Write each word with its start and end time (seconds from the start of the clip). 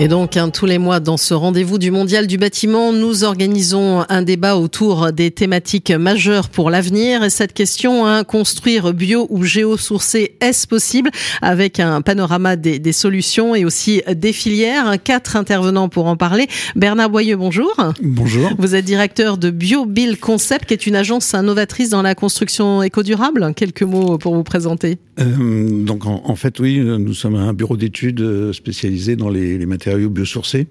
Et 0.00 0.08
donc, 0.08 0.36
hein, 0.36 0.50
tous 0.50 0.66
les 0.66 0.78
mois, 0.78 0.98
dans 0.98 1.16
ce 1.16 1.34
rendez-vous 1.34 1.78
du 1.78 1.92
Mondial 1.92 2.26
du 2.26 2.36
bâtiment, 2.36 2.92
nous 2.92 3.22
organisons 3.22 4.04
un 4.08 4.22
débat 4.22 4.56
autour 4.56 5.12
des 5.12 5.30
thématiques 5.30 5.92
majeures 5.92 6.48
pour 6.48 6.68
l'avenir. 6.68 7.22
Et 7.22 7.30
cette 7.30 7.52
question, 7.52 8.04
hein, 8.04 8.24
construire 8.24 8.92
bio 8.92 9.28
ou 9.30 9.44
géosourcé, 9.44 10.34
est-ce 10.40 10.66
possible? 10.66 11.12
Avec 11.42 11.78
un 11.78 12.02
panorama 12.02 12.56
des, 12.56 12.80
des, 12.80 12.90
solutions 12.90 13.54
et 13.54 13.64
aussi 13.64 14.02
des 14.16 14.32
filières. 14.32 14.96
Quatre 15.00 15.36
intervenants 15.36 15.88
pour 15.88 16.06
en 16.06 16.16
parler. 16.16 16.48
Bernard 16.74 17.10
Boyeux, 17.10 17.36
bonjour. 17.36 17.72
Bonjour. 18.02 18.50
Vous 18.58 18.74
êtes 18.74 18.84
directeur 18.84 19.38
de 19.38 19.50
BioBuild 19.50 20.18
Concept, 20.18 20.66
qui 20.66 20.74
est 20.74 20.88
une 20.88 20.96
agence 20.96 21.32
novatrice 21.34 21.90
dans 21.90 22.02
la 22.02 22.16
construction 22.16 22.82
éco-durable. 22.82 23.54
Quelques 23.54 23.84
mots 23.84 24.18
pour 24.18 24.34
vous 24.34 24.42
présenter. 24.42 24.98
Euh, 25.20 25.84
donc, 25.84 26.04
en, 26.04 26.20
en, 26.24 26.34
fait, 26.34 26.58
oui, 26.58 26.80
nous 26.80 27.14
sommes 27.14 27.36
un 27.36 27.52
bureau 27.52 27.76
d'études 27.76 28.50
spécialisé 28.50 29.14
dans 29.14 29.28
les, 29.28 29.56
les 29.56 29.66
matériaux 29.66 29.83
matériaux 29.84 30.10
biosourcés, 30.10 30.66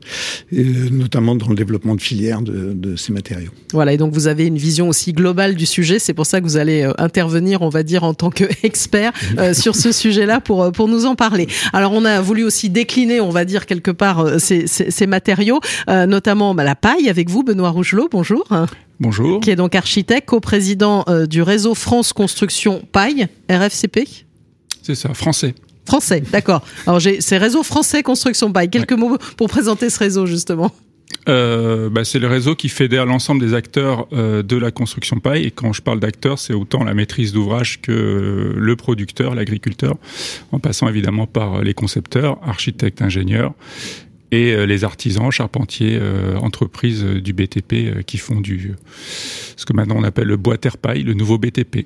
et 0.52 0.63
notamment 0.63 1.35
dans 1.35 1.49
le 1.49 1.55
développement 1.55 1.95
de 1.95 2.02
filières 2.02 2.41
de, 2.41 2.73
de, 2.73 2.95
ces 2.95 3.13
matériaux. 3.13 3.52
Voilà, 3.72 3.94
et 3.94 3.98
donc 3.98 4.13
vous 4.13 4.27
avez 4.27 4.45
une 4.45 4.58
vision 4.58 4.89
aussi 4.89 5.13
globale 5.13 5.55
du 5.55 5.66
sujet. 5.66 5.99
C'est 5.99 6.13
pour 6.13 6.26
ça 6.26 6.39
que 6.39 6.45
vous 6.45 6.58
allez 6.58 6.81
euh, 6.81 6.94
intervenir, 6.98 7.62
on 7.62 7.70
va 7.70 7.84
dire, 7.84 8.03
en 8.03 8.13
tant 8.13 8.30
qu'expert 8.31 9.12
euh, 9.38 9.53
sur 9.53 9.76
ce 9.76 9.91
sujet-là 9.91 10.41
pour, 10.41 10.63
euh, 10.63 10.72
pour 10.72 10.88
nous 10.88 11.05
en 11.05 11.16
parler. 11.16 11.48
Alors, 11.73 11.94
on 11.94 12.05
a 12.05 12.22
voulu 12.22 12.44
aussi 12.44 12.70
décliner, 12.70 13.22
on 13.22 13.30
va 13.30 13.45
dire, 13.45 13.66
quelque 13.66 13.91
part, 13.91 14.20
euh, 14.20 14.39
ces, 14.39 14.67
ces, 14.67 14.89
ces 14.89 15.08
matériaux, 15.08 15.59
euh, 15.89 16.05
notamment 16.05 16.55
bah, 16.55 16.64
la 16.64 16.75
paille 16.75 17.09
avec 17.09 17.30
vous, 17.30 17.44
Benoît 17.44 17.70
Rougelot. 17.70 18.09
Bonjour. 18.11 18.48
Bonjour. 19.00 19.41
Qui 19.41 19.52
est 19.52 19.55
donc 19.55 19.75
architecte, 19.75 20.27
co-président 20.27 21.03
euh, 21.08 21.25
du 21.25 21.41
réseau 21.41 21.75
France 21.75 22.14
Construction 22.14 22.81
Paille, 22.92 23.27
RFCP. 23.50 24.08
C'est 24.81 24.95
ça, 24.95 25.14
français. 25.14 25.53
Français, 25.86 26.23
d'accord. 26.31 26.66
Alors 26.88 27.00
j'ai 27.00 27.22
ces 27.22 27.38
réseaux 27.38 27.64
français 27.64 28.03
construction 28.03 28.52
paille. 28.52 28.70
Quelques 28.70 28.94
mots 28.94 29.17
pour 29.38 29.50
présenter 29.50 29.89
ce 29.89 30.00
réseau 30.00 30.26
justement. 30.26 30.72
Euh, 31.30 31.89
bah, 31.89 32.03
c'est 32.03 32.20
le 32.20 32.28
réseau 32.28 32.56
qui 32.56 32.70
fédère 32.70 33.06
l'ensemble 33.06 33.45
des 33.45 33.53
acteurs 33.53 34.08
euh, 34.14 34.44
de 34.44 34.58
la 34.58 34.72
construction 34.72 35.20
paille. 35.20 35.45
Et 35.45 35.52
quand 35.52 35.73
je 35.73 35.81
parle 35.81 36.00
d'acteurs, 36.00 36.39
c'est 36.39 36.54
autant 36.54 36.84
la 36.84 36.94
maîtrise 36.94 37.34
d'ouvrage 37.34 37.81
que 37.81 38.54
le 38.58 38.76
producteur, 38.76 39.36
l'agriculteur, 39.36 39.95
en 40.52 40.59
passant 40.59 40.88
évidemment 40.88 41.28
par 41.28 41.61
les 41.61 41.73
concepteurs, 41.73 42.39
architectes, 42.44 43.02
ingénieurs 43.02 43.54
et 44.31 44.54
euh, 44.54 44.66
les 44.66 44.84
artisans, 44.84 45.31
charpentiers, 45.31 46.00
entreprises 46.42 47.04
du 47.04 47.34
BTP 47.34 48.04
qui 48.06 48.17
font 48.17 48.42
du 48.42 48.73
ce 49.56 49.66
que 49.66 49.73
maintenant 49.73 49.95
on 49.98 50.04
appelle 50.04 50.28
le 50.28 50.38
bois 50.38 50.58
terre 50.58 50.78
paille, 50.78 51.04
le 51.04 51.14
nouveau 51.14 51.38
BTP 51.38 51.86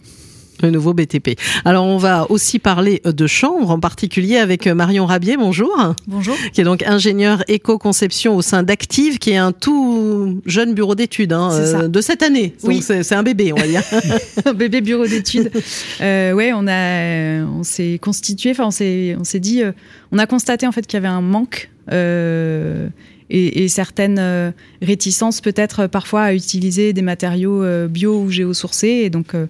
le 0.62 0.72
nouveau 0.72 0.94
BTP. 0.94 1.40
Alors 1.66 1.86
on 1.86 1.98
va 1.98 2.30
aussi 2.30 2.60
parler 2.60 3.02
de 3.04 3.28
chambre, 3.28 3.70
en 3.70 3.80
particulier 3.80 4.38
avec 4.38 4.68
Marion 4.68 5.06
Rabier, 5.06 5.38
bonjour. 5.38 5.76
Bonjour. 6.08 6.36
Qui 6.54 6.62
est 6.62 6.64
donc 6.64 6.84
ingénieur 6.84 7.44
éco-conception 7.48 8.36
au 8.36 8.42
sein 8.42 8.64
d'Active, 8.64 9.20
qui 9.20 9.32
est 9.32 9.38
un 9.38 9.52
tout 9.52 10.42
jeune 10.46 10.74
bureau 10.74 10.96
d'études 10.96 11.34
hein, 11.34 11.50
euh, 11.54 11.88
de 11.88 12.02
cette 12.02 12.24
année. 12.24 12.56
Oui. 12.64 12.76
Donc 12.76 12.84
c'est 13.04 13.16
un 13.16 13.24
bébé, 13.24 13.54
on 13.54 13.58
va 13.58 13.68
dire. 13.68 13.84
un 14.46 14.54
bébé 14.54 14.82
bureau 14.82 15.06
d'études. 15.06 15.52
Euh, 16.02 16.34
ouais, 16.34 16.52
on 16.54 16.68
a, 16.68 17.44
on 17.46 17.64
s'est 17.64 18.00
constitué, 18.02 18.52
enfin 18.52 18.66
on 18.66 18.72
s'est, 18.72 19.16
on 19.20 19.24
s'est 19.24 19.40
dit, 19.40 19.64
euh, 19.64 19.72
on 20.12 20.20
a 20.20 20.28
constaté 20.28 20.68
en 20.68 20.72
fait 20.72 20.86
qu'il 20.86 20.96
y 20.96 20.98
avait 20.98 21.08
un 21.08 21.22
manque. 21.22 21.70
Euh, 21.92 22.88
et, 23.30 23.64
et, 23.64 23.68
certaines 23.68 24.20
euh, 24.20 24.52
réticences 24.82 25.42
peut-être 25.42 25.88
parfois 25.88 26.24
à 26.24 26.34
utiliser 26.34 26.94
des 26.94 27.02
matériaux 27.02 27.64
euh, 27.64 27.88
bio 27.88 28.22
ou 28.22 28.30
géosourcés. 28.30 28.88
Et 28.88 29.10
donc 29.10 29.34
euh, 29.34 29.48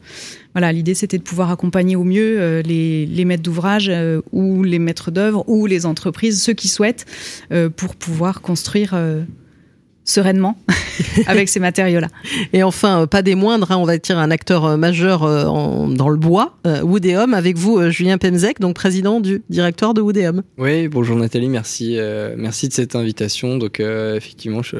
voilà, 0.57 0.71
l'idée 0.71 0.95
c'était 0.95 1.19
de 1.19 1.23
pouvoir 1.23 1.51
accompagner 1.51 1.95
au 1.95 2.03
mieux 2.03 2.41
euh, 2.41 2.63
les, 2.63 3.25
maîtres 3.25 3.43
d'ouvrage 3.43 3.89
euh, 3.89 4.21
ou 4.31 4.63
les 4.63 4.79
maîtres 4.79 5.11
d'œuvre 5.11 5.47
ou 5.47 5.67
les 5.67 5.85
entreprises, 5.85 6.41
ceux 6.41 6.53
qui 6.53 6.67
souhaitent, 6.67 7.05
euh, 7.51 7.69
pour 7.69 7.95
pouvoir 7.95 8.41
construire 8.41 8.95
sereinement 10.07 10.57
avec 11.27 11.49
ces 11.49 11.59
matériaux-là. 11.59 12.07
Et 12.53 12.63
enfin, 12.63 13.05
pas 13.05 13.21
des 13.21 13.35
moindres, 13.35 13.71
hein, 13.71 13.77
on 13.77 13.85
va 13.85 13.97
dire 13.97 14.17
un 14.17 14.31
acteur 14.31 14.77
majeur 14.77 15.23
en, 15.23 15.87
dans 15.89 16.09
le 16.09 16.17
bois, 16.17 16.57
euh, 16.65 16.81
Woodéum, 16.81 17.33
avec 17.33 17.57
vous, 17.57 17.77
euh, 17.77 17.91
Julien 17.91 18.17
Pemzek, 18.17 18.59
donc 18.59 18.75
président 18.75 19.19
du 19.19 19.43
directeur 19.49 19.93
de 19.93 20.01
Woodéum. 20.01 20.43
Oui, 20.57 20.87
bonjour 20.87 21.17
Nathalie, 21.17 21.49
merci, 21.49 21.95
euh, 21.97 22.35
merci 22.37 22.69
de 22.69 22.73
cette 22.73 22.95
invitation. 22.95 23.57
Donc 23.57 23.79
euh, 23.79 24.15
effectivement, 24.15 24.63
je, 24.63 24.77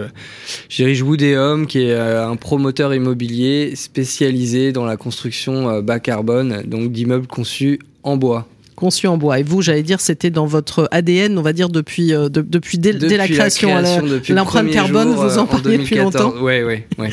je 0.69 0.77
dirige 0.77 1.01
Woodéum, 1.01 1.67
qui 1.67 1.81
est 1.81 1.95
un 1.95 2.35
promoteur 2.37 2.95
immobilier 2.95 3.73
spécialisé 3.75 4.71
dans 4.71 4.85
la 4.85 4.95
construction 4.95 5.81
bas 5.81 5.99
carbone, 5.99 6.63
donc 6.65 6.91
d'immeubles 6.91 7.27
conçus 7.27 7.79
en 8.03 8.15
bois 8.15 8.47
conçu 8.77 9.07
en 9.07 9.17
bois. 9.17 9.39
Et 9.39 9.43
vous, 9.43 9.61
j'allais 9.61 9.83
dire, 9.83 9.99
c'était 9.99 10.29
dans 10.29 10.45
votre 10.45 10.87
ADN, 10.91 11.37
on 11.37 11.41
va 11.41 11.51
dire, 11.51 11.67
depuis, 11.67 12.13
euh, 12.13 12.29
de, 12.29 12.41
depuis, 12.41 12.77
dès, 12.77 12.93
depuis 12.93 13.09
dès 13.09 13.17
la 13.17 13.27
création. 13.27 13.69
L'empreinte 14.29 14.69
carbone, 14.69 15.13
jour, 15.13 15.27
vous 15.27 15.37
en 15.39 15.47
parliez 15.47 15.79
depuis 15.79 15.95
longtemps. 15.95 16.33
Oui, 16.39 16.61
oui, 16.61 16.83
oui. 16.99 17.07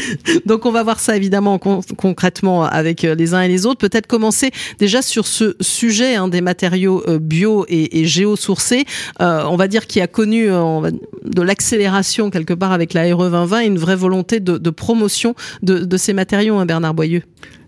Donc, 0.47 0.67
on 0.67 0.71
va 0.71 0.83
voir 0.83 1.01
ça, 1.01 1.17
évidemment, 1.17 1.59
con 1.59 1.81
concrètement 1.97 2.65
avec 2.65 3.05
euh, 3.05 3.15
les 3.15 3.35
uns 3.35 3.41
et 3.41 3.49
les 3.49 3.67
autres. 3.67 3.79
Peut-être 3.79 4.07
commencer 4.07 4.51
déjà 4.79 5.03
sur 5.03 5.27
ce 5.27 5.57
sujet 5.61 6.15
hein, 6.15 6.29
des 6.29 6.43
matériaux 6.43 7.03
euh, 7.09 7.19
bio 7.19 7.65
et, 7.69 8.01
et 8.01 8.05
géosourcés. 8.05 8.85
Euh, 9.21 9.45
on 9.49 9.57
va 9.57 9.67
dire 9.67 9.87
qui 9.87 10.01
a 10.01 10.07
connu 10.07 10.51
euh, 10.51 10.81
va, 10.81 10.91
de 10.91 11.43
l'accélération, 11.43 12.31
quelque 12.31 12.55
part, 12.55 12.73
avec 12.73 12.93
la 12.93 13.03
RE 13.15 13.31
2020 13.31 13.61
et 13.61 13.67
une 13.67 13.79
vraie 13.79 13.97
volonté 13.97 14.41
de, 14.41 14.59
de 14.59 14.71
promotion 14.71 15.35
de, 15.63 15.79
de, 15.79 15.97
ces 15.97 16.13
matériaux, 16.13 16.57
hein, 16.57 16.67
Bernard 16.67 16.95
Boyeux. 16.95 17.23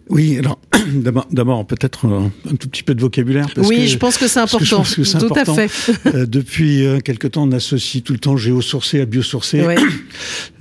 Oui, 0.08 0.38
alors 0.38 0.58
d'abord 1.30 1.66
peut-être 1.66 2.06
un, 2.06 2.30
un, 2.48 2.56
tout 2.56 2.68
petit 2.68 2.82
peu 2.82 2.94
de 2.94 3.00
vocabulaire. 3.00 3.48
Parce 3.54 3.68
oui, 3.68 3.78
que, 3.78 3.86
je 3.86 3.96
pense 3.96 4.18
que 4.18 4.28
c'est 4.28 4.38
important. 4.38 4.82
Que 4.82 5.02
tout 5.02 5.16
important. 5.16 5.56
à 5.56 5.68
fait. 5.68 5.92
euh, 6.14 6.26
depuis 6.26 6.86
euh, 6.86 7.00
quelque 7.00 7.26
temps, 7.26 7.44
on 7.44 7.52
associe 7.52 8.02
tout 8.02 8.12
le 8.12 8.18
temps 8.18 8.36
géosourcé 8.36 9.00
à 9.00 9.06
biosourcé. 9.06 9.62
Ouais. 9.62 9.76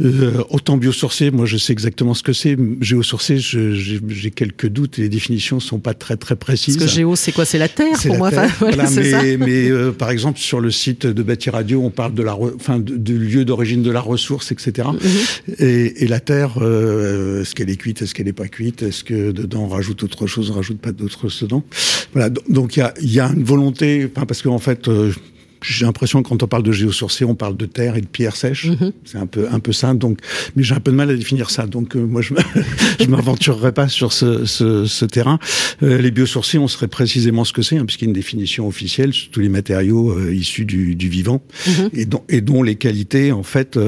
Euh, 0.01 0.43
autant 0.49 0.75
biosourcé, 0.75 1.31
moi 1.31 1.45
je 1.45 1.55
sais 1.55 1.71
exactement 1.71 2.13
ce 2.13 2.21
que 2.21 2.33
c'est. 2.33 2.57
Géosourcé, 2.81 3.37
j'ai 3.37 4.31
quelques 4.31 4.67
doutes 4.67 4.99
et 4.99 5.03
les 5.03 5.09
définitions 5.09 5.61
sont 5.61 5.79
pas 5.79 5.93
très 5.93 6.17
très 6.17 6.35
précises. 6.35 6.75
Parce 6.75 6.91
que 6.91 6.95
géo, 6.95 7.15
c'est 7.15 7.31
quoi? 7.31 7.45
C'est 7.45 7.57
la 7.57 7.69
terre 7.69 7.97
pour 8.01 8.11
la 8.11 8.17
moi. 8.17 8.29
Terre. 8.29 8.43
Enfin, 8.43 8.53
voilà, 8.71 8.89
mais, 8.89 9.37
mais 9.37 9.69
euh, 9.69 9.91
par 9.91 10.09
exemple 10.09 10.39
sur 10.39 10.59
le 10.59 10.69
site 10.69 11.07
de 11.07 11.23
Bâti 11.23 11.49
Radio, 11.49 11.81
on 11.81 11.91
parle 11.91 12.13
de 12.13 12.23
la, 12.23 12.35
enfin 12.35 12.79
du 12.79 13.17
lieu 13.17 13.45
d'origine 13.45 13.83
de 13.83 13.91
la 13.91 14.01
ressource, 14.01 14.51
etc. 14.51 14.89
Mm 14.91 14.97
-hmm. 14.97 15.63
et, 15.63 16.03
et, 16.03 16.07
la 16.07 16.19
terre, 16.19 16.57
est-ce 16.57 17.55
qu'elle 17.55 17.69
est 17.69 17.77
cuite, 17.77 18.01
est-ce 18.01 18.13
qu'elle 18.13 18.25
n'est 18.25 18.33
pas 18.33 18.49
cuite, 18.49 18.83
est-ce 18.83 19.03
que 19.03 19.31
dedans 19.35 19.63
on 19.63 19.67
rajoute 19.67 20.03
autre 20.03 20.27
chose, 20.27 20.51
on 20.51 20.55
rajoute 20.55 20.79
pas 20.79 20.91
d'autres 20.91 21.27
dedans. 21.41 21.63
Voilà, 22.13 22.29
donc 22.49 22.77
il 22.77 22.79
y 22.79 22.83
a, 22.83 22.93
y 23.01 23.19
a, 23.19 23.27
une 23.27 23.43
volonté, 23.43 24.07
parce 24.07 24.41
qu'en 24.41 24.59
fait, 24.59 24.87
euh, 24.87 25.11
j'ai 25.67 25.85
l'impression 25.85 26.21
que 26.21 26.29
quand 26.29 26.43
on 26.43 26.47
parle 26.47 26.63
de 26.63 26.71
géosourcé, 26.71 27.25
on 27.25 27.35
parle 27.35 27.57
de 27.57 27.65
terre 27.65 27.95
et 27.95 28.01
de 28.01 28.07
pierre 28.07 28.35
sèche. 28.35 28.65
Mm 28.67 28.73
-hmm. 28.73 28.91
C'est 29.03 29.17
un 29.17 29.25
peu 29.25 29.47
un 29.51 29.59
peu 29.59 29.73
ça. 29.73 29.93
Donc, 29.93 30.19
mais 30.55 30.63
j'ai 30.63 30.75
un 30.75 30.79
peu 30.79 30.91
de 30.91 30.95
mal 30.95 31.09
à 31.09 31.15
définir 31.15 31.49
ça. 31.49 31.65
Donc, 31.65 31.95
euh, 31.95 32.05
moi, 32.05 32.21
je 32.21 32.33
je 32.99 33.07
m'aventurerai 33.07 33.71
pas 33.71 33.87
sur 33.87 34.13
ce, 34.13 34.45
ce, 34.45 34.85
ce 34.85 35.05
terrain. 35.05 35.39
Euh, 35.83 35.97
les 35.97 36.11
biosourcés, 36.11 36.57
on 36.57 36.67
serait 36.67 36.87
précisément 36.87 37.43
ce 37.45 37.53
que 37.53 37.61
c'est, 37.61 37.77
hein, 37.77 37.85
puisqu'il 37.85 38.05
y 38.05 38.07
a 38.09 38.11
une 38.13 38.21
définition 38.23 38.67
officielle 38.67 39.11
sur 39.13 39.29
tous 39.31 39.41
les 39.41 39.49
matériaux 39.49 40.11
euh, 40.11 40.33
issus 40.43 40.65
du, 40.65 40.95
du 40.95 41.07
vivant 41.09 41.39
mm 41.41 41.71
-hmm. 41.71 41.89
et, 41.99 42.05
dont, 42.05 42.23
et 42.29 42.41
dont 42.41 42.63
les 42.69 42.75
qualités 42.75 43.31
en 43.31 43.43
fait 43.43 43.79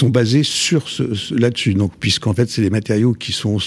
sont 0.00 0.10
basées 0.10 0.44
sur 0.66 0.82
ce, 0.88 1.14
ce 1.14 1.34
là-dessus. 1.34 1.74
Donc, 1.74 1.92
puisqu'en 2.02 2.34
fait, 2.34 2.48
c'est 2.50 2.62
des 2.68 2.74
matériaux 2.80 3.14
qui 3.14 3.32
sont 3.32 3.58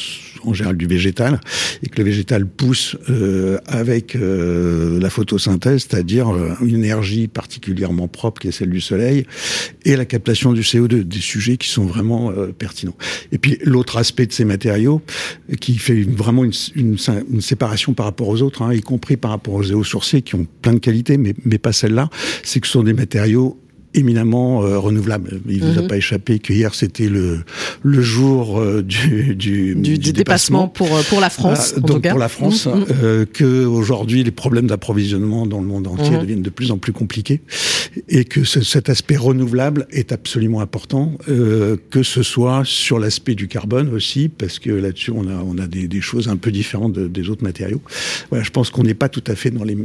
en 0.45 0.53
général 0.53 0.77
du 0.77 0.87
végétal 0.87 1.39
et 1.83 1.89
que 1.89 1.97
le 1.97 2.03
végétal 2.03 2.45
pousse 2.45 2.95
euh, 3.09 3.57
avec 3.65 4.15
euh, 4.15 4.99
la 4.99 5.09
photosynthèse, 5.09 5.87
c'est-à-dire 5.89 6.29
une 6.61 6.75
énergie 6.75 7.27
particulièrement 7.27 8.07
propre 8.07 8.41
qui 8.41 8.47
est 8.47 8.51
celle 8.51 8.69
du 8.69 8.81
soleil 8.81 9.25
et 9.85 9.95
la 9.95 10.05
captation 10.05 10.53
du 10.53 10.61
CO2, 10.61 11.03
des 11.03 11.19
sujets 11.19 11.57
qui 11.57 11.69
sont 11.69 11.85
vraiment 11.85 12.31
euh, 12.31 12.51
pertinents. 12.51 12.95
Et 13.31 13.37
puis 13.37 13.57
l'autre 13.63 13.97
aspect 13.97 14.25
de 14.25 14.33
ces 14.33 14.45
matériaux 14.45 15.01
qui 15.59 15.77
fait 15.77 16.01
vraiment 16.03 16.43
une, 16.43 16.97
séparation 17.41 17.93
par 17.93 18.05
rapport 18.05 18.27
aux 18.27 18.41
autres, 18.41 18.61
hein, 18.61 18.73
y 18.73 18.81
compris 18.81 19.17
par 19.17 19.31
rapport 19.31 19.55
aux 19.55 19.63
éosourcés 19.63 20.21
qui 20.21 20.35
ont 20.35 20.47
plein 20.61 20.73
de 20.73 20.79
qualités, 20.79 21.17
mais, 21.17 21.33
mais 21.45 21.57
pas 21.57 21.73
celle-là, 21.73 22.09
c'est 22.43 22.59
que 22.59 22.67
ce 22.67 22.73
sont 22.73 22.83
des 22.83 22.93
matériaux 22.93 23.57
éminemment 23.93 24.63
euh, 24.63 24.77
renouvelable. 24.79 25.41
Il 25.47 25.59
ne 25.59 25.65
vous 25.65 25.67
mm 25.67 25.75
-hmm. 25.75 25.79
a 25.79 25.81
Mhm. 25.81 25.87
pas 25.87 25.97
échappé 25.97 26.39
que 26.39 26.51
hier 26.53 26.71
c'était 26.81 27.09
le 27.17 27.25
le 27.95 28.01
jour 28.01 28.41
euh, 28.59 28.81
du, 28.95 29.35
du, 29.35 29.75
du, 29.75 29.97
du 29.97 30.11
dépassement, 30.13 30.67
pour 30.77 30.89
pour 31.09 31.19
la 31.27 31.29
France. 31.29 31.63
Euh, 31.77 31.81
donc 31.89 32.01
pour 32.13 32.19
la 32.27 32.31
France, 32.37 32.61
mm 32.65 32.71
-hmm. 32.71 32.85
euh, 33.03 33.25
que 33.37 33.49
aujourd'hui 33.79 34.19
les 34.29 34.35
problèmes 34.43 34.67
d'approvisionnement 34.71 35.43
dans 35.53 35.61
le 35.63 35.67
monde 35.73 35.87
entier 35.93 36.09
mm 36.11 36.15
-hmm. 36.15 36.21
deviennent 36.23 36.47
de 36.51 36.53
plus 36.59 36.69
en 36.75 36.77
plus 36.83 36.93
compliqués 37.01 37.39
et 38.17 38.23
que 38.33 38.41
ce, 38.51 38.59
cet 38.73 38.85
aspect 38.95 39.17
renouvelable 39.29 39.81
est 40.01 40.09
absolument 40.19 40.61
important, 40.67 41.05
euh, 41.29 41.77
que 41.93 42.01
ce 42.13 42.21
soit 42.33 42.61
sur 42.83 42.97
l'aspect 43.03 43.35
du 43.41 43.47
carbone 43.55 43.87
aussi, 43.97 44.21
parce 44.39 44.57
que 44.63 44.71
là-dessus 44.85 45.11
on 45.21 45.25
a 45.35 45.37
on 45.51 45.55
a 45.65 45.67
des, 45.75 45.85
des 45.95 46.01
choses 46.09 46.25
un 46.35 46.37
peu 46.43 46.51
différentes 46.61 46.93
de, 46.99 47.03
des 47.17 47.25
autres 47.31 47.45
matériaux. 47.51 47.81
Voilà, 48.29 48.43
je 48.49 48.53
pense 48.57 48.67
qu'on 48.73 48.85
n'est 48.89 48.99
pas 49.03 49.09
tout 49.17 49.25
à 49.33 49.35
fait 49.35 49.51
dans 49.57 49.65
les 49.69 49.77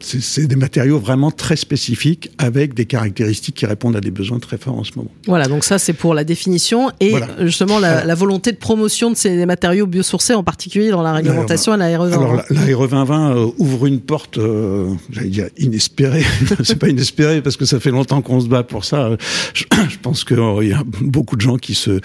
c'est 0.00 0.48
des 0.54 0.60
matériaux 0.66 0.98
vraiment 1.08 1.30
très 1.44 1.58
spécifiques 1.66 2.24
avec 2.48 2.68
des 2.80 2.86
caractéristiques 2.94 3.45
qui 3.52 3.66
répondent 3.66 3.96
à 3.96 4.00
des 4.00 4.10
besoins 4.10 4.38
très 4.38 4.58
forts 4.58 4.78
en 4.78 4.84
ce 4.84 4.92
moment. 4.96 5.10
Voilà, 5.26 5.46
donc 5.46 5.64
ça 5.64 5.78
c'est 5.78 5.92
pour 5.92 6.14
la 6.14 6.24
définition 6.24 6.90
et 7.00 7.14
justement 7.40 7.78
la, 7.78 8.14
volonté 8.14 8.52
de 8.52 8.56
promotion 8.56 9.10
de 9.10 9.16
ces 9.16 9.44
matériaux 9.44 9.86
biosourcés, 9.86 10.34
en 10.34 10.42
particulier 10.42 10.90
dans 10.90 11.02
la 11.02 11.12
réglementation 11.12 11.72
à 11.72 11.76
la 11.76 11.88
RE2020. 11.88 12.12
Alors 12.12 12.34
la, 12.34 12.76
RE 12.76 12.88
2020 12.88 13.36
euh, 13.36 13.50
ouvre 13.58 13.86
une 13.86 14.00
porte, 14.00 14.38
euh, 14.38 14.88
j'allais 15.10 15.28
dire 15.28 15.48
inespérée, 15.58 16.24
c'est 16.64 16.78
pas 16.78 16.88
inespéré 16.88 17.42
parce 17.42 17.56
que 17.56 17.66
ça 17.66 17.78
fait 17.78 17.90
longtemps 17.90 18.22
qu'on 18.22 18.40
se 18.40 18.48
bat 18.48 18.62
pour 18.62 18.84
ça. 18.84 19.10
Je, 19.52 19.64
pense 20.02 20.24
qu'il 20.24 20.38
y 20.62 20.72
a 20.72 20.82
beaucoup 21.00 21.36
de 21.36 21.40
gens 21.40 21.56
qui 21.56 21.74
se, 21.74 22.00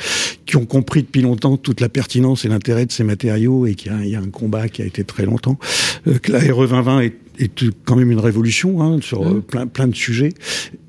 qui 0.46 0.58
ont 0.58 0.66
compris 0.66 1.04
depuis 1.04 1.22
longtemps 1.22 1.58
toute 1.58 1.80
la 1.80 1.90
pertinence 1.90 2.46
et 2.46 2.50
l'intérêt 2.50 2.86
de 2.86 2.92
ces 2.92 3.04
matériaux 3.04 3.66
et 3.66 3.76
qu'il 3.76 3.92
y, 4.04 4.10
y, 4.10 4.16
a 4.16 4.20
un 4.20 4.30
combat 4.30 4.68
qui 4.68 4.82
a 4.82 4.86
été 4.86 5.04
très 5.04 5.26
longtemps. 5.26 5.58
Euh, 6.08 6.18
que 6.18 6.32
la 6.32 6.40
RE 6.40 6.68
2020 6.68 7.02
est 7.02 7.14
est 7.46 7.66
quand 7.86 7.96
même 7.96 8.12
une 8.12 8.20
révolution 8.20 8.82
hein, 8.82 9.00
sur 9.02 9.24
mmh. 9.24 9.42
plein, 9.42 9.68
plein 9.68 9.88
de 9.88 9.96
sujets, 9.96 10.34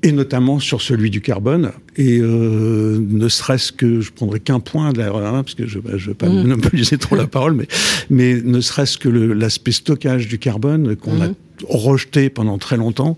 et 0.01 0.11
notamment 0.11 0.59
sur 0.59 0.81
celui 0.81 1.09
du 1.09 1.21
carbone. 1.21 1.71
Et 1.95 2.19
euh, 2.19 2.99
ne 2.99 3.27
serait-ce 3.27 3.71
que, 3.71 4.01
je 4.01 4.11
prendrai 4.11 4.39
qu'un 4.39 4.59
point 4.59 4.93
de 4.93 4.99
la 4.99 5.11
parce 5.11 5.55
que 5.55 5.67
je 5.67 5.79
ne 5.79 5.97
veux 5.97 6.13
pas 6.13 6.27
mmh. 6.27 6.41
monopoliser 6.41 6.97
trop 6.97 7.15
la 7.15 7.27
parole, 7.27 7.53
mais, 7.53 7.67
mais 8.09 8.41
ne 8.41 8.61
serait-ce 8.61 8.97
que 8.97 9.09
l'aspect 9.09 9.71
stockage 9.71 10.27
du 10.27 10.39
carbone 10.39 10.95
qu'on 10.95 11.21
a 11.21 11.29
mmh 11.29 11.35
rejeté 11.67 12.29
pendant 12.29 12.57
très 12.57 12.77
longtemps. 12.77 13.17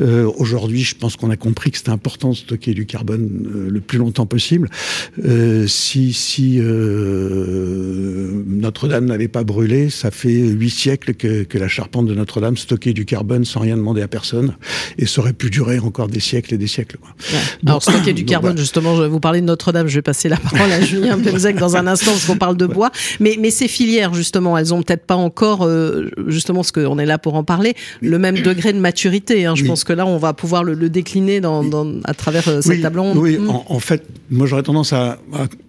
Euh, 0.00 0.30
Aujourd'hui, 0.36 0.82
je 0.82 0.94
pense 0.94 1.16
qu'on 1.16 1.30
a 1.30 1.36
compris 1.36 1.70
que 1.70 1.78
c'était 1.78 1.90
important 1.90 2.30
de 2.30 2.36
stocker 2.36 2.74
du 2.74 2.86
carbone 2.86 3.28
euh, 3.46 3.70
le 3.70 3.80
plus 3.80 3.98
longtemps 3.98 4.26
possible. 4.26 4.68
Euh, 5.24 5.66
si 5.66 6.12
si 6.12 6.58
euh, 6.60 8.42
Notre-Dame 8.46 9.06
n'avait 9.06 9.28
pas 9.28 9.44
brûlé, 9.44 9.90
ça 9.90 10.10
fait 10.10 10.32
huit 10.32 10.70
siècles 10.70 11.14
que, 11.14 11.44
que 11.44 11.58
la 11.58 11.68
charpente 11.68 12.06
de 12.06 12.14
Notre-Dame 12.14 12.56
stockait 12.56 12.92
du 12.92 13.04
carbone 13.04 13.44
sans 13.44 13.60
rien 13.60 13.76
demander 13.76 14.02
à 14.02 14.08
personne, 14.08 14.56
et 14.98 15.06
ça 15.06 15.20
aurait 15.20 15.32
pu 15.32 15.50
durer 15.50 15.78
encore 15.78 16.08
des 16.08 16.20
siècles 16.20 16.54
et 16.54 16.58
des 16.58 16.66
siècles. 16.66 16.98
Quoi. 16.98 17.10
Ouais. 17.32 17.38
Alors 17.66 17.82
stocker 17.82 18.12
du 18.12 18.24
carbone, 18.24 18.58
justement, 18.58 18.96
je 18.96 19.02
vais 19.02 19.08
vous 19.08 19.20
parler 19.20 19.40
de 19.40 19.46
Notre-Dame. 19.46 19.88
Je 19.88 19.94
vais 19.96 20.02
passer 20.02 20.28
la 20.28 20.36
parole 20.36 20.70
à 20.72 20.80
Julien 20.80 21.18
Pemzec 21.22 21.56
dans 21.56 21.76
un 21.76 21.86
instant 21.86 22.10
parce 22.12 22.26
qu'on 22.26 22.36
parle 22.36 22.56
de 22.56 22.66
bois. 22.66 22.90
Mais 23.20 23.36
mais 23.40 23.50
ces 23.50 23.68
filières, 23.68 24.14
justement, 24.14 24.56
elles 24.58 24.72
ont 24.74 24.82
peut-être 24.82 25.06
pas 25.06 25.16
encore, 25.16 25.62
euh, 25.62 26.10
justement, 26.26 26.62
ce 26.62 26.72
qu'on 26.72 26.98
est 26.98 27.06
là 27.06 27.18
pour 27.18 27.34
en 27.34 27.44
parler 27.44 27.74
le 28.00 28.18
même 28.18 28.36
degré 28.36 28.72
de 28.72 28.78
maturité. 28.78 29.46
Hein. 29.46 29.54
Je 29.54 29.64
pense 29.64 29.84
que 29.84 29.92
là, 29.92 30.06
on 30.06 30.18
va 30.18 30.32
pouvoir 30.32 30.64
le, 30.64 30.88
décliner 30.88 31.40
dans, 31.40 31.64
à 32.04 32.14
travers 32.14 32.46
euh, 32.48 32.60
cette 32.60 32.82
table 32.82 33.00
ronde. 33.00 33.16
Oui, 33.18 33.38
mm. 33.38 33.50
en, 33.50 33.78
fait, 33.80 34.04
moi 34.30 34.46
j'aurais 34.46 34.62
tendance 34.62 34.92
à, 34.92 35.18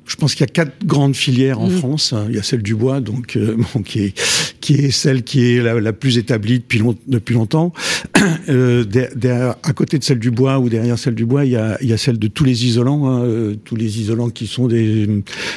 je 0.05 0.15
pense 0.15 0.35
qu'il 0.35 0.41
y 0.41 0.49
a 0.49 0.51
quatre 0.51 0.85
grandes 0.85 1.15
filières 1.15 1.59
en 1.59 1.69
mm. 1.69 1.77
France. 1.77 2.13
Il 2.29 2.35
y 2.35 2.39
a 2.39 2.43
celle 2.43 2.61
du 2.61 2.75
bois, 2.75 3.01
donc 3.01 3.35
euh, 3.35 3.57
qui 3.85 3.99
est 4.03 4.13
qui 4.61 4.75
est 4.75 4.91
celle 4.91 5.23
qui 5.23 5.45
est 5.45 5.61
la, 5.61 5.93
plus 5.93 6.17
établie 6.17 6.59
depuis, 6.59 6.81
depuis 7.07 7.35
longtemps. 7.35 7.73
Euh, 8.49 8.83
derrière, 8.83 9.55
à 9.63 9.73
côté 9.73 9.97
de 9.97 10.03
celle 10.03 10.19
du 10.19 10.29
bois 10.29 10.59
ou 10.59 10.69
derrière 10.69 10.99
celle 10.99 11.15
du 11.15 11.25
bois, 11.25 11.45
il 11.45 11.51
y 11.51 11.55
a, 11.55 11.77
il 11.81 11.87
y 11.87 11.93
a 11.93 11.97
celle 11.97 12.19
de 12.19 12.27
tous 12.27 12.43
les 12.43 12.65
isolants, 12.65 13.07
hein, 13.07 13.23
euh, 13.23 13.55
tous 13.63 13.75
les 13.75 13.99
isolants 13.99 14.29
qui 14.29 14.45
sont 14.45 14.67
des, 14.67 15.07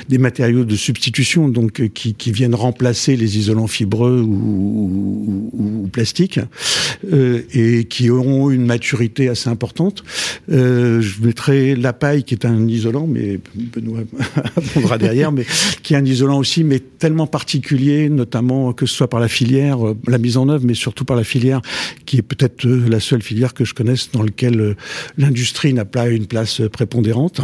des 0.08 0.18
matériaux 0.18 0.64
de 0.64 0.76
substitution, 0.76 1.48
donc 1.48 1.88
qui, 1.92 2.14
qui 2.14 2.32
viennent 2.32 2.54
remplacer 2.54 3.16
les 3.16 3.36
isolants 3.36 3.66
fibreux 3.66 4.20
ou, 4.20 5.50
ou, 5.52 5.82
ou 5.82 5.88
plastiques, 5.88 6.40
et 7.52 7.84
qui 7.84 8.10
auront 8.10 8.50
une 8.50 8.64
maturité 8.64 9.28
assez 9.28 9.48
importante. 9.50 10.02
je 10.48 11.22
mettrai 11.22 11.74
la 11.74 11.92
paille 11.92 12.24
qui 12.24 12.34
est 12.34 12.46
un 12.46 12.66
isolant, 12.68 13.06
mais 13.06 13.38
Benoît 13.54 14.00
apprendra 14.56 14.98
derrière, 14.98 15.32
mais 15.32 15.44
qui 15.82 15.94
est 15.94 15.96
un 15.96 16.04
isolant 16.04 16.38
aussi, 16.38 16.64
mais 16.64 16.80
tellement 16.80 17.26
particulier, 17.26 18.08
notamment 18.08 18.72
que 18.72 18.86
ce 18.86 18.94
soit 18.94 19.08
par 19.08 19.20
la 19.20 19.28
filière, 19.28 19.86
euh, 19.86 19.96
la 20.06 20.18
mise 20.18 20.36
en 20.36 20.48
œuvre, 20.48 20.64
mais 20.66 20.74
surtout 20.74 21.04
par 21.04 21.16
la 21.16 21.24
filière, 21.24 21.60
qui 22.06 22.16
est 22.18 22.22
peut-être 22.22 22.66
euh, 22.66 22.88
la 22.88 23.00
seule 23.00 23.22
filière 23.22 23.54
que 23.54 23.64
je 23.64 23.74
connaisse 23.74 24.10
dans 24.12 24.22
laquelle 24.22 24.60
euh, 24.60 24.76
l'industrie 25.16 25.72
n'a 25.72 25.84
pas 25.84 26.08
une 26.08 26.26
place 26.26 26.62
prépondérante. 26.72 27.40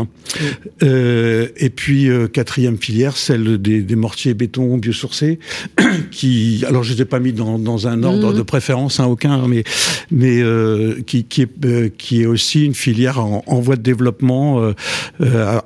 Euh, 0.82 1.49
et 1.56 1.70
puis 1.70 2.08
quatrième 2.32 2.79
filière, 2.79 3.17
celle 3.17 3.58
des, 3.58 3.82
des, 3.82 3.96
mortiers 3.96 4.35
béton 4.35 4.76
biosourcés, 4.79 5.38
qui, 6.11 6.64
alors 6.67 6.82
je 6.82 6.93
ne 6.93 6.96
les 6.96 7.02
ai 7.02 7.05
pas 7.05 7.20
mis 7.20 7.32
dans, 7.32 7.58
dans 7.58 7.87
un 7.87 8.02
ordre 8.02 8.32
mmh. 8.32 8.37
de 8.37 8.43
préférence, 8.43 9.00
hein, 9.00 9.06
aucun, 9.06 9.46
mais 9.46 9.64
mais 10.11 10.41
euh, 10.41 11.00
qui 11.06 11.25
qui 11.25 11.43
est 11.43 11.96
qui 11.96 12.23
est 12.23 12.26
aussi 12.26 12.64
une 12.64 12.75
filière 12.75 13.20
en, 13.20 13.43
en 13.46 13.61
voie 13.61 13.76
de 13.76 13.82
développement 13.82 14.73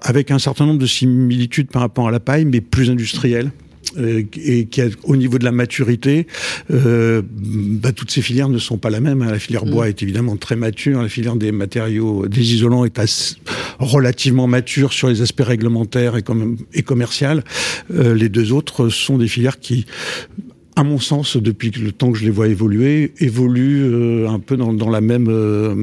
avec 0.02 0.30
un 0.30 0.38
certain 0.38 0.66
nombre 0.66 0.80
de 0.80 0.86
similitudes 0.86 1.17
par 1.70 1.82
rapport 1.82 2.08
à 2.08 2.10
la 2.10 2.20
paille, 2.20 2.44
mais 2.44 2.60
plus 2.60 2.90
industrielle. 2.90 3.50
Euh, 3.96 4.22
et 4.36 4.66
qui 4.66 4.82
a, 4.82 4.88
au 5.04 5.16
niveau 5.16 5.38
de 5.38 5.44
la 5.44 5.52
maturité, 5.52 6.26
euh, 6.70 7.22
bah, 7.24 7.92
toutes 7.92 8.10
ces 8.10 8.20
filières 8.20 8.50
ne 8.50 8.58
sont 8.58 8.76
pas 8.76 8.90
la 8.90 9.00
même. 9.00 9.22
Hein. 9.22 9.30
La 9.30 9.38
filière 9.38 9.64
bois 9.64 9.86
mm. 9.86 9.88
est 9.88 10.02
évidemment 10.02 10.36
très 10.36 10.56
mature, 10.56 11.00
la 11.00 11.08
filière 11.08 11.36
des 11.36 11.52
matériaux, 11.52 12.26
des 12.28 12.52
isolants 12.52 12.84
est 12.84 12.98
assez, 12.98 13.36
relativement 13.78 14.46
mature 14.46 14.92
sur 14.92 15.08
les 15.08 15.22
aspects 15.22 15.44
réglementaires 15.44 16.16
et, 16.16 16.22
com 16.22 16.56
et 16.74 16.82
commercial. 16.82 17.44
Euh, 17.94 18.14
les 18.14 18.28
deux 18.28 18.52
autres 18.52 18.90
sont 18.90 19.16
des 19.16 19.28
filières 19.28 19.58
qui 19.58 19.86
à 20.78 20.84
mon 20.84 21.00
sens, 21.00 21.36
depuis 21.36 21.72
le 21.72 21.90
temps 21.90 22.12
que 22.12 22.18
je 22.18 22.24
les 22.24 22.30
vois 22.30 22.46
évoluer, 22.46 23.12
évoluent 23.18 23.82
euh, 23.82 24.28
un 24.28 24.38
peu 24.38 24.56
dans, 24.56 24.72
dans 24.72 24.90
la 24.90 25.00
même, 25.00 25.26
euh, 25.28 25.74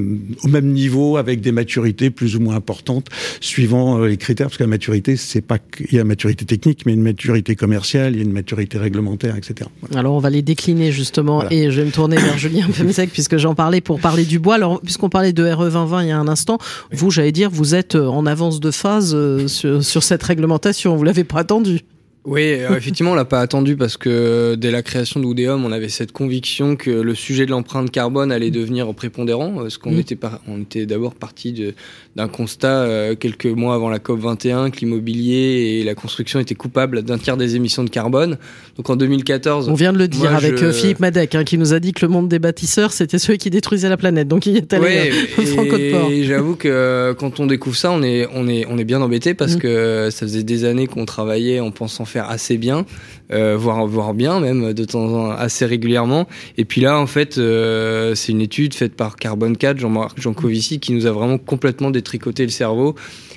au 0.42 0.48
même 0.48 0.68
niveau, 0.72 1.18
avec 1.18 1.42
des 1.42 1.52
maturités 1.52 2.08
plus 2.08 2.34
ou 2.34 2.40
moins 2.40 2.56
importantes, 2.56 3.08
suivant 3.42 4.00
euh, 4.00 4.06
les 4.06 4.16
critères, 4.16 4.46
parce 4.46 4.56
que 4.56 4.62
la 4.62 4.70
maturité, 4.70 5.16
c'est 5.16 5.42
pas 5.42 5.58
qu'il 5.58 5.92
y 5.92 5.98
a 5.98 6.00
une 6.00 6.08
maturité 6.08 6.46
technique, 6.46 6.86
mais 6.86 6.94
une 6.94 7.02
maturité 7.02 7.56
commerciale, 7.56 8.14
il 8.14 8.16
y 8.16 8.20
a 8.20 8.24
une 8.24 8.32
maturité 8.32 8.78
réglementaire, 8.78 9.36
etc. 9.36 9.68
Voilà. 9.82 9.98
Alors 9.98 10.14
on 10.14 10.18
va 10.18 10.30
les 10.30 10.40
décliner 10.40 10.92
justement, 10.92 11.40
voilà. 11.40 11.52
et 11.52 11.70
je 11.70 11.78
vais 11.78 11.86
me 11.86 11.92
tourner 11.92 12.16
vers 12.16 12.38
Julien 12.38 12.66
Pemsec, 12.78 13.10
puisque 13.10 13.36
j'en 13.36 13.54
parlais 13.54 13.82
pour 13.82 14.00
parler 14.00 14.24
du 14.24 14.38
bois. 14.38 14.54
Alors 14.54 14.80
puisqu'on 14.80 15.10
parlait 15.10 15.34
de 15.34 15.44
RE 15.44 15.64
2020 15.64 16.04
il 16.04 16.08
y 16.08 16.12
a 16.12 16.18
un 16.18 16.26
instant, 16.26 16.56
vous, 16.90 17.10
j'allais 17.10 17.32
dire, 17.32 17.50
vous 17.50 17.74
êtes 17.74 17.96
en 17.96 18.24
avance 18.24 18.60
de 18.60 18.70
phase 18.70 19.14
sur, 19.46 19.84
sur 19.84 20.02
cette 20.02 20.22
réglementation. 20.22 20.96
Vous 20.96 21.04
l'avez 21.04 21.24
pas 21.24 21.40
attendu. 21.40 21.82
Oui, 22.26 22.42
effectivement, 22.42 23.12
on 23.12 23.14
l'a 23.14 23.24
pas 23.24 23.40
attendu 23.40 23.76
parce 23.76 23.96
que 23.96 24.56
dès 24.56 24.72
la 24.72 24.82
création 24.82 25.20
d'Oudéum, 25.20 25.64
on 25.64 25.70
avait 25.70 25.88
cette 25.88 26.10
conviction 26.10 26.74
que 26.74 26.90
le 26.90 27.14
sujet 27.14 27.46
de 27.46 27.52
l'empreinte 27.52 27.90
carbone 27.90 28.32
allait 28.32 28.50
devenir 28.50 28.92
prépondérant, 28.94 29.52
parce 29.52 29.78
qu'on 29.78 29.92
mmh. 29.92 30.00
était, 30.00 30.16
par... 30.16 30.40
on 30.48 30.60
était 30.60 30.86
d'abord 30.86 31.14
parti 31.14 31.74
d'un 32.16 32.28
constat 32.28 32.82
euh, 32.82 33.14
quelques 33.14 33.46
mois 33.46 33.74
avant 33.74 33.90
la 33.90 33.98
COP 33.98 34.20
21 34.20 34.70
que 34.70 34.80
l'immobilier 34.80 35.78
et 35.80 35.84
la 35.84 35.94
construction 35.94 36.40
étaient 36.40 36.54
coupables 36.54 37.02
d'un 37.02 37.18
tiers 37.18 37.36
des 37.36 37.56
émissions 37.56 37.84
de 37.84 37.90
carbone. 37.90 38.38
Donc 38.76 38.90
en 38.90 38.96
2014, 38.96 39.68
on 39.68 39.74
vient 39.74 39.92
de 39.92 39.98
le 39.98 40.08
dire 40.08 40.34
avec 40.34 40.56
je... 40.56 40.66
Euh, 40.66 40.72
Philippe 40.72 41.00
Madec, 41.00 41.34
hein, 41.34 41.44
qui 41.44 41.58
nous 41.58 41.74
a 41.74 41.80
dit 41.80 41.92
que 41.92 42.04
le 42.04 42.10
monde 42.10 42.28
des 42.28 42.38
bâtisseurs 42.38 42.92
c'était 42.92 43.18
ceux 43.18 43.36
qui 43.36 43.50
détruisaient 43.50 43.88
la 43.88 43.96
planète. 43.96 44.28
Donc 44.28 44.46
il 44.46 44.56
est 44.56 44.72
allé 44.72 44.84
ouais, 44.84 45.10
euh, 45.38 45.44
franco 45.44 45.78
de 45.78 45.90
port. 45.90 46.10
Et 46.10 46.24
j'avoue 46.24 46.56
que 46.56 47.14
quand 47.18 47.38
on 47.38 47.46
découvre 47.46 47.76
ça, 47.76 47.90
on 47.92 48.02
est, 48.02 48.26
on 48.34 48.48
est, 48.48 48.66
on 48.68 48.78
est 48.78 48.84
bien 48.84 49.00
embêté 49.00 49.34
parce 49.34 49.56
mmh. 49.56 49.60
que 49.60 50.08
ça 50.10 50.26
faisait 50.26 50.42
des 50.42 50.64
années 50.64 50.86
qu'on 50.86 51.04
travaillait 51.04 51.60
en 51.60 51.70
pensant 51.70 52.04
faire 52.06 52.15
assez 52.18 52.56
bien, 52.58 52.86
euh, 53.32 53.56
voire, 53.56 53.86
voire 53.86 54.14
bien 54.14 54.40
même 54.40 54.72
de 54.72 54.84
temps 54.84 55.04
en 55.04 55.08
temps 55.08 55.30
assez 55.30 55.66
régulièrement. 55.66 56.26
Et 56.56 56.64
puis 56.64 56.80
là, 56.80 56.98
en 56.98 57.06
fait, 57.06 57.38
euh, 57.38 58.14
c'est 58.14 58.32
une 58.32 58.40
étude 58.40 58.74
faite 58.74 58.94
par 58.94 59.16
Carbon 59.16 59.54
4, 59.54 59.78
Jean-Marc 59.78 60.20
Jancovici, 60.20 60.80
qui 60.80 60.92
nous 60.92 61.06
a 61.06 61.12
vraiment 61.12 61.38
complètement 61.38 61.90
détricoté 61.90 62.44
le 62.44 62.50
cerveau 62.50 62.94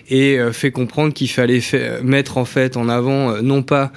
et 0.09 0.39
euh, 0.39 0.51
fait 0.51 0.71
comprendre 0.71 1.13
qu'il 1.13 1.29
fallait 1.29 1.61
mettre 2.03 2.37
en 2.37 2.45
fait 2.45 2.77
en 2.77 2.89
avant 2.89 3.31
euh, 3.31 3.41
non 3.41 3.61
pas 3.61 3.91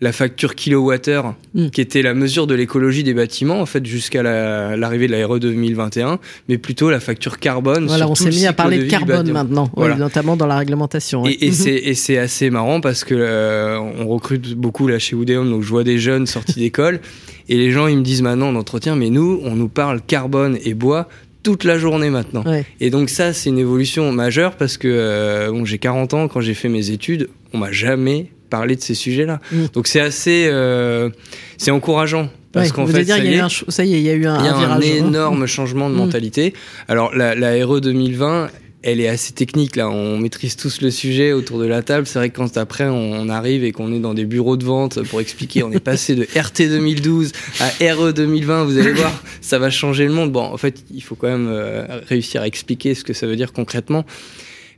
la 0.00 0.12
facture 0.12 0.54
kilowattheure, 0.54 1.34
mmh. 1.54 1.68
qui 1.70 1.80
était 1.80 2.02
la 2.02 2.12
mesure 2.12 2.46
de 2.46 2.54
l'écologie 2.54 3.02
des 3.02 3.14
bâtiments, 3.14 3.60
en 3.60 3.66
fait, 3.66 3.84
jusqu'à 3.86 4.22
l'arrivée 4.22 5.08
la, 5.08 5.16
de 5.16 5.22
la 5.22 5.26
RE 5.26 5.38
2021, 5.38 6.18
mais 6.48 6.58
plutôt 6.58 6.90
la 6.90 7.00
facture 7.00 7.38
carbone. 7.38 7.86
Voilà, 7.86 8.08
on 8.08 8.14
s'est 8.14 8.28
mis 8.28 8.46
à 8.46 8.52
parler 8.52 8.78
de, 8.78 8.84
de 8.84 8.90
carbone 8.90 9.30
maintenant, 9.30 9.70
voilà. 9.74 9.94
oui, 9.94 10.00
notamment 10.00 10.36
dans 10.36 10.46
la 10.46 10.58
réglementation. 10.58 11.26
Et, 11.26 11.38
et 11.40 11.50
mmh. 11.50 11.94
c'est 11.94 12.18
assez 12.18 12.50
marrant 12.50 12.80
parce 12.80 13.04
que 13.04 13.14
euh, 13.14 13.78
on 13.78 14.06
recrute 14.06 14.54
beaucoup 14.54 14.86
là 14.86 14.98
chez 14.98 15.16
Oudéum, 15.16 15.48
donc 15.50 15.62
je 15.62 15.68
vois 15.68 15.84
des 15.84 15.98
jeunes 15.98 16.26
sortis 16.26 16.60
d'école, 16.60 17.00
et 17.48 17.56
les 17.56 17.70
gens, 17.70 17.86
ils 17.86 17.96
me 17.96 18.02
disent 18.02 18.22
maintenant 18.22 18.48
en 18.48 18.56
entretien, 18.56 18.96
mais 18.96 19.08
nous, 19.08 19.40
on 19.44 19.56
nous 19.56 19.68
parle 19.68 20.02
carbone 20.02 20.58
et 20.64 20.74
bois 20.74 21.08
toute 21.42 21.64
la 21.64 21.78
journée 21.78 22.10
maintenant. 22.10 22.42
Ouais. 22.44 22.66
Et 22.80 22.90
donc 22.90 23.08
ça, 23.08 23.32
c'est 23.32 23.50
une 23.50 23.58
évolution 23.58 24.10
majeure 24.10 24.56
parce 24.56 24.76
que 24.76 24.88
euh, 24.88 25.50
bon, 25.52 25.64
j'ai 25.64 25.78
40 25.78 26.12
ans, 26.12 26.28
quand 26.28 26.40
j'ai 26.40 26.54
fait 26.54 26.68
mes 26.68 26.90
études, 26.90 27.28
on 27.54 27.58
m'a 27.58 27.70
jamais 27.70 28.32
parler 28.46 28.76
de 28.76 28.80
ces 28.80 28.94
sujets-là. 28.94 29.40
Mmh. 29.52 29.64
Donc 29.72 29.86
c'est 29.86 30.00
assez, 30.00 30.48
euh, 30.50 31.10
c'est 31.58 31.70
encourageant. 31.70 32.30
Parce 32.52 32.68
ouais, 32.68 32.74
qu'en 32.74 32.86
fait, 32.86 33.04
dire, 33.04 33.16
ça, 33.16 33.24
y 33.24 33.34
y 33.34 33.38
a 33.38 33.44
un, 33.44 33.48
ça 33.48 33.84
y 33.84 33.94
est, 33.94 33.98
il 33.98 34.04
y 34.04 34.08
a 34.08 34.14
eu 34.14 34.26
un, 34.26 34.42
y 34.42 34.48
a 34.48 34.54
un, 34.54 34.56
un 34.56 34.78
virage, 34.78 34.84
énorme 34.86 35.42
hein. 35.42 35.46
changement 35.46 35.90
de 35.90 35.94
mmh. 35.94 35.98
mentalité. 35.98 36.54
Alors 36.88 37.14
la, 37.14 37.34
la 37.34 37.66
RE 37.66 37.80
2020, 37.80 38.48
elle 38.86 39.00
est 39.00 39.08
assez 39.08 39.32
technique 39.32 39.74
là, 39.74 39.90
on 39.90 40.16
maîtrise 40.16 40.54
tous 40.54 40.80
le 40.80 40.92
sujet 40.92 41.32
autour 41.32 41.58
de 41.58 41.66
la 41.66 41.82
table. 41.82 42.06
C'est 42.06 42.20
vrai 42.20 42.30
que 42.30 42.36
quand 42.36 42.56
après 42.56 42.84
on 42.84 43.28
arrive 43.28 43.64
et 43.64 43.72
qu'on 43.72 43.92
est 43.92 43.98
dans 43.98 44.14
des 44.14 44.24
bureaux 44.24 44.56
de 44.56 44.64
vente 44.64 45.02
pour 45.02 45.20
expliquer, 45.20 45.64
on 45.64 45.72
est 45.72 45.80
passé 45.80 46.14
de 46.14 46.22
RT 46.22 46.68
2012 46.68 47.32
à 47.60 47.94
RE 47.94 48.12
2020, 48.12 48.64
vous 48.64 48.78
allez 48.78 48.92
voir, 48.92 49.12
ça 49.40 49.58
va 49.58 49.70
changer 49.70 50.06
le 50.06 50.12
monde. 50.12 50.30
Bon, 50.30 50.44
en 50.44 50.56
fait, 50.56 50.84
il 50.94 51.02
faut 51.02 51.16
quand 51.16 51.26
même 51.26 51.48
euh, 51.50 51.84
réussir 52.08 52.42
à 52.42 52.46
expliquer 52.46 52.94
ce 52.94 53.02
que 53.02 53.12
ça 53.12 53.26
veut 53.26 53.36
dire 53.36 53.52
concrètement. 53.52 54.04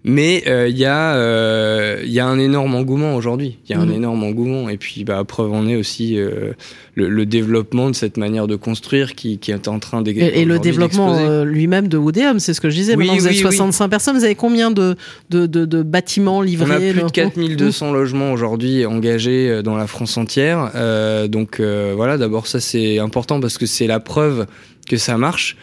Mais 0.04 0.44
euh, 0.46 0.68
il 0.68 0.78
y, 0.78 0.84
euh, 0.86 2.00
y, 2.04 2.20
a 2.20 2.26
un 2.26 2.38
énorme 2.38 2.74
engouement 2.74 3.16
aujourd'hui. 3.16 3.58
Il 3.68 3.72
y 3.72 3.74
a 3.74 3.80
un 3.80 3.86
Mhm. 3.86 3.92
énorme 3.94 4.22
engouement. 4.22 4.68
Et 4.68 4.76
puis, 4.76 5.02
bah, 5.04 5.22
preuve 5.26 5.52
en 5.52 5.66
est 5.66 5.74
aussi 5.76 6.16
euh, 6.18 6.52
le, 6.94 7.08
le 7.08 7.26
développement 7.26 7.90
de 7.90 7.94
cette 7.96 8.16
manière 8.16 8.46
de 8.46 8.54
construire 8.56 9.14
qui, 9.14 9.38
qui 9.38 9.50
est 9.50 9.66
en 9.68 9.80
train 9.80 10.00
d'ex- 10.02 10.18
Et, 10.20 10.42
et 10.42 10.44
le 10.44 10.58
développement 10.60 11.08
d'exploser. 11.12 11.30
euh, 11.32 11.44
lui-même 11.44 11.88
de 11.88 11.96
Woodéum, 11.98 12.38
c'est 12.38 12.54
ce 12.54 12.60
que 12.60 12.70
je 12.70 12.76
disais. 12.76 12.92
Oui, 12.94 13.06
Maintenant, 13.06 13.20
vous 13.20 13.26
avez 13.26 13.34
oui, 13.36 13.42
oui. 13.44 13.52
65 13.56 13.88
personnes. 13.88 14.16
Vous 14.16 14.24
avez 14.24 14.36
combien 14.36 14.70
de, 14.70 14.94
de, 15.30 15.46
de, 15.46 15.64
de 15.64 15.82
bâtiments 15.82 16.38
On 16.38 16.42
livrés 16.42 16.74
a 16.76 16.78
plus 16.92 17.02
de 17.02 17.08
4200 17.10 17.92
logements 17.92 18.32
aujourd'hui 18.32 18.86
engagés 18.86 19.50
euh, 19.50 19.62
dans 19.62 19.76
la 19.76 19.88
France 19.88 20.16
entière. 20.16 20.70
Euh, 20.76 21.26
donc 21.26 21.58
euh, 21.60 21.92
voilà, 21.96 22.18
d'abord 22.18 22.46
ça 22.46 22.60
c'est 22.60 22.98
important 23.00 23.40
parce 23.40 23.58
que 23.58 23.66
c'est 23.66 23.86
la 23.88 23.98
preuve 24.00 24.46
que 24.88 24.96
ça 24.96 25.18
marche. 25.18 25.56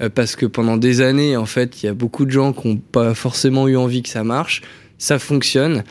Euh, 0.00 0.08
parce 0.08 0.36
que 0.36 0.46
pendant 0.46 0.76
des 0.76 1.00
années, 1.00 1.36
en 1.36 1.46
fait, 1.46 1.82
il 1.82 1.86
y 1.86 1.88
a 1.88 1.94
beaucoup 1.94 2.24
de 2.24 2.30
gens 2.30 2.52
qui 2.52 2.68
n'ont 2.68 2.76
pas 2.76 3.14
forcément 3.14 3.68
eu 3.68 3.76
envie 3.76 4.02
que 4.02 4.08
ça 4.08 4.24
marche. 4.24 4.62
Ça 4.98 5.18
fonctionne. 5.18 5.82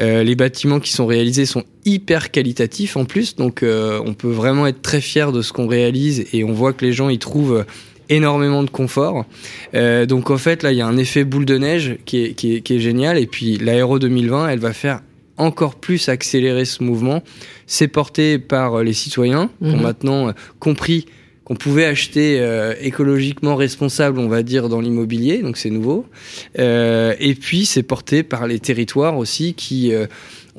Euh, 0.00 0.22
les 0.22 0.36
bâtiments 0.36 0.78
qui 0.78 0.92
sont 0.92 1.06
réalisés 1.06 1.46
sont 1.46 1.64
hyper 1.84 2.30
qualitatifs 2.30 2.96
en 2.96 3.04
plus, 3.04 3.34
donc 3.34 3.62
euh, 3.62 4.00
on 4.04 4.14
peut 4.14 4.30
vraiment 4.30 4.66
être 4.66 4.80
très 4.82 5.00
fier 5.00 5.32
de 5.32 5.42
ce 5.42 5.52
qu'on 5.52 5.66
réalise 5.66 6.26
et 6.32 6.44
on 6.44 6.52
voit 6.52 6.72
que 6.72 6.84
les 6.84 6.92
gens 6.92 7.08
y 7.08 7.18
trouvent 7.18 7.64
énormément 8.10 8.62
de 8.62 8.70
confort. 8.70 9.24
Euh, 9.74 10.06
donc 10.06 10.30
en 10.30 10.38
fait 10.38 10.62
là, 10.62 10.70
il 10.70 10.78
y 10.78 10.80
a 10.82 10.86
un 10.86 10.96
effet 10.98 11.24
boule 11.24 11.46
de 11.46 11.58
neige 11.58 11.96
qui 12.04 12.24
est, 12.24 12.32
qui 12.34 12.56
est, 12.56 12.60
qui 12.60 12.76
est 12.76 12.78
génial 12.78 13.18
et 13.18 13.26
puis 13.26 13.56
l'aéro 13.58 13.98
2020, 13.98 14.50
elle 14.50 14.60
va 14.60 14.72
faire 14.72 15.00
encore 15.36 15.74
plus 15.74 16.08
accélérer 16.08 16.64
ce 16.64 16.82
mouvement. 16.84 17.22
C'est 17.66 17.88
porté 17.88 18.38
par 18.38 18.84
les 18.84 18.92
citoyens 18.92 19.50
qui 19.60 19.70
ont 19.70 19.76
Mhm. 19.78 19.82
maintenant 19.82 20.32
compris 20.60 21.06
qu'on 21.48 21.56
pouvait 21.56 21.86
acheter 21.86 22.40
euh, 22.40 22.74
écologiquement 22.78 23.56
responsable, 23.56 24.18
on 24.18 24.28
va 24.28 24.42
dire, 24.42 24.68
dans 24.68 24.82
l'immobilier, 24.82 25.38
donc 25.38 25.56
c'est 25.56 25.70
nouveau. 25.70 26.04
Euh, 26.58 27.14
et 27.18 27.34
puis 27.34 27.64
c'est 27.64 27.82
porté 27.82 28.22
par 28.22 28.46
les 28.46 28.60
territoires 28.60 29.16
aussi 29.16 29.54
qui 29.54 29.94
euh, 29.94 30.06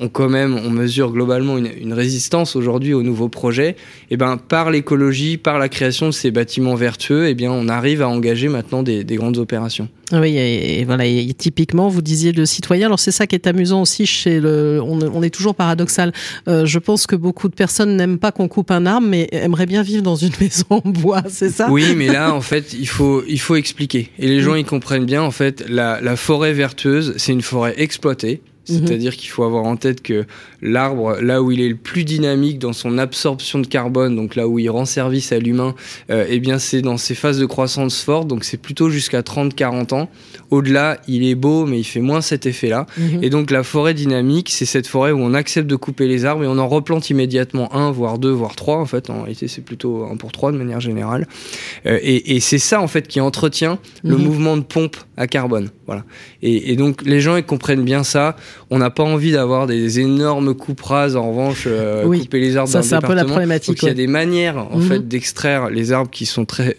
ont 0.00 0.08
quand 0.08 0.28
même, 0.28 0.56
on 0.56 0.70
mesure 0.70 1.12
globalement 1.12 1.58
une, 1.58 1.70
une 1.80 1.92
résistance 1.92 2.56
aujourd'hui 2.56 2.94
aux 2.94 3.02
nouveaux 3.02 3.28
projets. 3.28 3.76
Et 4.10 4.16
ben 4.16 4.36
par 4.36 4.70
l'écologie, 4.70 5.36
par 5.36 5.58
la 5.58 5.68
création 5.68 6.06
de 6.06 6.12
ces 6.12 6.30
bâtiments 6.30 6.74
vertueux, 6.74 7.28
et 7.28 7.34
bien 7.34 7.52
on 7.52 7.68
arrive 7.68 8.02
à 8.02 8.08
engager 8.08 8.48
maintenant 8.48 8.82
des, 8.82 9.04
des 9.04 9.16
grandes 9.16 9.38
opérations. 9.38 9.88
Oui, 10.12 10.36
et, 10.36 10.80
et 10.80 10.84
voilà. 10.84 11.06
Et 11.06 11.32
typiquement, 11.34 11.88
vous 11.88 12.02
disiez 12.02 12.32
le 12.32 12.46
citoyen. 12.46 12.86
Alors 12.86 12.98
c'est 12.98 13.12
ça 13.12 13.26
qui 13.26 13.36
est 13.36 13.46
amusant 13.46 13.82
aussi 13.82 14.06
chez 14.06 14.40
le. 14.40 14.80
On, 14.82 14.98
on 15.02 15.22
est 15.22 15.30
toujours 15.30 15.54
paradoxal. 15.54 16.12
Euh, 16.48 16.66
je 16.66 16.78
pense 16.78 17.06
que 17.06 17.16
beaucoup 17.16 17.48
de 17.48 17.54
personnes 17.54 17.96
n'aiment 17.96 18.18
pas 18.18 18.32
qu'on 18.32 18.48
coupe 18.48 18.70
un 18.70 18.86
arbre, 18.86 19.06
mais 19.06 19.28
aimeraient 19.32 19.66
bien 19.66 19.82
vivre 19.82 20.02
dans 20.02 20.16
une 20.16 20.32
maison 20.40 20.66
en 20.70 20.88
bois. 20.88 21.22
C'est 21.28 21.50
ça? 21.50 21.70
Oui, 21.70 21.94
mais 21.96 22.08
là, 22.08 22.34
en 22.34 22.40
fait, 22.40 22.72
il 22.72 22.88
faut, 22.88 23.22
il 23.28 23.40
faut 23.40 23.56
expliquer. 23.56 24.10
Et 24.18 24.26
les 24.26 24.40
gens, 24.40 24.54
ils 24.54 24.64
comprennent 24.64 25.06
bien, 25.06 25.22
en 25.22 25.30
fait, 25.30 25.64
la, 25.68 26.00
la 26.00 26.16
forêt 26.16 26.52
vertueuse, 26.52 27.14
c'est 27.16 27.32
une 27.32 27.42
forêt 27.42 27.74
exploitée. 27.76 28.42
Mhm. 28.70 28.86
C'est-à-dire 28.86 29.16
qu'il 29.16 29.30
faut 29.30 29.44
avoir 29.44 29.64
en 29.64 29.76
tête 29.76 30.02
que 30.02 30.24
l'arbre, 30.62 31.16
là 31.20 31.42
où 31.42 31.50
il 31.50 31.60
est 31.60 31.68
le 31.68 31.76
plus 31.76 32.04
dynamique 32.04 32.58
dans 32.58 32.72
son 32.72 32.98
absorption 32.98 33.58
de 33.58 33.66
carbone, 33.66 34.14
donc 34.16 34.36
là 34.36 34.46
où 34.48 34.58
il 34.58 34.68
rend 34.70 34.84
service 34.84 35.32
à 35.32 35.38
l'humain, 35.38 35.74
euh, 36.10 36.24
eh 36.28 36.38
bien 36.40 36.58
c'est 36.58 36.82
dans 36.82 36.96
ses 36.96 37.14
phases 37.14 37.38
de 37.38 37.46
croissance 37.46 38.02
forte, 38.02 38.28
donc 38.28 38.44
c'est 38.44 38.56
plutôt 38.56 38.90
jusqu'à 38.90 39.22
30-40 39.22 39.92
ans. 39.94 40.08
Au-delà, 40.50 41.00
il 41.06 41.24
est 41.24 41.34
beau, 41.36 41.64
mais 41.66 41.78
il 41.78 41.84
fait 41.84 42.00
moins 42.00 42.20
cet 42.20 42.46
effet-là. 42.46 42.86
Mhm. 42.98 43.22
Et 43.22 43.30
donc 43.30 43.50
la 43.50 43.62
forêt 43.62 43.94
dynamique, 43.94 44.50
c'est 44.50 44.64
cette 44.66 44.86
forêt 44.86 45.12
où 45.12 45.18
on 45.18 45.34
accepte 45.34 45.68
de 45.68 45.76
couper 45.76 46.08
les 46.08 46.24
arbres 46.24 46.44
et 46.44 46.46
on 46.48 46.58
en 46.58 46.68
replante 46.68 47.08
immédiatement 47.10 47.74
un, 47.74 47.90
voire 47.92 48.18
deux, 48.18 48.30
voire 48.32 48.56
trois. 48.56 48.76
En 48.78 48.86
fait, 48.86 49.10
en 49.10 49.22
réalité, 49.22 49.48
c'est 49.48 49.60
plutôt 49.64 50.04
un 50.04 50.16
pour 50.16 50.32
trois 50.32 50.52
de 50.52 50.56
manière 50.58 50.80
générale. 50.80 51.26
Euh, 51.86 51.98
et 52.02 52.36
et 52.36 52.40
c'est 52.40 52.58
ça 52.58 52.80
en 52.80 52.88
fait 52.88 53.06
qui 53.08 53.20
entretient 53.20 53.78
le 54.02 54.16
Mhm. 54.16 54.22
mouvement 54.24 54.56
de 54.56 54.62
pompe 54.62 54.96
à 55.16 55.26
carbone. 55.26 55.70
Voilà. 55.86 56.04
Et, 56.42 56.72
et 56.72 56.76
donc 56.76 57.02
les 57.04 57.20
gens 57.20 57.36
ils 57.36 57.44
comprennent 57.44 57.84
bien 57.84 58.02
ça. 58.02 58.36
On 58.68 58.78
n'a 58.78 58.90
pas 58.90 59.02
envie 59.04 59.32
d'avoir 59.32 59.66
des 59.66 60.00
énormes 60.00 60.54
coupes 60.54 60.82
rases. 60.82 61.16
En 61.16 61.30
revanche, 61.30 61.64
euh, 61.66 62.04
Oui. 62.06 62.20
couper 62.20 62.40
les 62.40 62.56
arbres 62.56 62.70
Ça, 62.70 62.82
c'est 62.82 62.94
un 62.94 63.00
peu 63.00 63.14
la 63.14 63.24
problématique, 63.24 63.74
Donc 63.76 63.82
il 63.82 63.86
y 63.88 63.90
a 63.90 63.94
des 63.94 64.06
manières 64.06 64.58
en 64.72 64.78
Mhm. 64.78 64.82
fait 64.88 65.08
d'extraire 65.08 65.70
les 65.70 65.92
arbres 65.92 66.10
qui 66.10 66.26
sont 66.26 66.44
très 66.44 66.76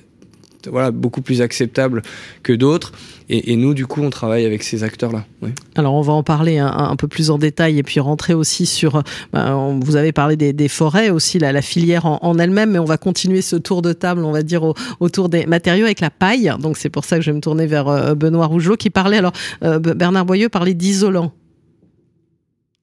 voilà 0.70 0.92
beaucoup 0.92 1.22
plus 1.24 1.42
acceptables 1.42 2.04
que 2.44 2.54
d'autres. 2.54 2.92
Et, 3.30 3.52
et 3.52 3.56
nous 3.56 3.74
du 3.74 3.88
coup 3.88 4.04
on 4.04 4.12
travaille 4.12 4.46
avec 4.46 4.62
ces 4.62 4.84
acteurs 4.84 5.12
là. 5.12 5.26
Oui. 5.42 5.50
Alors 5.76 5.96
on 5.96 6.02
va 6.02 6.14
en 6.14 6.22
parler 6.22 6.60
un, 6.60 6.68
un 6.68 6.96
peu 6.96 7.08
plus 7.08 7.32
en 7.32 7.40
détail 7.40 7.80
et 7.80 7.84
puis 7.84 8.00
rentrer 8.00 8.36
aussi 8.36 8.68
sur. 8.68 9.02
ben, 9.34 9.56
on- 9.56 9.80
vous 9.80 9.96
avez 9.96 10.12
parlé 10.12 10.36
des, 10.38 10.54
des 10.54 10.68
forêts 10.68 11.10
aussi, 11.10 11.40
la, 11.40 11.52
la 11.52 11.64
filière 11.64 12.06
en, 12.06 12.20
en 12.22 12.38
elle-même, 12.38 12.72
mais 12.72 12.80
on 12.80 12.86
va 12.86 12.98
continuer 12.98 13.42
ce 13.42 13.56
tour 13.56 13.82
de 13.82 13.92
table, 13.92 14.24
on 14.24 14.32
va 14.32 14.44
dire 14.44 14.62
au- 14.64 14.76
autour 15.00 15.30
des 15.30 15.48
matériaux 15.48 15.86
avec 15.86 16.00
la 16.00 16.12
paille. 16.12 16.52
Donc 16.60 16.78
c'est 16.78 16.90
pour 16.90 17.06
ça 17.06 17.16
que 17.16 17.24
je 17.24 17.32
vais 17.32 17.36
me 17.36 17.42
tourner 17.42 17.66
vers 17.66 17.88
euh, 17.88 18.14
Benoît 18.14 18.46
Rougelot 18.46 18.76
qui 18.78 18.92
parlait. 18.92 19.18
Alors 19.18 19.34
euh, 19.64 19.80
Bernard 19.80 20.26
Boyeux 20.26 20.50
parlait 20.50 20.76
d'isolant. 20.76 21.32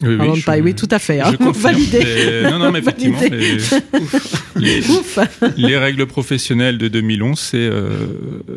Oui, 0.01 0.17
je- 0.37 0.73
tout 0.75 0.89
à 0.93 1.01
fait. 1.01 1.21
hein. 1.21 1.35
Validé. 1.41 1.99
Mais- 2.45 2.51
non, 2.51 2.59
non, 2.61 2.71
mais 2.71 2.79
effectivement, 2.83 3.19
les, 3.21 3.59
les- 4.57 4.91
Ouf. 4.91 5.19
les 5.57 5.77
règles 5.77 6.07
professionnelles 6.07 6.79
de 6.79 6.87
2011, 6.87 7.37
c'est 7.37 7.57
euh, 7.59 7.89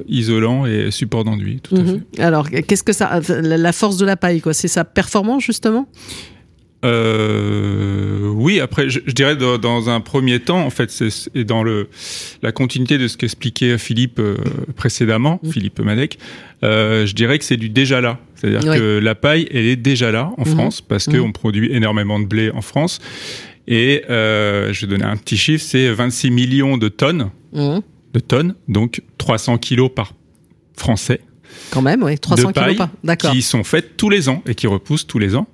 isolant 0.07 0.67
et 0.67 0.91
support 0.91 1.23
d'enduit, 1.23 1.59
tout 1.61 1.75
à 1.75 1.83
fait. 1.83 1.91
Mhm. 1.93 2.01
Alors 2.19 2.47
qu'est-ce 2.49 2.83
que 2.83 2.93
ça, 2.93 3.19
la 3.27 3.71
force 3.73 3.97
de 3.97 4.05
la 4.05 4.17
paille, 4.17 4.39
quoi? 4.41 4.53
C'est 4.53 4.67
sa 4.67 4.85
performance 4.85 5.43
justement? 5.43 5.87
Euh, 6.85 8.27
oui, 8.33 8.59
après, 8.59 8.89
je, 8.89 8.99
je 9.05 9.11
dirais 9.13 9.35
dans, 9.35 9.57
dans 9.57 9.89
un 9.89 9.99
premier 10.01 10.39
temps, 10.39 10.63
en 10.65 10.69
fait, 10.69 10.89
c'est 10.91 11.09
et 11.35 11.43
dans 11.43 11.63
le 11.63 11.87
la 12.41 12.51
continuité 12.51 12.97
de 12.97 13.07
ce 13.07 13.17
qu'expliquait 13.17 13.77
Philippe 13.77 14.19
euh, 14.19 14.37
précédemment, 14.75 15.39
Mm. 15.43 15.51
Philippe 15.51 15.79
Madec, 15.79 16.17
euh, 16.63 17.05
je 17.05 17.13
dirais 17.15 17.37
que 17.39 17.45
c'est 17.45 17.57
du 17.57 17.69
déjà 17.69 18.01
là. 18.01 18.19
C'est-à-dire 18.35 18.73
que 18.75 18.99
la 18.99 19.15
paille, 19.15 19.47
elle 19.51 19.65
est 19.65 19.75
déjà 19.75 20.11
là 20.11 20.31
en 20.37 20.45
Mhm. 20.45 20.53
France 20.55 20.81
parce 20.81 21.07
Mhm. 21.07 21.19
qu'on 21.19 21.31
produit 21.31 21.71
énormément 21.71 22.19
de 22.19 22.25
blé 22.25 22.49
en 22.51 22.61
France. 22.61 22.99
Et 23.67 24.03
euh, 24.09 24.73
je 24.73 24.85
vais 24.85 24.91
donner 24.91 25.05
un 25.05 25.17
petit 25.17 25.37
chiffre, 25.37 25.63
c'est 25.63 25.91
26 25.91 26.31
millions 26.31 26.77
de 26.77 26.87
tonnes, 26.89 27.29
Mhm. 27.53 27.81
de 28.13 28.19
tonnes, 28.19 28.55
donc 28.67 29.01
300 29.19 29.57
kilos 29.59 29.91
par 29.95 30.13
Français 30.75 31.21
Quand 31.71 31.81
même, 31.81 32.03
oui, 32.03 32.19
300 32.19 32.49
de 32.49 32.53
paille. 32.53 32.77
D'accord. 33.03 33.31
qui 33.31 33.41
sont 33.41 33.63
faites 33.63 33.97
tous 33.97 34.09
les 34.09 34.29
ans 34.29 34.43
et 34.45 34.53
qui 34.55 34.67
repoussent 34.67 35.07
tous 35.07 35.19
les 35.19 35.35
ans. 35.35 35.47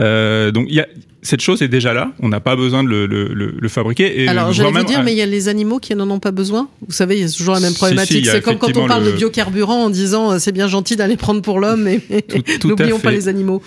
Euh, 0.00 0.50
donc 0.50 0.66
il 0.68 0.74
y 0.74 0.80
a 0.80 0.86
cette 1.22 1.42
chose 1.42 1.60
est 1.60 1.68
déjà 1.68 1.92
là. 1.92 2.12
On 2.20 2.30
n'a 2.30 2.40
pas 2.40 2.56
besoin 2.56 2.82
de 2.82 2.88
le, 2.88 3.04
le, 3.04 3.34
le, 3.34 3.52
le 3.60 3.68
fabriquer. 3.68 4.22
Et 4.22 4.26
Alors, 4.28 4.54
j'allais 4.54 4.70
vous 4.72 4.84
dire, 4.84 5.02
mais 5.02 5.12
il 5.12 5.18
y 5.18 5.20
a 5.20 5.26
les 5.26 5.48
animaux 5.48 5.78
qui 5.78 5.94
n'en 5.94 6.08
ont 6.08 6.18
pas 6.18 6.30
besoin. 6.30 6.70
Vous 6.88 6.94
savez, 6.94 7.16
il 7.18 7.20
y 7.20 7.24
a 7.24 7.28
toujours 7.30 7.52
la 7.52 7.60
même 7.60 7.74
problématique. 7.74 8.24
si, 8.24 8.30
c'est 8.30 8.40
comme 8.40 8.56
quand 8.56 8.74
on 8.74 8.86
parle 8.86 9.04
le- 9.04 9.12
de 9.12 9.16
biocarburant 9.18 9.84
en 9.84 9.90
disant 9.90 10.32
euh, 10.32 10.38
c'est 10.38 10.52
bien 10.52 10.66
gentil 10.66 10.96
d'aller 10.96 11.18
prendre 11.18 11.42
pour 11.42 11.60
l'homme, 11.60 11.82
mais 11.82 12.00
n'oublions 12.64 12.98
pas 13.00 13.10
les 13.10 13.28
animaux. 13.28 13.60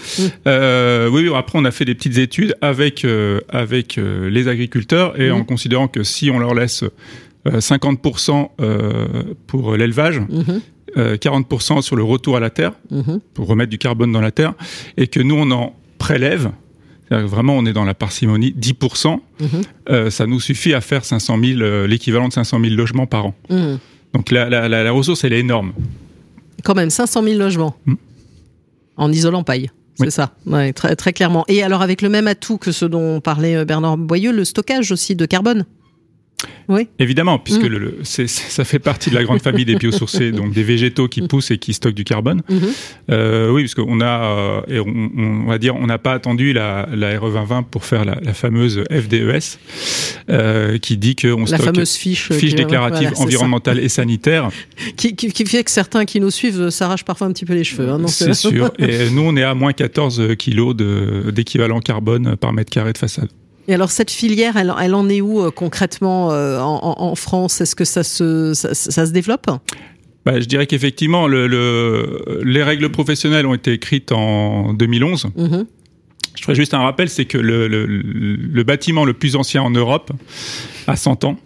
Euh, 0.47 1.09
oui, 1.11 1.29
après 1.35 1.59
on 1.59 1.65
a 1.65 1.69
fait 1.69 1.85
des 1.85 1.93
petites 1.93 2.17
études 2.17 2.55
avec 2.61 3.05
euh, 3.05 3.39
avec 3.49 3.99
euh, 3.99 4.31
les 4.31 4.47
agriculteurs 4.47 5.19
et 5.21 5.29
Mhm. 5.29 5.35
en 5.35 5.43
considérant 5.43 5.87
que 5.87 6.01
si 6.01 6.31
on 6.31 6.39
leur 6.39 6.55
laisse 6.55 6.83
euh, 7.45 7.59
50% 7.59 8.49
euh, 8.61 9.05
pour 9.45 9.75
l'élevage, 9.75 10.19
Mhm, 10.21 10.61
euh, 10.97 11.15
40% 11.17 11.81
sur 11.81 11.95
le 11.95 12.03
retour 12.03 12.37
à 12.37 12.39
la 12.39 12.49
terre 12.49 12.73
mhm. 12.91 13.19
pour 13.33 13.47
remettre 13.47 13.69
du 13.69 13.77
carbone 13.77 14.11
dans 14.11 14.21
la 14.21 14.31
terre 14.31 14.53
et 14.97 15.07
que 15.07 15.19
nous 15.19 15.35
on 15.35 15.49
en 15.51 15.75
prélève. 15.97 16.51
Vraiment, 17.11 17.55
on 17.55 17.65
est 17.67 17.73
dans 17.73 17.85
la 17.85 17.93
parcimonie, 17.93 18.55
10%, 18.57 19.19
Mhm. 19.39 19.47
euh, 19.89 20.09
ça 20.09 20.25
nous 20.25 20.39
suffit 20.39 20.73
à 20.73 20.81
faire 20.81 21.05
500 21.05 21.37
000, 21.43 21.61
euh, 21.61 21.85
l'équivalent 21.85 22.27
de 22.27 22.33
500 22.33 22.59
000 22.59 22.73
logements 22.73 23.05
par 23.05 23.27
an. 23.27 23.35
Mhm. 23.51 23.77
Donc 24.15 24.31
la, 24.31 24.49
la, 24.49 24.67
la, 24.67 24.83
la 24.83 24.91
ressource, 24.91 25.23
elle 25.23 25.33
est 25.33 25.39
énorme. 25.39 25.73
Quand 26.63 26.73
même, 26.73 26.89
500 26.89 27.21
000 27.23 27.37
logements 27.37 27.75
en 28.97 29.11
isolant 29.11 29.43
paille. 29.43 29.69
C'est 29.95 30.05
Oui. 30.05 30.11
ça, 30.11 30.33
ouais, 30.47 30.73
très, 30.73 30.95
très 30.95 31.13
clairement. 31.13 31.45
Et 31.47 31.61
alors 31.61 31.83
avec 31.83 32.01
le 32.01 32.09
même 32.09 32.25
atout 32.27 32.57
que 32.57 32.71
ce 32.71 32.85
dont 32.85 33.21
parlait 33.21 33.57
euh, 33.57 33.65
Bernard 33.65 33.97
Boyeux, 33.97 34.31
le 34.31 34.43
stockage 34.43 34.91
aussi 34.91 35.15
de 35.15 35.25
carbone. 35.27 35.65
Oui. 36.69 36.87
Évidemment, 36.99 37.39
puisque 37.39 37.63
Mm. 37.63 37.67
le, 37.67 37.77
le- 37.79 37.97
ça 38.03 38.63
fait 38.65 38.79
partie 38.79 39.09
de 39.09 39.15
la 39.15 39.23
grande 39.23 39.41
famille 39.41 39.65
des 39.65 39.75
biosourcés, 39.75 40.31
donc 40.39 40.53
des 40.53 40.63
végétaux 40.63 41.07
qui 41.07 41.21
poussent 41.27 41.51
et 41.51 41.57
qui 41.57 41.73
stockent 41.73 41.93
du 41.95 42.03
carbone. 42.03 42.41
Mhm. 42.49 42.59
Euh, 43.11 43.51
oui, 43.51 43.63
parce 43.63 43.75
qu'on 43.75 43.99
a, 44.01 44.63
euh, 44.69 44.83
on, 44.85 45.43
on 45.45 45.47
va 45.49 45.57
dire, 45.57 45.75
on 45.75 45.85
n'a 45.87 45.97
pas 45.97 46.13
attendu 46.13 46.53
la, 46.53 46.87
la 46.93 47.19
RE 47.19 47.31
2020 47.31 47.63
pour 47.63 47.85
faire 47.85 48.05
la, 48.05 48.17
la 48.21 48.33
fameuse 48.33 48.83
FDES, 48.91 49.57
euh, 50.29 50.77
qui 50.77 50.97
dit 50.97 51.15
qu'on 51.15 51.39
La 51.41 51.45
stocke 51.47 51.61
fameuse 51.61 51.93
fiche. 51.95 52.31
fiche 52.31 52.55
déclarative 52.55 52.99
voilà, 52.99 53.09
c'est 53.11 53.15
ça. 53.15 53.23
environnementale 53.23 53.79
et 53.79 53.89
sanitaire. 53.89 54.49
Qui, 54.97 55.15
qui- 55.15 55.31
qui 55.31 55.45
fait 55.45 55.63
que 55.63 55.71
certains 55.71 56.05
qui 56.05 56.19
nous 56.19 56.29
suivent 56.31 56.69
s'arrachent 56.69 57.03
parfois 57.05 57.27
un 57.27 57.31
petit 57.31 57.45
peu 57.45 57.53
les 57.53 57.63
cheveux. 57.63 57.89
hein, 57.89 57.99
C'est 58.07 58.33
sûr. 58.33 58.71
Et 58.79 59.09
nous, 59.09 59.21
on 59.23 59.35
est 59.35 59.43
à 59.43 59.53
moins 59.55 59.73
14 59.73 60.35
kilos 60.37 60.75
d'équivalent 61.33 61.79
carbone 61.79 62.35
par 62.37 62.53
mètre 62.53 62.71
carré 62.71 62.93
de 62.93 62.97
façade. 62.97 63.29
Et 63.67 63.73
alors 63.73 63.91
cette 63.91 64.11
filière, 64.11 64.57
elle, 64.57 64.73
elle 64.81 64.93
en 64.95 65.07
est 65.09 65.21
où 65.21 65.41
euh, 65.41 65.51
concrètement 65.51 66.31
euh, 66.31 66.59
en, 66.59 67.15
France? 67.15 67.61
Est-ce 67.61 67.75
que 67.75 67.85
ça 67.85 68.03
se, 68.03 68.53
ça, 68.53 68.73
ça 68.73 69.05
se 69.05 69.11
développe? 69.11 69.47
Bah, 70.25 70.39
je 70.39 70.45
dirais 70.45 70.67
qu'effectivement, 70.67 71.27
le, 71.27 71.47
le- 71.47 72.41
les 72.43 72.63
règles 72.63 72.89
professionnelles 72.89 73.45
ont 73.45 73.53
été 73.53 73.73
écrites 73.73 74.11
en 74.11 74.73
2011. 74.73 75.27
Mhm. 75.35 75.65
Je 76.35 76.41
ferai 76.43 76.55
juste 76.55 76.73
un 76.73 76.79
rappel, 76.79 77.09
c'est 77.09 77.25
que 77.25 77.37
le- 77.37 77.67
le 77.67 78.63
bâtiment 78.63 79.05
le 79.05 79.13
plus 79.13 79.35
ancien 79.35 79.61
en 79.61 79.69
Europe 79.69 80.11
a 80.87 80.95
100 80.95 81.23
ans. 81.25 81.37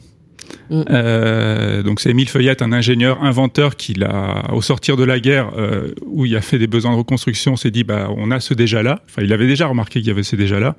Mm. 0.69 0.81
Euh, 0.89 1.83
donc 1.83 1.99
c'est 1.99 2.09
Émile 2.09 2.29
Feuillette, 2.29 2.61
un 2.61 2.71
ingénieur 2.71 3.23
inventeur 3.23 3.75
qui 3.75 3.93
l'a, 3.93 4.45
au 4.53 4.61
sortir 4.61 4.97
de 4.97 5.03
la 5.03 5.19
guerre, 5.19 5.51
euh, 5.57 5.93
où 6.05 6.25
il 6.25 6.35
a 6.35 6.41
fait 6.41 6.59
des 6.59 6.67
besoins 6.67 6.91
de 6.91 6.97
reconstruction, 6.97 7.55
s'est 7.55 7.71
dit 7.71 7.83
bah 7.83 8.09
on 8.15 8.31
a 8.31 8.39
ce 8.39 8.53
déjà 8.53 8.83
là. 8.83 9.01
Enfin, 9.09 9.21
il 9.23 9.33
avait 9.33 9.47
déjà 9.47 9.67
remarqué 9.67 9.99
qu'il 9.99 10.07
y 10.07 10.11
avait 10.11 10.23
ce 10.23 10.35
déjà 10.35 10.59
là, 10.59 10.75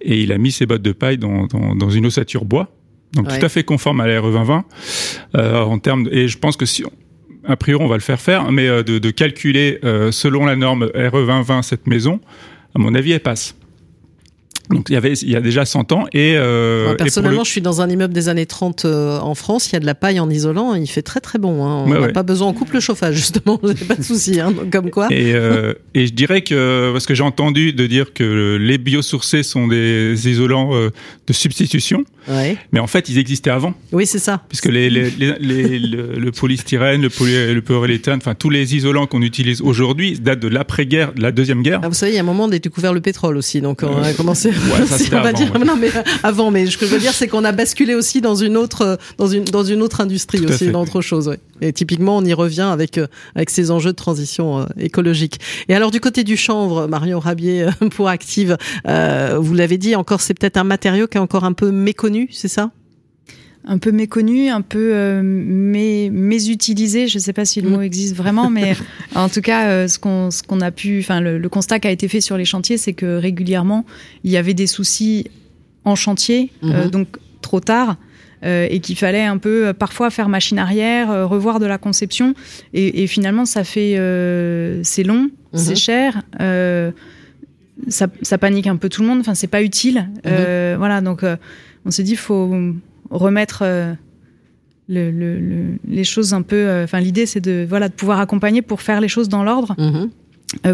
et 0.00 0.20
il 0.20 0.32
a 0.32 0.38
mis 0.38 0.52
ses 0.52 0.66
bottes 0.66 0.82
de 0.82 0.92
paille 0.92 1.18
dans, 1.18 1.46
dans, 1.46 1.74
dans 1.74 1.90
une 1.90 2.06
ossature 2.06 2.44
bois, 2.44 2.72
donc 3.12 3.28
tout 3.28 3.44
à 3.44 3.48
fait 3.48 3.64
conforme 3.64 4.00
à 4.00 4.06
la 4.06 4.20
RE 4.20 4.30
2020 4.30 4.64
euh, 5.36 5.60
en 5.62 5.78
termes. 5.78 6.08
et 6.10 6.28
je 6.28 6.38
pense 6.38 6.56
que 6.56 6.66
si 6.66 6.84
a 7.44 7.56
priori 7.56 7.82
on 7.82 7.88
va 7.88 7.96
le 7.96 8.02
faire 8.02 8.20
faire, 8.20 8.50
mais 8.52 8.68
euh, 8.68 8.82
de, 8.82 8.98
de, 8.98 9.10
calculer 9.10 9.78
selon 10.10 10.44
la 10.44 10.56
norme 10.56 10.84
RE 10.94 11.26
2020 11.26 11.62
cette 11.62 11.86
maison, 11.86 12.20
à 12.74 12.78
mon 12.78 12.94
avis 12.94 13.12
elle 13.12 13.20
passe. 13.20 13.56
Donc 14.68 14.86
il 14.88 14.92
y 14.92 14.96
avait 14.96 15.14
il 15.14 15.30
y 15.30 15.36
a 15.36 15.40
déjà 15.40 15.64
100 15.64 15.92
ans 15.92 16.04
et 16.12 16.36
euh, 16.36 16.94
personnellement 16.94 17.44
je 17.44 17.50
suis 17.50 17.60
dans 17.60 17.80
un 17.80 17.88
immeuble 17.88 18.14
des 18.14 18.28
années 18.28 18.46
30 18.46 18.84
euh, 18.84 19.18
en 19.18 19.34
France, 19.34 19.70
il 19.70 19.72
y 19.72 19.76
a 19.76 19.80
de 19.80 19.86
la 19.86 19.94
paille 19.94 20.20
en 20.20 20.30
isolant, 20.30 20.74
il 20.74 20.86
fait 20.86 21.02
très 21.02 21.20
très 21.20 21.38
bon 21.38 21.64
hein. 21.64 21.84
On 21.86 21.88
n'a 21.88 22.08
pas 22.08 22.22
besoin 22.22 22.48
on 22.48 22.52
coupe 22.52 22.72
le 22.72 22.80
chauffage 22.80 23.16
justement, 23.16 23.58
vous 23.62 23.74
pas 23.74 23.96
de 23.96 24.02
souci 24.02 24.40
hein, 24.40 24.52
comme 24.70 24.90
quoi. 24.90 25.08
Et, 25.10 25.34
euh, 25.34 25.74
et 25.94 26.06
je 26.06 26.12
dirais 26.12 26.42
que 26.42 26.90
parce 26.92 27.06
que 27.06 27.14
j'ai 27.14 27.22
entendu 27.22 27.72
de 27.72 27.86
dire 27.86 28.12
que 28.12 28.56
les 28.60 28.78
biosourcés 28.78 29.42
sont 29.42 29.66
des 29.66 30.28
isolants 30.28 30.70
de 30.72 31.32
substitution. 31.32 32.04
Ouais. 32.28 32.56
Mais 32.72 32.80
en 32.80 32.86
fait, 32.86 33.08
ils 33.08 33.18
existaient 33.18 33.50
avant. 33.50 33.74
Oui, 33.92 34.06
c'est 34.06 34.18
ça. 34.18 34.42
Puisque 34.48 34.66
les, 34.66 34.90
les, 34.90 35.10
les, 35.10 35.34
les 35.38 35.78
le, 35.78 36.14
le, 36.18 36.32
polystyrène, 36.32 37.02
le, 37.02 37.08
poly, 37.08 37.54
le 37.54 37.62
polyuréthane, 37.62 38.18
enfin 38.18 38.34
tous 38.34 38.50
les 38.50 38.76
isolants 38.76 39.06
qu'on 39.06 39.22
utilise 39.22 39.62
aujourd'hui 39.62 40.18
datent 40.18 40.40
de 40.40 40.48
l'après-guerre, 40.48 41.12
de 41.14 41.22
la 41.22 41.32
deuxième 41.32 41.62
guerre. 41.62 41.80
Ah, 41.82 41.88
vous 41.88 41.94
savez, 41.94 42.12
il 42.12 42.14
y 42.16 42.18
a 42.18 42.20
un 42.20 42.24
moment, 42.24 42.44
on 42.44 42.52
a 42.52 42.58
découvert 42.58 42.92
le 42.92 43.00
pétrole 43.00 43.36
aussi, 43.36 43.60
donc 43.60 43.82
on 43.82 44.02
a 44.02 44.12
commencé. 44.12 44.50
Ouais, 44.60 44.86
ça, 44.86 44.96
on 45.12 45.22
va 45.22 45.28
avant, 45.28 45.38
dire 45.38 45.52
ouais. 45.54 45.64
non 45.64 45.76
mais 45.76 45.90
avant 46.22 46.50
mais 46.50 46.66
ce 46.66 46.76
que 46.76 46.86
je 46.86 46.92
veux 46.92 46.98
dire 46.98 47.12
c'est 47.12 47.28
qu'on 47.28 47.44
a 47.44 47.52
basculé 47.52 47.94
aussi 47.94 48.20
dans 48.20 48.34
une 48.34 48.56
autre 48.56 48.98
dans 49.16 49.26
une 49.26 49.44
dans 49.44 49.64
une 49.64 49.80
autre 49.82 50.00
industrie 50.00 50.40
Tout 50.40 50.48
aussi 50.50 50.70
dans 50.70 50.82
autre 50.82 51.00
chose 51.00 51.28
ouais. 51.28 51.38
et 51.60 51.72
typiquement 51.72 52.18
on 52.18 52.24
y 52.24 52.34
revient 52.34 52.68
avec 52.70 52.98
euh, 52.98 53.06
avec 53.34 53.50
ces 53.50 53.70
enjeux 53.70 53.92
de 53.92 53.96
transition 53.96 54.60
euh, 54.60 54.64
écologique 54.78 55.40
et 55.68 55.74
alors 55.74 55.90
du 55.90 56.00
côté 56.00 56.24
du 56.24 56.36
chanvre 56.36 56.86
Marion 56.86 57.20
Rabier 57.20 57.62
euh, 57.62 57.88
pour 57.90 58.08
Active 58.08 58.56
euh, 58.86 59.38
vous 59.40 59.54
l'avez 59.54 59.78
dit 59.78 59.96
encore 59.96 60.20
c'est 60.20 60.34
peut-être 60.34 60.56
un 60.58 60.64
matériau 60.64 61.06
qui 61.06 61.16
est 61.16 61.20
encore 61.20 61.44
un 61.44 61.52
peu 61.52 61.70
méconnu 61.70 62.28
c'est 62.30 62.48
ça? 62.48 62.70
Un 63.64 63.78
peu 63.78 63.92
méconnu, 63.92 64.48
un 64.48 64.62
peu 64.62 64.92
euh, 64.94 65.22
mé, 65.22 66.10
mésutilisé. 66.10 67.08
Je 67.08 67.18
ne 67.18 67.22
sais 67.22 67.32
pas 67.32 67.44
si 67.44 67.60
le 67.60 67.68
mot 67.68 67.80
existe 67.82 68.16
vraiment, 68.16 68.48
mais 68.50 68.74
en 69.14 69.28
tout 69.28 69.42
cas, 69.42 69.68
euh, 69.68 69.88
ce 69.88 69.98
qu'on 69.98 70.60
a 70.60 70.70
pu, 70.70 71.00
enfin 71.00 71.20
le, 71.20 71.38
le, 71.38 71.48
constat 71.48 71.78
qui 71.78 71.88
a 71.88 71.90
été 71.90 72.08
fait 72.08 72.20
sur 72.20 72.36
les 72.36 72.44
chantiers, 72.44 72.78
c'est 72.78 72.94
que 72.94 73.16
régulièrement 73.16 73.84
il 74.24 74.30
y 74.30 74.36
avait 74.36 74.54
des 74.54 74.66
soucis 74.66 75.26
en 75.84 75.94
chantier, 75.94 76.50
mm 76.62 76.70
euh, 76.70 76.88
donc 76.88 77.08
trop 77.42 77.60
tard. 77.60 77.96
Euh, 78.42 78.66
et 78.70 78.80
qu'il 78.80 78.96
fallait 78.96 79.26
un 79.26 79.36
peu 79.36 79.74
parfois 79.74 80.08
faire 80.08 80.30
machine 80.30 80.58
arrière, 80.58 81.28
revoir 81.28 81.60
de 81.60 81.66
la 81.66 81.76
conception, 81.76 82.34
et, 82.72 83.02
et 83.02 83.06
finalement 83.06 83.44
ça 83.44 83.64
fait 83.64 83.96
c'est 84.82 85.02
long, 85.02 85.24
mm 85.52 85.58
c'est 85.58 85.76
cher, 85.76 86.22
ça, 87.88 88.06
ça, 88.22 88.38
panique 88.38 88.66
un 88.66 88.76
peu 88.76 88.88
tout 88.88 89.02
le 89.02 89.08
monde. 89.08 89.20
Enfin, 89.20 89.34
c'est 89.34 89.46
pas 89.46 89.62
utile. 89.62 90.08
Mm 90.24 90.28
-hmm. 90.30 90.76
voilà, 90.76 91.00
donc 91.02 91.22
on 91.84 91.90
s'est 91.90 92.02
dit 92.02 92.16
faut 92.16 92.46
remettre 93.10 93.60
euh, 93.62 93.92
le, 94.88 95.10
le, 95.10 95.38
le, 95.38 95.78
les 95.86 96.04
choses 96.04 96.32
un 96.34 96.42
peu. 96.42 96.82
Enfin, 96.84 96.98
euh, 96.98 97.02
l'idée, 97.02 97.26
c'est 97.26 97.40
de 97.40 97.66
voilà 97.68 97.88
de 97.88 97.94
pouvoir 97.94 98.20
accompagner 98.20 98.62
pour 98.62 98.80
faire 98.80 99.00
les 99.00 99.08
choses 99.08 99.28
dans 99.28 99.44
l'ordre. 99.44 99.74
Mmh. 99.78 100.06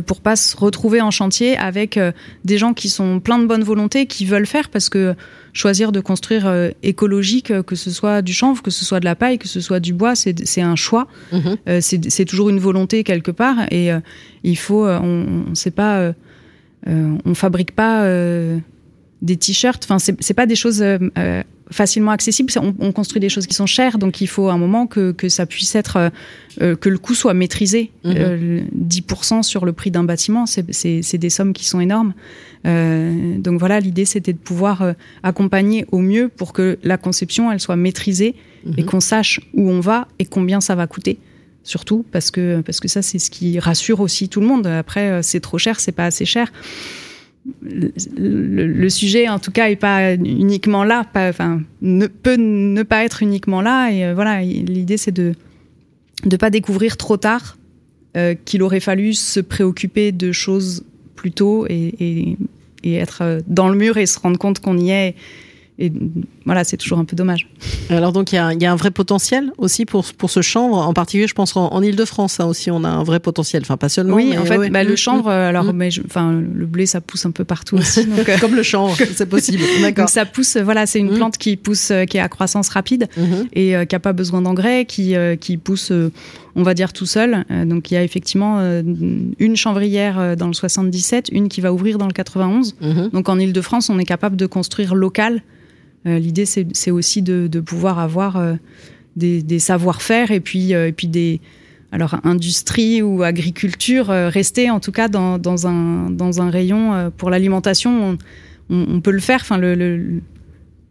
Pour 0.06 0.22
pas 0.22 0.36
se 0.36 0.56
retrouver 0.56 1.02
en 1.02 1.10
chantier 1.10 1.54
avec 1.58 2.00
des 2.46 2.56
gens 2.56 2.72
qui 2.72 2.88
sont 2.88 3.20
pleins 3.20 3.38
de 3.38 3.44
bonne 3.44 3.62
volonté, 3.62 4.06
qui 4.06 4.24
veulent 4.24 4.46
faire, 4.46 4.70
parce 4.70 4.88
que 4.88 5.14
choisir 5.52 5.92
de 5.92 6.00
construire 6.00 6.50
écologique, 6.82 7.52
que 7.60 7.76
ce 7.76 7.90
soit 7.90 8.22
du 8.22 8.32
chanvre, 8.32 8.62
que 8.62 8.70
ce 8.70 8.86
soit 8.86 9.00
de 9.00 9.04
la 9.04 9.14
paille, 9.14 9.36
que 9.36 9.48
ce 9.48 9.60
soit 9.60 9.78
du 9.78 9.92
bois, 9.92 10.14
c'est 10.14 10.62
un 10.62 10.76
choix. 10.76 11.08
Mmh. 11.30 11.80
c'est 11.80 12.24
toujours 12.24 12.48
une 12.48 12.58
volonté 12.58 13.04
quelque 13.04 13.30
part, 13.30 13.70
et 13.70 13.90
il 14.44 14.56
faut, 14.56 14.86
on, 14.86 15.44
on 15.50 15.54
sait 15.54 15.70
pas, 15.70 16.14
on 16.86 17.34
fabrique 17.34 17.72
pas 17.72 18.02
des 19.20 19.36
t-shirts. 19.36 19.84
Enfin, 19.84 19.98
c'est 19.98 20.34
pas 20.34 20.46
des 20.46 20.56
choses 20.56 20.82
facilement 21.70 22.12
accessibles. 22.12 22.52
On, 22.56 22.74
on, 22.78 22.92
construit 22.92 23.20
des 23.20 23.28
choses 23.28 23.46
qui 23.46 23.54
sont 23.54 23.66
chères, 23.66 23.98
donc 23.98 24.20
il 24.20 24.26
faut 24.26 24.48
un 24.48 24.58
moment 24.58 24.86
que, 24.86 25.12
que 25.12 25.28
ça 25.28 25.46
puisse 25.46 25.74
être, 25.74 26.10
euh, 26.60 26.76
que 26.76 26.88
le 26.88 26.98
coût 26.98 27.14
soit 27.14 27.34
maîtrisé. 27.34 27.90
Mmh. 28.04 28.12
Euh, 28.16 28.60
10% 28.76 29.42
sur 29.42 29.64
le 29.64 29.72
prix 29.72 29.90
d'un 29.90 30.04
bâtiment, 30.04 30.46
c'est 30.46 31.18
des 31.18 31.30
sommes 31.30 31.52
qui 31.52 31.64
sont 31.64 31.80
énormes. 31.80 32.14
Euh, 32.66 33.38
donc 33.38 33.58
voilà, 33.58 33.80
l'idée 33.80 34.04
c'était 34.04 34.32
de 34.32 34.38
pouvoir 34.38 34.82
euh, 34.82 34.92
accompagner 35.22 35.86
au 35.92 35.98
mieux 35.98 36.28
pour 36.28 36.52
que 36.52 36.78
la 36.82 36.96
conception 36.96 37.52
elle 37.52 37.60
soit 37.60 37.76
maîtrisée 37.76 38.34
mmh. 38.64 38.72
et 38.78 38.84
qu'on 38.84 39.00
sache 39.00 39.40
où 39.54 39.70
on 39.70 39.80
va 39.80 40.08
et 40.18 40.24
combien 40.24 40.60
ça 40.60 40.74
va 40.74 40.86
coûter. 40.86 41.18
Surtout 41.62 42.04
parce 42.12 42.30
que, 42.30 42.60
parce 42.60 42.78
que 42.78 42.86
ça, 42.86 43.02
c'est 43.02 43.18
ce 43.18 43.28
qui 43.28 43.58
rassure 43.58 43.98
aussi 43.98 44.28
tout 44.28 44.40
le 44.40 44.46
monde. 44.46 44.68
Après, 44.68 45.20
c'est 45.24 45.40
trop 45.40 45.58
cher, 45.58 45.80
c'est 45.80 45.90
pas 45.90 46.06
assez 46.06 46.24
cher 46.24 46.52
le, 47.62 48.88
sujet, 48.88 49.28
en 49.28 49.38
tout 49.38 49.50
cas, 49.50 49.68
est 49.68 49.76
pas 49.76 50.14
uniquement 50.14 50.84
là, 50.84 51.06
enfin, 51.14 51.62
ne 51.82 52.06
peut 52.06 52.36
ne 52.36 52.82
pas 52.82 53.04
être 53.04 53.22
uniquement 53.22 53.60
là. 53.60 53.90
Et 53.90 54.04
euh, 54.04 54.14
voilà, 54.14 54.42
l'idée, 54.42 54.96
c'est 54.96 55.12
de 55.12 55.34
ne 56.24 56.36
pas 56.36 56.50
découvrir 56.50 56.96
trop 56.96 57.16
tard 57.16 57.56
euh, 58.16 58.34
qu'il 58.44 58.62
aurait 58.62 58.80
fallu 58.80 59.14
se 59.14 59.40
préoccuper 59.40 60.12
de 60.12 60.32
choses 60.32 60.84
plus 61.14 61.32
tôt 61.32 61.66
et, 61.68 62.36
et, 62.84 62.94
être 62.94 63.40
dans 63.48 63.68
le 63.68 63.76
mur 63.76 63.96
et 63.96 64.06
se 64.06 64.18
rendre 64.18 64.38
compte 64.38 64.60
qu'on 64.60 64.78
y 64.78 64.90
est. 64.90 65.16
Et 65.78 65.90
voilà, 66.46 66.64
c'est 66.64 66.76
toujours 66.76 66.98
un 66.98 67.04
peu 67.04 67.16
dommage. 67.16 67.48
Alors 67.90 68.12
donc 68.12 68.32
il 68.32 68.36
y, 68.36 68.62
y, 68.62 68.66
a 68.66 68.72
un 68.72 68.76
vrai 68.76 68.90
potentiel 68.90 69.52
aussi 69.58 69.84
pour 69.84 70.04
pour 70.14 70.30
ce 70.30 70.42
chanvre, 70.42 70.78
en 70.78 70.92
particulier, 70.92 71.26
je 71.26 71.34
pense 71.34 71.56
en, 71.56 71.66
en 71.72 71.82
Île-de-France 71.82 72.38
hein, 72.40 72.46
aussi, 72.46 72.70
on 72.70 72.84
a 72.84 72.88
un 72.88 73.02
vrai 73.02 73.18
potentiel. 73.18 73.62
Enfin 73.62 73.76
pas 73.76 73.88
seulement. 73.88 74.14
Oui, 74.16 74.28
mais, 74.30 74.38
en 74.38 74.44
fait, 74.44 74.56
ouais. 74.56 74.70
bah, 74.70 74.84
le 74.84 74.92
mmh, 74.92 74.96
chanvre, 74.96 75.28
alors, 75.28 75.64
mmh. 75.64 75.72
mais 75.72 75.90
je, 75.90 76.02
enfin, 76.06 76.32
le 76.32 76.66
blé, 76.66 76.86
ça 76.86 77.00
pousse 77.00 77.26
un 77.26 77.32
peu 77.32 77.44
partout 77.44 77.76
aussi. 77.76 78.06
Donc, 78.16 78.30
Comme 78.40 78.54
le 78.54 78.62
chanvre, 78.62 78.96
c'est 79.14 79.28
possible. 79.28 79.62
D'accord. 79.80 80.04
Donc 80.04 80.10
ça 80.10 80.24
pousse, 80.24 80.56
voilà, 80.56 80.86
c'est 80.86 81.00
une 81.00 81.06
Mmh. 81.06 81.16
plante 81.16 81.38
qui 81.38 81.56
pousse, 81.56 81.90
euh, 81.90 82.04
qui 82.04 82.16
est 82.16 82.20
à 82.20 82.28
croissance 82.28 82.68
rapide 82.68 83.08
et 83.52 83.76
euh, 83.76 83.84
qui 83.84 83.94
a 83.94 84.00
pas 84.00 84.12
besoin 84.12 84.42
d'engrais, 84.42 84.84
qui 84.84 85.16
euh, 85.16 85.36
qui 85.36 85.56
pousse, 85.56 85.92
on 86.54 86.62
va 86.62 86.74
dire 86.74 86.92
tout 86.92 87.06
seul. 87.06 87.44
Euh, 87.50 87.64
donc 87.64 87.90
il 87.90 87.94
y 87.94 87.96
a 87.96 88.02
effectivement 88.02 88.56
euh, 88.58 88.82
une 89.38 89.56
chanvrière 89.56 90.36
dans 90.36 90.46
le 90.46 90.52
77, 90.52 91.28
une 91.32 91.48
qui 91.48 91.60
va 91.60 91.72
ouvrir 91.72 91.98
dans 91.98 92.06
le 92.06 92.12
91. 92.12 92.76
Mmh. 92.80 93.08
Donc 93.12 93.28
en 93.28 93.38
Île-de-France, 93.38 93.90
on 93.90 93.98
est 93.98 94.04
capable 94.04 94.36
de 94.36 94.46
construire 94.46 94.94
local. 94.94 95.42
Euh, 96.06 96.18
L'idée, 96.18 96.46
c'est 96.46 96.90
aussi 96.90 97.22
de, 97.22 97.46
de, 97.46 97.60
pouvoir 97.60 97.98
avoir 97.98 98.36
euh, 98.36 98.54
des, 99.16 99.42
des 99.42 99.58
savoir-faire 99.58 100.30
et 100.30 100.40
puis, 100.40 100.74
euh, 100.74 100.88
et 100.88 100.92
puis 100.92 101.08
des 101.08 101.40
alors 101.92 102.16
industrie 102.24 103.00
ou 103.00 103.22
agriculture 103.22 104.10
euh, 104.10 104.28
rester 104.28 104.70
en 104.70 104.80
tout 104.80 104.92
cas 104.92 105.08
dans, 105.08 105.38
dans, 105.38 105.66
un, 105.66 106.10
dans 106.10 106.42
un 106.42 106.50
rayon 106.50 106.94
euh, 106.94 107.10
pour 107.16 107.30
l'alimentation. 107.30 108.18
On, 108.70 108.74
on, 108.74 108.86
on, 108.96 109.00
peut 109.00 109.12
le 109.12 109.20
faire. 109.20 109.40
Enfin, 109.40 109.56
le, 109.58 109.74
le, 109.74 110.20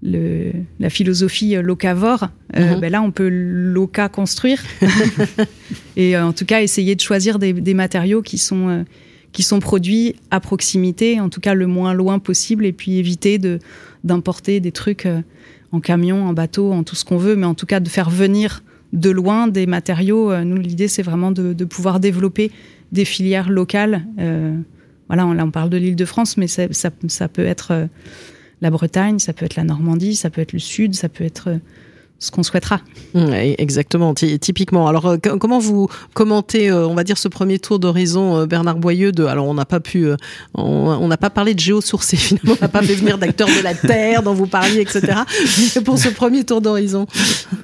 le, 0.02 0.52
la 0.80 0.90
philosophie 0.90 1.56
locavore, 1.56 2.30
Mhm. 2.56 2.62
mm 2.64 2.68
-hmm. 2.74 2.80
ben 2.80 2.92
là, 2.92 3.02
on 3.02 3.12
peut 3.12 3.30
loca 3.30 4.08
construire 4.10 4.62
et 5.98 6.18
en 6.18 6.32
tout 6.34 6.46
cas 6.46 6.62
essayer 6.62 6.96
de 6.96 7.02
choisir 7.02 7.38
des, 7.40 7.54
des 7.54 7.74
matériaux 7.74 8.22
qui 8.22 8.38
sont 8.38 8.86
qui 9.36 9.44
sont 9.44 9.60
produits 9.60 10.16
à 10.32 10.40
proximité, 10.40 11.20
en 11.20 11.30
tout 11.30 11.42
cas 11.42 11.54
le 11.54 11.68
moins 11.68 11.94
loin 11.94 12.20
possible, 12.20 12.66
et 12.66 12.72
puis 12.72 12.98
éviter 12.98 13.38
de 13.38 13.60
d'importer 14.06 14.62
des 14.62 14.72
trucs 14.72 15.06
euh, 15.06 15.22
en 15.72 15.82
camion, 15.82 16.26
en 16.26 16.34
bateau, 16.34 16.72
en 16.72 16.84
tout 16.84 16.96
ce 16.96 17.04
qu'on 17.04 17.18
veut, 17.18 17.36
mais 17.36 17.46
en 17.46 17.56
tout 17.56 17.66
cas 17.66 17.82
de 17.82 17.90
faire 17.90 18.10
venir 18.10 18.64
de 18.94 19.10
loin 19.10 19.48
des 19.48 19.66
matériaux. 19.66 20.32
Euh, 20.32 20.44
nous, 20.44 20.58
l'idée, 20.58 20.88
c'est 20.88 21.02
vraiment 21.02 21.32
de, 21.32 21.66
pouvoir 21.66 22.00
développer 22.00 22.52
des 22.94 23.04
filières 23.04 23.50
locales. 23.50 24.06
Euh, 24.20 24.56
voilà, 25.08 25.26
on, 25.26 25.34
là, 25.34 25.44
on 25.44 25.52
parle 25.52 25.70
de 25.70 25.78
l'île 25.78 25.96
de 25.96 26.06
France, 26.06 26.38
mais 26.38 26.48
ça, 26.48 26.70
peut 27.28 27.46
être 27.46 27.90
la 28.62 28.70
Bretagne, 28.70 29.20
ça 29.20 29.34
peut 29.34 29.46
être 29.46 29.56
la 29.56 29.64
Normandie, 29.64 30.16
ça 30.16 30.30
peut 30.30 30.42
être 30.42 30.54
le 30.54 30.60
Sud, 30.60 30.96
ça 30.96 31.10
peut 31.10 31.24
être 31.24 31.60
ce 32.20 32.32
qu'on 32.32 32.44
souhaitera. 32.44 32.80
Oui, 33.14 33.56
exactement, 33.58 34.14
typiquement. 34.14 34.88
Alors, 34.88 35.06
euh, 35.06 35.18
comment 35.18 35.60
vous 35.60 35.90
commentez, 36.14 36.70
euh, 36.70 36.88
on 36.88 36.96
va 36.96 37.04
dire, 37.04 37.18
ce 37.18 37.28
premier 37.28 37.60
tour 37.60 37.78
d'horizon, 37.78 38.38
euh, 38.38 38.46
Bernard 38.46 38.78
Boyeux 38.78 39.12
de, 39.12 39.26
Alors, 39.26 39.48
on 39.48 39.54
n'a 39.54 39.66
pas 39.66 39.80
pu, 39.80 40.06
euh, 40.06 40.16
on 40.56 41.08
n'a 41.08 41.18
pas 41.18 41.30
parlé 41.30 41.54
de 41.54 41.60
géosourcé, 41.60 42.16
finalement, 42.18 42.56
on 42.60 42.62
n'a 42.62 42.70
pas 42.70 42.82
fait 42.82 42.96
venir 42.96 43.18
d'acteurs 43.18 43.48
de 43.48 43.64
la 43.64 43.74
Terre 43.74 44.24
dont 44.24 44.34
vous 44.34 44.48
parliez, 44.48 44.82
etc. 44.82 45.20
Pour 45.84 45.98
ce 45.98 46.10
premier 46.10 46.44
tour 46.44 46.62
d'horizon. 46.62 47.06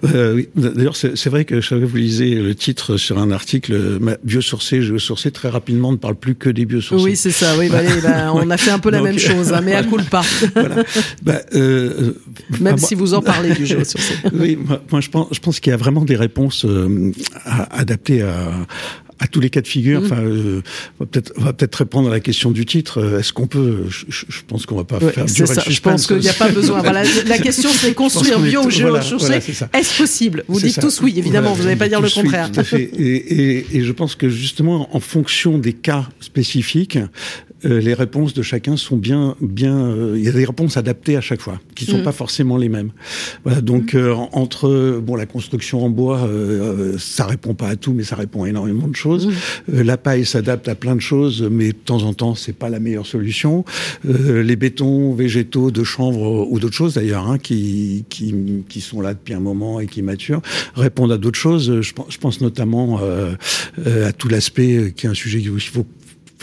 Euh, 0.03 0.35
oui, 0.35 0.49
d'ailleurs, 0.55 0.95
c'est 0.95 1.29
vrai 1.29 1.45
que 1.45 1.61
chaque 1.61 1.79
fois 1.79 1.87
que 1.87 1.91
vous 1.91 1.97
lisez 1.97 2.35
le 2.35 2.53
titre 2.53 2.97
sur 2.97 3.17
un 3.19 3.31
article, 3.31 3.99
biosourcé, 4.23 4.81
géosourcé, 4.81 5.31
très 5.31 5.49
rapidement, 5.49 5.89
on 5.89 5.93
ne 5.93 5.97
parle 5.97 6.15
plus 6.15 6.35
que 6.35 6.49
des 6.49 6.65
biosourcés. 6.65 7.03
Oui, 7.03 7.15
c'est 7.15 7.31
ça, 7.31 7.57
oui, 7.57 7.69
bah, 7.69 7.79
allez, 7.79 8.01
bah, 8.01 8.31
on 8.33 8.49
a 8.49 8.57
fait 8.57 8.71
un 8.71 8.79
peu 8.79 8.89
la 8.89 8.97
Donc, 9.01 9.07
même 9.07 9.19
chose, 9.19 9.53
hein, 9.53 9.61
mais 9.63 9.73
à 9.73 9.83
coup 9.91 9.97
pas. 10.09 10.23
voilà. 10.53 10.83
bah, 11.23 11.39
Même 11.53 12.13
bah, 12.59 12.77
si 12.77 12.95
vous 12.95 13.13
en 13.13 13.21
parlez 13.21 13.53
du 13.53 13.65
géosourcé. 13.65 14.15
Oui, 14.41 14.57
moi, 14.57 14.81
moi, 14.91 15.01
je 15.01 15.09
pense, 15.09 15.27
je 15.31 15.39
pense 15.39 15.59
qu'il 15.59 15.71
y 15.71 15.73
a 15.73 15.77
vraiment 15.77 16.03
des 16.03 16.15
réponses 16.15 16.65
euh, 16.65 17.11
à, 17.45 17.79
adaptées 17.79 18.21
à, 18.21 18.51
à 19.19 19.27
tous 19.27 19.39
les 19.39 19.49
cas 19.49 19.61
de 19.61 19.67
figure. 19.67 20.01
Mmh. 20.01 20.05
Enfin, 20.05 20.21
euh, 20.21 20.61
on 20.99 21.03
va 21.03 21.09
peut-être 21.09 21.33
va 21.39 21.53
peut-être 21.53 21.75
répondre 21.75 22.09
à 22.09 22.11
la 22.11 22.19
question 22.19 22.51
du 22.51 22.65
titre. 22.65 23.17
Est-ce 23.19 23.33
qu'on 23.33 23.47
peut 23.47 23.85
je, 23.87 24.05
je, 24.09 24.41
pense 24.47 24.65
qu'on 24.65 24.75
va 24.75 24.83
pas 24.83 24.99
faire 24.99 25.25
du 25.25 25.45
ça. 25.45 25.63
Je 25.67 25.79
pense 25.79 26.07
qu'il 26.07 26.17
n'y 26.17 26.29
a 26.29 26.33
pas 26.33 26.49
besoin. 26.49 26.81
Voilà, 26.81 27.03
la 27.25 27.37
question 27.37 27.69
c'est 27.71 27.93
construire 27.93 28.39
bio 28.39 28.65
ou 28.65 28.69
géochaussé. 28.69 29.39
Est-ce 29.73 29.97
possible? 29.97 30.43
Vous 30.47 30.59
dites 30.59 30.79
tous 30.79 31.01
oui, 31.01 31.13
évidemment. 31.17 31.53
vous 31.53 31.63
n'allez 31.63 31.75
pas 31.75 31.87
dire 31.87 32.01
le 32.01 32.09
contraire. 32.09 32.47
Oui, 32.47 32.53
tout 32.53 32.59
à 32.59 32.63
fait. 32.63 32.83
Et, 32.83 33.59
et, 33.59 33.77
et 33.77 33.83
je 33.83 33.91
pense 33.91 34.15
que 34.15 34.29
justement, 34.29 34.93
en 34.95 34.99
fonction 34.99 35.57
des 35.57 35.73
cas 35.73 36.07
spécifiques, 36.19 36.97
euh, 37.65 37.79
les 37.79 37.93
réponses 37.93 38.33
de 38.33 38.41
chacun 38.41 38.75
sont 38.77 38.97
bien, 38.97 39.35
bien. 39.39 39.77
Euh, 39.77 40.13
il 40.17 40.23
y 40.23 40.27
a 40.27 40.31
des 40.31 40.45
réponses 40.45 40.77
adaptées 40.77 41.15
à 41.15 41.21
chaque 41.21 41.41
fois, 41.41 41.59
qui 41.75 41.85
sont 41.85 41.99
mm. 41.99 42.03
pas 42.03 42.11
forcément 42.11 42.57
les 42.57 42.69
mêmes. 42.69 42.91
Voilà. 43.43 43.61
Donc 43.61 43.93
mm. 43.93 43.97
euh, 43.97 44.15
entre 44.31 44.99
bon, 44.99 45.15
la 45.15 45.25
construction 45.25 45.83
en 45.85 45.89
bois, 45.89 46.27
ça 46.97 47.25
répond 47.25 47.53
pas 47.53 47.67
à 47.67 47.75
tout, 47.75 47.93
mais 47.93 48.03
ça 48.03 48.15
répond 48.15 48.43
à 48.43 48.49
énormément 48.49 48.87
de 48.87 48.95
choses. 48.95 49.27
Mm. 49.67 49.81
la 49.81 49.97
paille 49.97 50.25
s'adapte 50.25 50.67
à 50.67 50.75
plein 50.75 50.95
de 50.95 51.01
choses, 51.01 51.47
mais 51.49 51.69
de 51.69 51.77
temps 51.77 52.03
en 52.03 52.13
temps, 52.13 52.35
c'est 52.35 52.55
pas 52.55 52.69
la 52.69 52.79
meilleure 52.79 53.05
solution. 53.05 53.63
les 54.03 54.55
bétons 54.55 55.13
végétaux 55.13 55.71
de 55.71 55.83
chanvre 55.83 56.47
ou 56.49 56.59
d'autres 56.59 56.75
choses 56.75 56.95
d'ailleurs, 56.95 57.29
hein, 57.29 57.37
qui, 57.37 58.05
qui, 58.09 58.33
qui 58.67 58.81
sont 58.81 59.01
là 59.01 59.13
depuis 59.13 59.33
un 59.33 59.39
moment 59.39 59.79
et 59.79 59.87
qui 59.87 60.01
maturent, 60.01 60.41
répondent 60.75 61.11
à 61.11 61.17
d'autres 61.17 61.39
choses. 61.39 61.81
Je 61.81 61.93
pense, 61.93 62.07
je 62.09 62.17
pense 62.17 62.41
notamment 62.41 62.99
à 63.85 64.11
tout 64.13 64.27
l'aspect 64.27 64.93
qui 64.95 65.05
est 65.05 65.09
un 65.09 65.13
sujet 65.13 65.39
qu'il 65.39 65.59
faut 65.59 65.85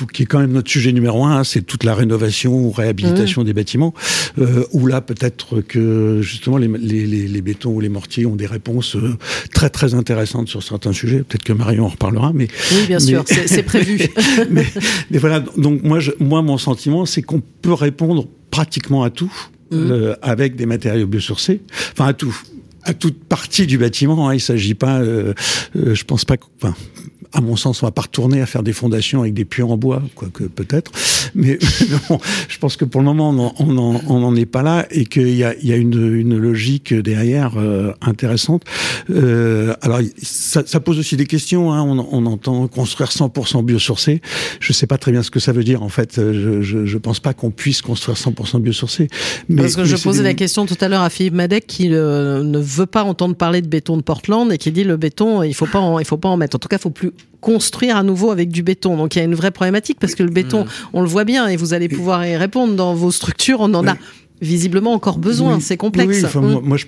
qui 0.07 0.23
est 0.23 0.27
quand 0.27 0.39
même 0.39 0.53
notre 0.53 0.71
sujet 0.71 0.93
numéro 0.93 1.25
un, 1.25 1.39
hein, 1.39 1.45
c'est 1.45 1.63
toute 1.63 1.85
la 1.85 1.95
rénovation 1.95 2.55
ou 2.55 2.71
réhabilitation 2.71 3.43
mmh. 3.43 3.45
des 3.45 3.53
bâtiments, 3.53 3.95
euh, 4.39 4.65
où 4.73 4.87
là 4.87 5.01
peut-être 5.01 5.61
que 5.61 6.21
justement 6.23 6.57
les, 6.57 6.69
les, 6.69 7.07
les, 7.07 7.43
bétons 7.43 7.71
ou 7.71 7.81
les 7.81 7.89
mortiers 7.89 8.27
ont 8.27 8.37
des 8.37 8.47
réponses 8.47 8.97
euh, 8.97 9.17
très 9.53 9.71
très 9.71 9.95
intéressantes 9.95 10.49
sur 10.49 10.63
certains 10.63 10.93
sujets. 10.93 11.19
Peut-être 11.19 11.45
que 11.45 11.53
Marion 11.53 11.87
en 11.87 11.89
reparlera, 11.89 12.33
mais 12.35 12.49
oui, 12.73 12.87
bien 12.87 12.99
sûr, 12.99 13.25
c'est 13.27 13.63
prévu. 13.63 13.99
mais, 14.51 14.67
mais, 15.11 15.19
voilà, 15.19 15.41
donc 15.57 15.83
moi, 15.83 16.01
je, 16.01 16.13
moi 16.21 16.43
mon 16.43 16.59
sentiment, 16.59 17.07
c'est 17.07 17.23
qu'on 17.23 17.43
peut 17.63 17.73
répondre 17.73 18.27
pratiquement 18.51 19.03
à 19.03 19.11
tout 19.11 19.33
mmh. 19.71 19.77
euh, 19.77 20.15
avec 20.23 20.57
des 20.57 20.67
matériaux 20.67 21.07
biosourcés, 21.07 21.61
enfin 21.93 22.07
à 22.07 22.13
tout 22.13 22.35
à 22.89 22.95
toute 22.95 23.23
partie 23.25 23.67
du 23.67 23.79
bâtiment. 23.79 24.29
Hein, 24.29 24.35
il 24.35 24.41
s'agit 24.41 24.75
pas, 24.75 25.01
euh, 25.01 25.35
euh, 25.77 25.95
je 25.95 26.05
pense 26.05 26.25
pas, 26.25 26.37
enfin, 26.61 26.75
à 27.33 27.41
mon 27.41 27.57
sens, 27.57 27.83
on 27.83 27.87
va 27.87 27.93
pas 27.93 28.03
retourner 28.03 28.41
à 28.41 28.47
faire 28.47 28.62
des 28.62 28.73
fondations 28.73 29.21
avec 29.21 29.35
des 29.35 29.45
puits 29.45 29.62
en 29.62 29.77
bois, 29.77 30.03
quoique 30.14 30.45
peut-être. 30.45 30.93
Mais 31.35 31.59
bon, 32.09 32.19
je 32.49 32.59
pense 32.59 32.77
que 32.77 32.85
pour 32.85 33.01
le 33.01 33.07
moment, 33.07 33.55
on 33.59 33.73
n'en 33.73 34.37
est 34.37 34.47
pas 34.47 34.62
là 34.62 34.87
et 34.91 35.05
qu'il 35.05 35.35
y 35.35 35.45
a, 35.45 35.55
y 35.62 35.73
a 35.73 35.77
une, 35.77 36.14
une, 36.14 36.37
logique 36.37 36.95
derrière 36.95 37.53
euh, 37.57 37.93
intéressante. 38.01 38.62
Euh, 39.11 39.75
alors, 39.83 40.01
ça, 40.23 40.62
ça, 40.67 40.81
pose 40.81 40.99
aussi 40.99 41.17
des 41.17 41.27
questions. 41.27 41.73
Hein. 41.73 41.83
On, 41.83 42.07
on, 42.11 42.27
entend 42.27 42.67
construire 42.69 43.11
100% 43.11 43.64
biosourcé. 43.64 44.21
Je 44.61 44.73
sais 44.73 44.87
pas 44.87 44.99
très 44.99 45.12
bien 45.12 45.23
ce 45.23 45.31
que 45.31 45.41
ça 45.41 45.53
veut 45.53 45.64
dire. 45.64 45.83
En 45.83 45.88
fait, 45.88 46.17
je, 46.17 46.62
je, 46.62 46.87
je 46.87 46.99
pense 46.99 47.21
pas 47.21 47.35
qu'on 47.35 47.51
puisse 47.51 47.83
construire 47.83 48.17
100% 48.17 48.61
biosourcé. 48.61 49.09
Mais, 49.49 49.62
Parce 49.62 49.77
que 49.77 49.85
je 49.85 49.97
posais 49.97 50.23
la 50.23 50.35
question 50.35 50.67
tout 50.67 50.77
à 50.81 50.88
l'heure 50.88 51.03
à 51.03 51.11
Philippe 51.11 51.35
Madec 51.35 51.67
qui 51.67 51.88
euh, 51.93 52.43
ne 52.43 52.59
veut 52.59 52.87
pas 52.87 53.05
entendre 53.05 53.35
parler 53.35 53.62
de 53.62 53.69
béton 53.69 53.97
de 53.97 54.03
Portland 54.03 54.51
et 54.53 54.59
qui 54.59 54.71
dit 54.71 54.85
le 54.85 54.97
béton, 54.97 55.43
il 55.43 55.55
faut 55.55 55.67
pas, 55.67 55.81
en, 55.81 55.99
il 55.99 56.05
faut 56.05 56.17
pas 56.17 56.29
en 56.29 56.37
mettre. 56.37 56.57
En 56.57 56.59
tout 56.59 56.69
cas, 56.69 56.77
il 56.77 56.83
faut 56.83 56.91
plus 56.91 57.12
construire 57.41 57.97
à 57.97 58.03
nouveau 58.03 58.31
avec 58.31 58.51
du 58.51 58.63
béton. 58.63 58.97
Donc 58.97 59.15
il 59.15 59.19
y 59.19 59.23
a 59.23 59.25
une 59.25 59.35
vraie 59.35 59.51
problématique 59.51 59.99
parce 60.01 60.15
que 60.15 60.23
le 60.23 60.31
béton, 60.31 60.65
mmh. 60.65 60.69
on 60.93 61.03
le 61.03 61.09
voit 61.09 61.25
bien 61.25 61.47
et 61.49 61.57
vous 61.57 61.75
allez 61.75 61.89
pouvoir 61.89 62.27
y 62.27 62.37
répondre 62.37 62.75
dans 62.75 62.95
vos 62.95 63.11
structures. 63.11 63.61
On 63.61 63.73
en 63.75 63.87
a 63.87 63.97
visiblement 64.41 64.93
encore 64.93 65.19
besoin. 65.19 65.61
C'est 65.61 65.77
complexe. 65.77 66.35
Mmh. 66.35 66.61
moi, 66.63 66.77
je, 66.77 66.87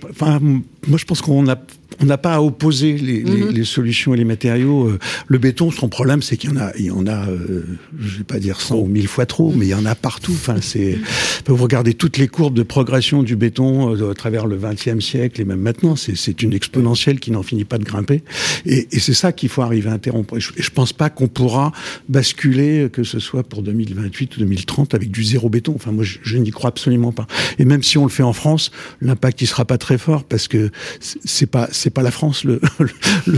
moi, 0.86 0.98
je 0.98 1.04
pense 1.04 1.20
qu'on 1.22 1.48
a 1.48 1.56
on 2.00 2.06
n'a 2.06 2.18
pas 2.18 2.34
à 2.34 2.40
opposer 2.40 2.96
les, 2.96 3.22
les, 3.22 3.44
mhm. 3.44 3.50
les, 3.50 3.64
solutions 3.64 4.14
et 4.14 4.16
les 4.16 4.24
matériaux. 4.24 4.88
Euh, 4.88 4.98
le 5.26 5.38
béton, 5.38 5.70
son 5.70 5.88
problème, 5.88 6.22
c'est 6.22 6.36
qu'il 6.36 6.50
y 6.50 6.52
en 6.52 6.56
a, 6.56 6.72
il 6.78 6.86
y 6.86 6.90
en 6.90 7.06
a, 7.06 7.26
euh, 7.28 7.64
je 7.98 8.18
vais 8.18 8.24
pas 8.24 8.38
dire 8.38 8.60
100 8.60 8.76
ou 8.76 8.86
1000 8.86 9.08
fois 9.08 9.26
trop, 9.26 9.52
mais 9.52 9.66
il 9.66 9.70
y 9.70 9.74
en 9.74 9.86
a 9.86 9.94
partout. 9.94 10.32
Enfin, 10.32 10.56
c'est, 10.60 10.98
vous 11.46 11.56
regardez 11.56 11.94
toutes 11.94 12.18
les 12.18 12.28
courbes 12.28 12.54
de 12.54 12.62
progression 12.62 13.22
du 13.22 13.36
béton 13.36 13.94
euh, 13.94 14.10
à 14.10 14.14
travers 14.14 14.46
le 14.46 14.56
XXe 14.56 15.04
siècle 15.04 15.40
et 15.40 15.44
même 15.44 15.60
maintenant, 15.60 15.96
c'est 15.96 16.42
une 16.42 16.52
exponentielle 16.52 17.20
qui 17.20 17.30
n'en 17.30 17.42
finit 17.42 17.64
pas 17.64 17.78
de 17.78 17.84
grimper. 17.84 18.22
Et, 18.66 18.88
et 18.92 19.00
c'est 19.00 19.14
ça 19.14 19.32
qu'il 19.32 19.48
faut 19.48 19.62
arriver 19.62 19.90
à 19.90 19.92
interrompre. 19.92 20.36
Et 20.36 20.40
je, 20.40 20.52
je 20.56 20.70
pense 20.70 20.92
pas 20.92 21.10
qu'on 21.10 21.28
pourra 21.28 21.72
basculer, 22.08 22.88
que 22.92 23.04
ce 23.04 23.18
soit 23.18 23.42
pour 23.42 23.62
2028 23.62 24.36
ou 24.36 24.40
2030, 24.40 24.94
avec 24.94 25.10
du 25.10 25.24
zéro 25.24 25.48
béton. 25.48 25.72
Enfin, 25.74 25.92
moi, 25.92 26.04
je, 26.04 26.18
je 26.22 26.38
n'y 26.38 26.50
crois 26.50 26.68
absolument 26.68 27.12
pas. 27.12 27.26
Et 27.58 27.64
même 27.64 27.82
si 27.82 27.98
on 27.98 28.04
le 28.04 28.10
fait 28.10 28.22
en 28.22 28.32
France, 28.32 28.70
l'impact 29.00 29.42
il 29.42 29.46
sera 29.46 29.64
pas 29.64 29.78
très 29.78 29.98
fort 29.98 30.24
parce 30.24 30.48
que 30.48 30.70
c'est 31.00 31.46
pas 31.46 31.68
c'est 31.80 31.90
pas 31.90 32.02
la 32.02 32.10
France 32.10 32.44
le, 32.44 32.60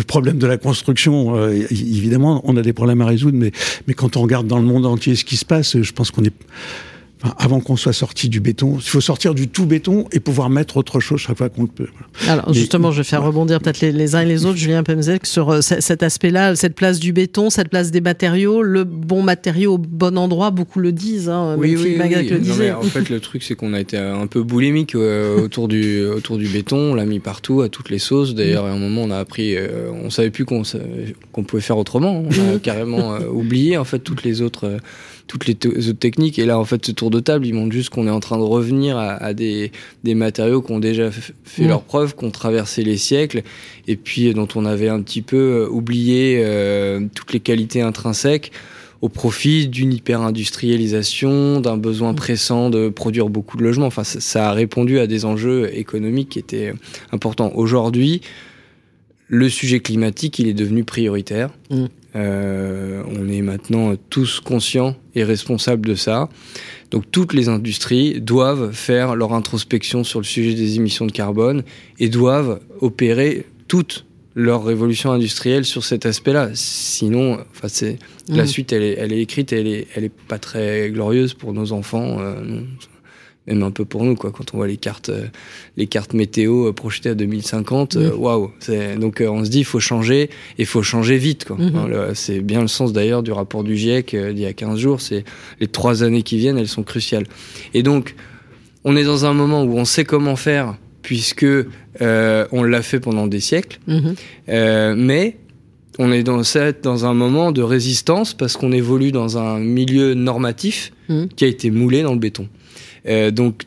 problème 0.02 0.38
de 0.38 0.46
la 0.46 0.58
construction. 0.58 1.36
Euh, 1.36 1.66
évidemment, 1.70 2.40
on 2.44 2.56
a 2.56 2.62
des 2.62 2.72
problèmes 2.72 3.00
à 3.00 3.06
résoudre, 3.06 3.38
mais, 3.38 3.52
mais 3.86 3.94
quand 3.94 4.16
on 4.16 4.22
regarde 4.22 4.46
dans 4.46 4.58
le 4.58 4.64
monde 4.64 4.86
entier 4.86 5.14
ce 5.14 5.24
qui 5.24 5.36
se 5.36 5.44
passe, 5.44 5.80
je 5.80 5.92
pense 5.92 6.10
qu'on 6.10 6.24
est 6.24 6.34
avant 7.38 7.60
qu'on 7.60 7.76
soit 7.76 7.92
sorti 7.92 8.28
du 8.28 8.40
béton. 8.40 8.76
Il 8.76 8.88
faut 8.88 9.00
sortir 9.00 9.34
du 9.34 9.48
tout 9.48 9.66
béton 9.66 10.06
et 10.12 10.20
pouvoir 10.20 10.50
mettre 10.50 10.76
autre 10.76 11.00
chose 11.00 11.20
chaque 11.20 11.38
fois 11.38 11.48
qu'on 11.48 11.62
le 11.62 11.68
peut. 11.68 11.88
Alors 12.28 12.52
justement, 12.52 12.90
je 12.90 12.98
vais 12.98 13.04
faire 13.04 13.22
rebondir 13.22 13.60
peut-être 13.60 13.80
les, 13.80 14.14
uns 14.14 14.22
et 14.22 14.26
les 14.26 14.44
autres, 14.44 14.56
Julien 14.56 14.82
Pemzek, 14.82 15.26
sur 15.26 15.50
euh, 15.50 15.60
cet 15.60 16.02
aspect-là, 16.02 16.56
cette 16.56 16.74
place 16.74 16.98
du 16.98 17.12
béton, 17.12 17.50
cette 17.50 17.68
place 17.68 17.90
des 17.90 18.00
matériaux, 18.00 18.62
le 18.62 18.84
bon 18.84 19.22
matériau 19.22 19.74
au 19.74 19.78
bon 19.78 20.18
endroit, 20.18 20.50
beaucoup 20.50 20.80
le 20.80 20.90
disent. 20.90 21.28
Hein, 21.28 21.56
oui, 21.58 21.76
oui, 21.76 21.96
oui, 22.00 22.28
le 22.28 22.38
disait. 22.38 22.72
en 22.72 22.82
fait, 22.82 23.08
le 23.08 23.20
truc, 23.20 23.42
c'est 23.42 23.54
qu'on 23.54 23.72
a 23.72 23.80
été 23.80 23.96
un 23.96 24.26
peu 24.26 24.42
boulimique 24.42 24.94
euh, 24.94 25.44
autour, 25.44 25.68
du, 25.68 26.04
autour 26.04 26.38
du 26.38 26.48
béton, 26.48 26.92
on 26.92 26.94
l'a 26.94 27.06
mis 27.06 27.20
partout, 27.20 27.62
à 27.62 27.68
toutes 27.68 27.90
les 27.90 27.98
sauces. 27.98 28.34
D'ailleurs, 28.34 28.66
à 28.66 28.70
un 28.70 28.78
moment, 28.78 29.02
on 29.02 29.10
a 29.10 29.18
appris, 29.18 29.56
euh, 29.56 29.90
on 29.92 30.10
savait 30.10 30.30
plus 30.30 30.44
qu'on 30.44 30.62
qu'on 31.32 31.44
pouvait 31.44 31.62
faire 31.62 31.78
autrement. 31.78 32.24
On 32.24 32.56
a 32.56 32.58
carrément 32.62 33.18
oublié, 33.32 33.76
en 33.76 33.84
fait, 33.84 34.00
toutes 34.00 34.24
les 34.24 34.42
autres 34.42 34.78
toutes 35.26 35.46
les 35.46 35.54
autres 35.88 35.98
techniques. 35.98 36.38
Et 36.38 36.46
là, 36.46 36.58
en 36.58 36.64
fait, 36.64 36.84
ce 36.86 36.92
tour 36.92 37.10
de 37.10 37.20
table, 37.20 37.46
il 37.46 37.54
montre 37.54 37.72
juste 37.72 37.90
qu'on 37.90 38.06
est 38.06 38.10
en 38.10 38.20
train 38.20 38.38
de 38.38 38.42
revenir 38.42 38.96
à, 38.98 39.34
des, 39.34 39.72
des, 40.04 40.14
matériaux 40.14 40.62
qui 40.62 40.72
ont 40.72 40.80
déjà 40.80 41.10
fait 41.44 41.64
leurs 41.64 41.82
preuves, 41.82 42.14
qui 42.16 42.24
ont 42.24 42.30
traversé 42.30 42.82
les 42.82 42.96
siècles, 42.96 43.42
et 43.88 43.96
puis 43.96 44.32
dont 44.34 44.48
on 44.54 44.64
avait 44.64 44.88
un 44.88 45.00
petit 45.02 45.22
peu 45.22 45.36
euh, 45.36 45.68
oublié 45.68 46.42
euh, 46.44 47.00
toutes 47.14 47.32
les 47.32 47.40
qualités 47.40 47.82
intrinsèques 47.82 48.52
au 49.02 49.08
profit 49.08 49.66
d'une 49.66 49.92
hyper-industrialisation, 49.92 51.60
d'un 51.60 51.76
besoin 51.76 52.14
pressant 52.14 52.70
de 52.70 52.88
produire 52.88 53.28
beaucoup 53.28 53.56
de 53.56 53.64
logements. 53.64 53.86
Enfin, 53.86 54.04
ça, 54.04 54.50
a 54.50 54.52
répondu 54.52 55.00
à 55.00 55.08
des 55.08 55.24
enjeux 55.24 55.76
économiques 55.76 56.30
qui 56.30 56.38
étaient 56.38 56.72
importants. 57.10 57.50
Aujourd'hui, 57.56 58.20
le 59.26 59.48
sujet 59.48 59.80
climatique, 59.80 60.38
il 60.38 60.46
est 60.46 60.54
devenu 60.54 60.84
prioritaire. 60.84 61.50
Mmh. 61.70 61.86
Euh, 62.14 63.02
on 63.08 63.28
est 63.28 63.42
maintenant 63.42 63.94
tous 64.10 64.40
conscients 64.40 64.96
et 65.14 65.24
responsables 65.24 65.86
de 65.86 65.94
ça. 65.94 66.28
Donc 66.90 67.10
toutes 67.10 67.32
les 67.32 67.48
industries 67.48 68.20
doivent 68.20 68.72
faire 68.72 69.16
leur 69.16 69.32
introspection 69.32 70.04
sur 70.04 70.20
le 70.20 70.24
sujet 70.24 70.54
des 70.54 70.76
émissions 70.76 71.06
de 71.06 71.12
carbone 71.12 71.62
et 71.98 72.08
doivent 72.08 72.60
opérer 72.80 73.46
toute 73.66 74.04
leur 74.34 74.64
révolution 74.64 75.12
industrielle 75.12 75.64
sur 75.64 75.84
cet 75.84 76.06
aspect-là. 76.06 76.50
Sinon, 76.54 77.38
enfin, 77.50 77.68
c'est 77.68 77.98
la 78.28 78.44
mmh. 78.44 78.46
suite, 78.46 78.72
elle 78.72 78.82
est, 78.82 78.96
elle 78.98 79.12
est 79.12 79.20
écrite, 79.20 79.52
et 79.52 79.60
elle 79.60 79.66
est, 79.66 79.86
elle 79.94 80.04
est 80.04 80.12
pas 80.28 80.38
très 80.38 80.90
glorieuse 80.90 81.34
pour 81.34 81.52
nos 81.52 81.72
enfants. 81.72 82.18
Euh, 82.20 82.60
même 83.46 83.62
un 83.62 83.70
peu 83.70 83.84
pour 83.84 84.04
nous 84.04 84.14
quoi 84.14 84.30
quand 84.30 84.54
on 84.54 84.58
voit 84.58 84.66
les 84.66 84.76
cartes 84.76 85.08
euh, 85.08 85.26
les 85.76 85.86
cartes 85.86 86.14
météo 86.14 86.68
euh, 86.68 86.72
projetées 86.72 87.10
à 87.10 87.14
2050 87.14 87.96
euh, 87.96 88.14
waouh 88.14 88.50
wow, 88.68 88.98
donc 88.98 89.22
on 89.26 89.44
se 89.44 89.50
dit 89.50 89.60
il 89.60 89.64
faut 89.64 89.80
changer 89.80 90.22
et 90.22 90.30
il 90.58 90.66
faut 90.66 90.82
changer 90.82 91.18
vite 91.18 91.44
quoi 91.44 91.56
mhm. 91.56 92.14
c'est 92.14 92.40
bien 92.40 92.60
le 92.60 92.68
sens 92.68 92.92
d'ailleurs 92.92 93.22
du 93.22 93.32
rapport 93.32 93.64
du 93.64 93.76
GIEC 93.76 94.14
d'il 94.14 94.38
y 94.38 94.46
a 94.46 94.52
15 94.52 94.78
jours 94.78 95.00
c'est 95.00 95.24
les 95.60 95.66
trois 95.66 96.02
années 96.02 96.22
qui 96.22 96.36
viennent 96.36 96.58
elles 96.58 96.68
sont 96.68 96.84
cruciales 96.84 97.26
et 97.74 97.82
donc 97.82 98.14
on 98.84 98.96
est 98.96 99.04
dans 99.04 99.24
un 99.24 99.34
moment 99.34 99.62
où 99.64 99.76
on 99.76 99.84
sait 99.84 100.04
comment 100.04 100.36
faire 100.36 100.76
puisque 101.02 101.46
on 102.00 102.62
l'a 102.62 102.82
fait 102.82 103.00
pendant 103.00 103.26
des 103.26 103.40
siècles 103.40 103.80
mhm. 103.88 104.14
mais 104.96 105.36
on 105.98 106.10
est 106.10 106.22
dans, 106.22 106.42
dans 106.82 107.06
un 107.06 107.14
moment 107.14 107.52
de 107.52 107.62
résistance 107.62 108.34
parce 108.34 108.56
qu'on 108.56 108.72
évolue 108.72 109.12
dans 109.12 109.38
un 109.38 109.58
milieu 109.58 110.14
normatif 110.14 110.92
mhm. 111.08 111.28
qui 111.28 111.44
a 111.44 111.48
été 111.48 111.70
moulé 111.70 112.02
dans 112.02 112.12
le 112.12 112.18
béton. 112.18 112.48
Euh, 113.06 113.30
donc 113.30 113.64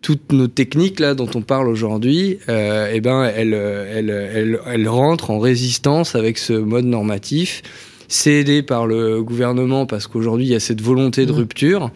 toutes 0.00 0.32
nos 0.32 0.46
techniques 0.46 1.00
là 1.00 1.14
dont 1.14 1.28
on 1.34 1.42
parle 1.42 1.68
aujourd'hui, 1.68 2.38
euh, 2.48 2.90
eh 2.92 3.00
ben 3.00 3.24
elles, 3.24 3.52
elles, 3.52 4.10
elles, 4.10 4.60
elles, 4.66 4.88
rentrent 4.88 5.30
en 5.30 5.38
résistance 5.38 6.14
avec 6.14 6.38
ce 6.38 6.52
mode 6.52 6.84
normatif. 6.84 7.62
C'est 8.08 8.32
aidé 8.32 8.62
par 8.62 8.86
le 8.86 9.22
gouvernement 9.22 9.86
parce 9.86 10.06
qu'aujourd'hui 10.06 10.46
il 10.46 10.50
y 10.50 10.54
a 10.54 10.60
cette 10.60 10.80
volonté 10.80 11.26
de 11.26 11.32
mmh. 11.32 11.36
rupture. 11.36 11.90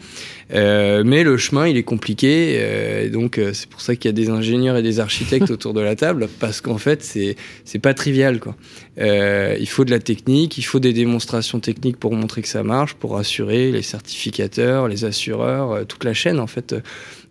Euh, 0.53 1.03
mais 1.05 1.23
le 1.23 1.37
chemin, 1.37 1.67
il 1.67 1.77
est 1.77 1.83
compliqué. 1.83 2.57
Euh, 2.59 3.09
donc, 3.09 3.37
euh, 3.37 3.53
c'est 3.53 3.67
pour 3.67 3.81
ça 3.81 3.95
qu'il 3.95 4.05
y 4.05 4.09
a 4.09 4.13
des 4.13 4.29
ingénieurs 4.29 4.77
et 4.77 4.83
des 4.83 4.99
architectes 4.99 5.49
autour 5.51 5.73
de 5.73 5.81
la 5.81 5.95
table, 5.95 6.27
parce 6.39 6.61
qu'en 6.61 6.77
fait, 6.77 7.03
c'est 7.03 7.35
c'est 7.65 7.79
pas 7.79 7.93
trivial, 7.93 8.39
quoi. 8.39 8.55
il 8.97 9.67
faut 9.67 9.85
de 9.85 9.91
la 9.91 9.99
technique, 9.99 10.57
il 10.57 10.63
faut 10.63 10.79
des 10.79 10.93
démonstrations 10.93 11.59
techniques 11.59 11.97
pour 11.97 12.13
montrer 12.13 12.41
que 12.41 12.47
ça 12.47 12.63
marche, 12.63 12.93
pour 12.93 13.17
assurer 13.17 13.71
les 13.71 13.81
certificateurs, 13.81 14.87
les 14.87 15.05
assureurs, 15.05 15.85
toute 15.87 16.03
la 16.03 16.13
chaîne, 16.13 16.39
en 16.39 16.47
fait, 16.47 16.75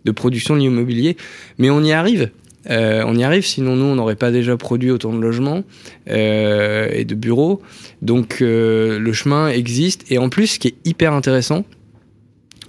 de 0.05 0.11
production 0.11 0.55
de 0.55 0.59
l'immobilier. 0.59 1.15
Mais 1.57 1.69
on 1.69 1.81
y 1.81 1.91
arrive. 1.91 2.29
On 2.69 3.15
y 3.15 3.23
arrive, 3.23 3.45
sinon 3.45 3.75
nous, 3.75 3.85
on 3.85 3.95
n'aurait 3.95 4.15
pas 4.15 4.31
déjà 4.31 4.57
produit 4.57 4.91
autant 4.91 5.13
de 5.13 5.19
logements 5.19 5.63
et 6.07 7.05
de 7.05 7.15
bureaux. 7.15 7.61
Donc 8.01 8.37
le 8.39 9.13
chemin 9.13 9.49
existe. 9.49 10.11
Et 10.11 10.17
en 10.17 10.29
plus, 10.29 10.47
ce 10.47 10.59
qui 10.59 10.69
est 10.69 10.75
hyper 10.85 11.13
intéressant, 11.13 11.65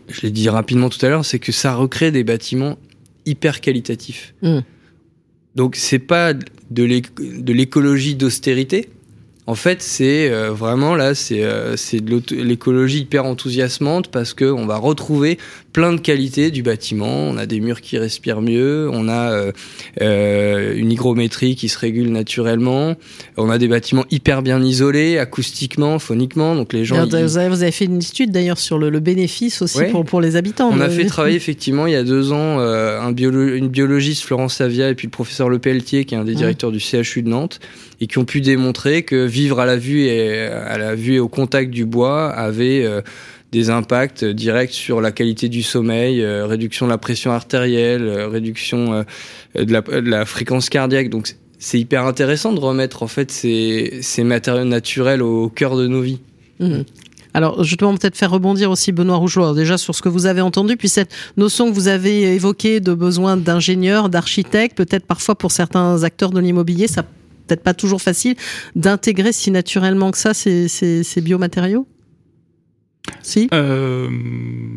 je 0.08 0.22
l'ai 0.22 0.30
dit 0.30 0.48
rapidement 0.48 0.88
tout 0.88 1.04
à 1.04 1.08
l'heure, 1.08 1.24
c'est 1.24 1.38
que 1.38 1.52
ça 1.52 1.74
recrée 1.74 2.10
des 2.10 2.24
bâtiments 2.24 2.76
hyper 3.26 3.60
qualitatifs. 3.60 4.34
Mmh. 4.42 4.60
Donc 5.54 5.76
c'est 5.76 5.98
pas 5.98 6.32
de 6.34 7.52
l'écologie 7.52 8.14
d'austérité, 8.14 8.88
en 9.46 9.54
fait, 9.54 9.82
c'est 9.82 10.30
euh, 10.30 10.52
vraiment 10.52 10.94
là, 10.94 11.14
c'est 11.14 11.44
euh, 11.44 11.76
de 11.92 12.36
l'écologie 12.36 13.00
hyper 13.00 13.26
enthousiasmante 13.26 14.08
parce 14.08 14.32
que 14.32 14.46
on 14.46 14.64
va 14.64 14.78
retrouver 14.78 15.38
plein 15.74 15.92
de 15.92 16.00
qualités 16.00 16.50
du 16.50 16.62
bâtiment. 16.62 17.28
On 17.28 17.36
a 17.36 17.44
des 17.44 17.60
murs 17.60 17.82
qui 17.82 17.98
respirent 17.98 18.40
mieux, 18.40 18.88
on 18.90 19.08
a 19.08 19.32
euh, 19.32 19.52
euh 20.00 20.72
une 20.76 20.90
hygrométrie 20.90 21.56
qui 21.56 21.68
se 21.68 21.78
régule 21.78 22.10
naturellement, 22.10 22.94
on 23.36 23.50
a 23.50 23.58
des 23.58 23.68
bâtiments 23.68 24.06
hyper 24.10 24.40
bien 24.42 24.62
isolés, 24.62 25.18
acoustiquement, 25.18 25.98
phoniquement. 25.98 26.54
Donc 26.54 26.72
les 26.72 26.84
gens. 26.84 27.04
vous, 27.06 27.36
avez, 27.36 27.72
fait 27.72 27.86
une 27.86 27.98
étude 27.98 28.30
d'ailleurs 28.30 28.58
sur 28.58 28.78
le, 28.78 28.88
le, 28.88 29.00
bénéfice 29.00 29.60
aussi 29.60 29.82
pour, 29.90 30.04
pour 30.04 30.20
les 30.20 30.36
habitants. 30.36 30.70
On 30.72 30.80
a 30.80 30.88
fait 30.88 31.06
travailler 31.06 31.36
effectivement 31.36 31.86
il 31.86 31.92
y 31.92 31.96
a 31.96 32.04
deux 32.04 32.32
ans 32.32 32.58
un 32.60 33.12
une 33.14 33.68
biologiste 33.68 34.22
Florence 34.22 34.54
Savia 34.54 34.88
et 34.90 34.94
puis 34.94 35.08
le 35.08 35.10
professeur 35.10 35.48
Le 35.48 35.58
Pelletier 35.58 36.04
qui 36.04 36.14
est 36.14 36.18
un 36.18 36.24
des 36.24 36.34
directeurs 36.34 36.70
du 36.70 36.78
CHU 36.78 37.22
de 37.22 37.28
Nantes 37.28 37.60
et 38.00 38.06
qui 38.06 38.18
ont 38.18 38.24
pu 38.24 38.40
démontrer 38.40 39.02
que 39.02 39.24
vivre 39.24 39.60
à 39.60 39.66
la 39.66 39.76
vue 39.76 40.02
et 40.02 40.46
à 40.46 40.78
la 40.78 40.94
vue 40.94 41.14
et 41.14 41.20
au 41.20 41.28
contact 41.28 41.70
du 41.70 41.84
bois 41.84 42.30
avait 42.30 42.84
euh, 42.84 43.00
des 43.54 43.70
impacts 43.70 44.24
directs 44.24 44.72
sur 44.72 45.00
la 45.00 45.12
qualité 45.12 45.48
du 45.48 45.62
sommeil, 45.62 46.20
euh, 46.20 46.44
réduction 46.44 46.86
de 46.86 46.90
la 46.90 46.98
pression 46.98 47.30
artérielle, 47.30 48.02
euh, 48.02 48.26
réduction 48.26 49.04
de 49.54 50.00
la, 50.10 50.26
fréquence 50.26 50.68
cardiaque. 50.68 51.08
Donc 51.08 51.36
c'est 51.60 51.78
hyper 51.78 52.04
intéressant 52.04 52.52
de 52.52 52.58
remettre 52.58 53.04
en 53.04 53.06
fait 53.06 53.30
ces, 53.30 54.00
ces 54.02 54.24
matériaux 54.24 54.64
naturels 54.64 55.22
au, 55.22 55.48
cœur 55.48 55.76
de 55.76 55.86
nos 55.86 56.00
vies. 56.00 56.18
Mmh. 56.58 56.80
Alors, 57.32 57.64
justement, 57.64 57.96
peut-être 57.96 58.16
faire 58.16 58.30
rebondir 58.30 58.70
aussi 58.70 58.92
Benoît 58.92 59.16
Rougelot, 59.16 59.54
déjà 59.54 59.76
sur 59.78 59.94
ce 59.94 60.02
que 60.02 60.08
vous 60.08 60.26
avez 60.26 60.40
entendu, 60.40 60.76
puis 60.76 60.88
cette 60.88 61.12
notion 61.36 61.68
que 61.68 61.74
vous 61.74 61.88
avez 61.88 62.34
évoquée 62.34 62.78
de 62.78 62.94
besoin 62.94 63.36
d'ingénieurs, 63.36 64.08
d'architectes, 64.08 64.76
peut-être 64.76 65.04
parfois 65.04 65.34
pour 65.34 65.50
certains 65.50 66.04
acteurs 66.04 66.30
de 66.30 66.40
l'immobilier, 66.40 66.86
ça 66.86 67.02
peut-être 67.46 67.62
pas 67.62 67.74
toujours 67.74 68.00
facile 68.00 68.36
d'intégrer 68.74 69.32
si 69.32 69.50
naturellement 69.50 70.10
que 70.10 70.18
ça 70.18 70.34
ces, 70.34 70.68
ces, 70.68 71.20
biomatériaux? 71.20 71.86
Si 73.22 73.48
euh, 73.52 74.08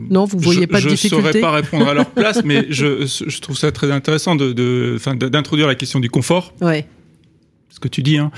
Non, 0.10 0.26
vous 0.26 0.40
voyez 0.40 0.68
pas 0.68 0.82
de 0.82 0.88
difficulté. 0.88 1.10
Je 1.10 1.28
ne 1.28 1.32
saurais 1.32 1.42
pas 1.42 1.52
répondre 1.52 1.88
à 1.88 1.94
leur 1.94 2.10
place, 2.10 2.44
mais 2.44 2.66
je, 2.70 3.06
je 3.06 3.40
trouve 3.40 3.58
ça 3.58 3.72
très 3.72 3.92
intéressant 3.92 4.36
de, 4.36 4.54
d'introduire 5.28 5.68
la 5.68 5.76
question 5.76 6.00
du 6.00 6.10
confort. 6.10 6.54
Ouais 6.62 6.86
ce 7.78 7.80
que 7.80 7.88
tu 7.88 8.04
dis, 8.04 8.18
hein, 8.18 8.32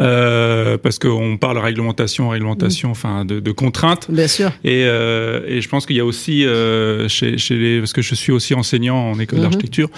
euh, 0.00 0.78
parce 0.78 0.98
qu'on 0.98 1.36
parle 1.38 1.58
réglementation, 1.58 2.28
réglementation, 2.28 2.90
enfin 2.90 3.24
de, 3.24 3.40
de, 3.40 3.52
contraintes. 3.52 4.10
Bien 4.10 4.28
sûr. 4.28 4.50
Et, 4.64 4.84
euh, 4.84 5.40
et 5.46 5.60
je 5.60 5.68
pense 5.68 5.86
qu'il 5.86 5.96
y 5.96 6.00
a 6.00 6.04
aussi 6.04 6.44
euh, 6.44 7.08
chez, 7.08 7.38
chez, 7.38 7.56
les, 7.56 7.78
parce 7.80 7.92
que 7.92 8.02
je 8.02 8.14
suis 8.14 8.32
aussi 8.32 8.54
enseignant 8.54 8.96
en 8.96 9.18
école 9.18 9.38
mm-hmm. 9.38 9.42
d'architecture, 9.42 9.88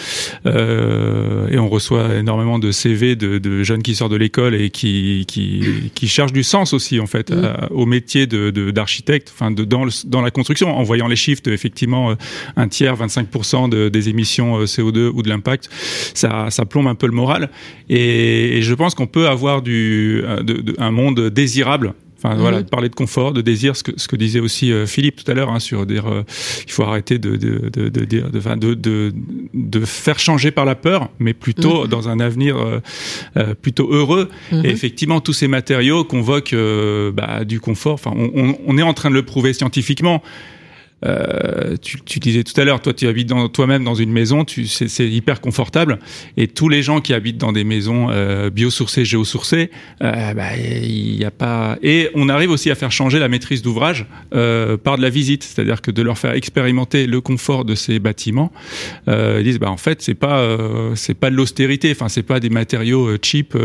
euh, 0.46 1.48
et 1.48 1.58
on 1.58 1.68
reçoit 1.68 2.14
énormément 2.14 2.58
de 2.58 2.70
CV 2.70 3.16
de, 3.16 3.38
de 3.38 3.62
jeunes 3.62 3.82
qui 3.82 3.94
sortent 3.94 4.12
de 4.12 4.16
l'école 4.16 4.54
et 4.54 4.70
qui, 4.70 5.24
qui, 5.26 5.90
qui 5.94 6.08
cherchent 6.08 6.32
du 6.32 6.44
sens 6.44 6.72
aussi 6.72 7.00
en 7.00 7.06
fait 7.06 7.30
mm. 7.30 7.68
au 7.70 7.86
métier 7.86 8.26
de 8.26 8.50
d'architecte, 8.70 9.32
enfin 9.34 9.50
de 9.50 9.64
dans, 9.64 9.84
le, 9.84 9.90
dans 10.06 10.20
la 10.20 10.30
construction, 10.30 10.76
en 10.76 10.82
voyant 10.82 11.08
les 11.08 11.16
chiffres, 11.16 11.42
effectivement 11.46 12.10
euh, 12.10 12.14
un 12.56 12.68
tiers, 12.68 12.96
25% 12.96 13.68
de, 13.68 13.88
des 13.88 14.08
émissions 14.08 14.58
euh, 14.58 14.64
CO2 14.64 15.10
ou 15.12 15.22
de 15.22 15.28
l'impact, 15.28 15.68
ça, 16.14 16.50
ça 16.50 16.64
plombe 16.64 16.86
un 16.86 16.94
peu 16.94 17.06
le 17.06 17.12
moral. 17.12 17.50
Et, 17.88 18.58
et 18.58 18.62
je 18.62 18.74
pense 18.74 18.83
pense 18.84 18.94
qu'on 18.94 19.06
peut 19.06 19.28
avoir 19.28 19.62
du, 19.62 20.22
euh, 20.24 20.42
un 20.78 20.90
monde 20.90 21.30
désirable 21.30 21.94
Enfin, 22.16 22.36
voilà, 22.36 22.58
mhm. 22.58 22.62
de 22.62 22.68
parler 22.70 22.88
de 22.88 22.94
confort, 22.94 23.32
de 23.32 23.42
désir, 23.42 23.76
ce 23.76 23.82
que, 23.82 23.92
ce 23.98 24.08
que 24.08 24.16
disait 24.16 24.40
aussi 24.40 24.72
euh, 24.72 24.86
Philippe 24.86 25.22
tout 25.22 25.30
à 25.30 25.34
l'heure, 25.34 25.50
hein, 25.50 25.60
sur 25.60 25.84
dire, 25.84 26.06
euh, 26.06 26.22
il 26.64 26.72
faut 26.72 26.82
arrêter 26.82 27.18
de, 27.18 27.36
de, 27.36 27.68
de, 27.68 27.90
de 27.90 28.04
de, 28.06 28.74
de, 28.74 29.12
de, 29.52 29.84
faire 29.84 30.18
changer 30.18 30.50
par 30.50 30.64
la 30.64 30.74
peur, 30.74 31.10
mais 31.18 31.34
plutôt 31.34 31.82
mhm. 31.82 31.88
dans 31.88 32.08
un 32.08 32.20
avenir 32.20 32.56
plutôt 33.60 33.92
heureux. 33.92 34.30
Mhm. 34.52 34.64
Et 34.64 34.70
effectivement, 34.70 35.20
tous 35.20 35.34
ces 35.34 35.48
matériaux 35.48 36.04
convoquent 36.04 36.56
bah, 37.12 37.44
du 37.44 37.60
confort. 37.60 37.94
Enfin, 37.94 38.12
on, 38.16 38.30
on, 38.34 38.56
on, 38.66 38.78
est 38.78 38.82
en 38.82 38.94
train 38.94 39.10
de 39.10 39.16
le 39.16 39.22
prouver 39.24 39.52
scientifiquement. 39.52 40.22
Euh, 41.04 41.76
tu, 41.80 42.00
tu, 42.02 42.18
disais 42.18 42.44
tout 42.44 42.58
à 42.60 42.64
l'heure, 42.64 42.80
toi 42.80 42.94
tu 42.94 43.06
habites 43.06 43.32
toi-même 43.52 43.84
dans 43.84 43.94
une 43.94 44.12
maison, 44.12 44.44
tu, 44.44 44.66
c'est, 44.66 45.08
hyper 45.08 45.40
confortable. 45.40 45.98
Et 46.36 46.48
tous 46.48 46.68
les 46.68 46.82
gens 46.82 47.00
qui 47.00 47.12
habitent 47.12 47.38
dans 47.38 47.52
des 47.52 47.64
maisons 47.64 48.08
euh, 48.10 48.50
biosourcées, 48.50 49.04
géosourcées, 49.04 49.70
euh, 50.02 50.34
bah, 50.34 50.56
il 50.56 51.16
n'y 51.16 51.24
a 51.24 51.30
pas. 51.30 51.78
Et 51.82 52.10
on 52.14 52.28
arrive 52.28 52.50
aussi 52.50 52.70
à 52.70 52.74
faire 52.74 52.92
changer 52.92 53.18
la 53.18 53.28
maîtrise 53.28 53.62
d'ouvrage 53.62 54.06
euh, 54.34 54.76
par 54.76 54.96
de 54.96 55.02
la 55.02 55.10
visite, 55.10 55.44
c'est-à-dire 55.44 55.82
que 55.82 55.90
de 55.90 56.02
leur 56.02 56.18
faire 56.18 56.32
expérimenter 56.32 57.06
le 57.06 57.20
confort 57.20 57.64
de 57.64 57.74
ces 57.74 57.98
bâtiments. 57.98 58.52
Euh, 59.08 59.38
ils 59.40 59.44
disent, 59.44 59.58
bah 59.58 59.70
en 59.70 59.76
fait 59.76 60.02
c'est 60.02 60.14
pas 60.14 60.38
euh, 60.38 60.92
c'est 60.94 61.14
pas 61.14 61.30
de 61.30 61.36
l'austérité, 61.36 61.92
enfin 61.92 62.08
c'est 62.08 62.22
pas 62.22 62.40
des 62.40 62.50
matériaux 62.50 63.10
cheap. 63.20 63.56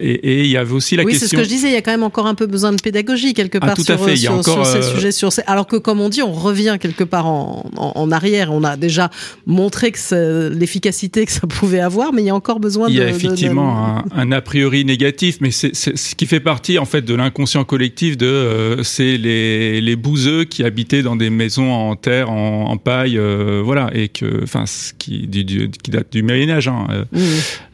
et 0.00 0.44
il 0.44 0.50
y 0.50 0.56
avait 0.56 0.72
aussi 0.72 0.96
la 0.96 1.04
question. 1.04 1.14
Oui, 1.14 1.14
c'est 1.18 1.26
ce 1.26 1.36
que 1.36 1.44
je 1.44 1.48
disais. 1.48 1.68
Il 1.68 1.74
y 1.74 1.76
a 1.76 1.82
quand 1.82 1.90
même 1.90 2.02
encore 2.02 2.26
un 2.26 2.34
peu 2.34 2.46
besoin 2.46 2.72
de 2.72 2.80
pédagogie 2.80 3.34
quelque 3.34 3.58
ah, 3.60 3.66
part 3.66 3.74
tout 3.74 3.84
sur, 3.84 3.94
à 3.94 3.98
fait. 3.98 4.14
Il 4.14 4.22
y 4.22 4.26
a 4.26 4.32
encore, 4.32 4.66
sur 4.66 4.82
ces 4.82 4.82
sujets, 4.82 5.12
sur 5.12 5.32
ces 5.32 5.42
alors 5.50 5.66
que, 5.66 5.76
comme 5.76 6.00
on 6.00 6.08
dit, 6.08 6.22
on 6.22 6.32
revient 6.32 6.78
quelque 6.80 7.04
part 7.04 7.26
en, 7.26 8.10
arrière. 8.10 8.52
On 8.52 8.64
a 8.64 8.76
déjà 8.76 9.10
montré 9.46 9.92
que 9.92 10.48
l'efficacité 10.48 11.24
que 11.26 11.32
ça 11.32 11.46
pouvait 11.46 11.80
avoir, 11.80 12.12
mais 12.12 12.22
il 12.22 12.26
y 12.26 12.30
a 12.30 12.34
encore 12.34 12.60
besoin 12.60 12.88
de. 12.88 12.92
Il 12.92 12.98
y 12.98 13.02
a 13.02 13.08
effectivement 13.08 14.02
Un, 14.14 14.32
a 14.32 14.40
priori 14.40 14.84
négatif, 14.84 15.38
mais 15.40 15.50
c'est 15.50 15.74
ce 15.74 16.14
qui 16.14 16.26
fait 16.26 16.40
partie 16.40 16.78
en 16.78 16.84
fait 16.84 17.02
de 17.02 17.14
l'inconscient 17.14 17.64
collectif 17.64 18.16
de 18.16 18.26
euh, 18.26 18.82
c'est 18.82 19.16
les, 19.16 19.80
les 19.80 19.96
bouseux 19.96 20.44
qui 20.44 20.64
habitaient 20.64 21.02
dans 21.02 21.16
des 21.16 21.30
maisons 21.30 21.72
en 21.72 21.96
terre, 21.96 22.30
en, 22.30 22.76
paille, 22.76 23.18
euh, 23.18 23.60
voilà, 23.64 23.90
et 23.94 24.08
que, 24.08 24.42
enfin, 24.42 24.66
ce 24.66 24.92
qui, 24.94 25.28
qui 25.28 25.90
date 25.90 26.12
du 26.12 26.22
Moyen 26.22 26.50
Âge. 26.50 26.68
Hein, 26.68 26.86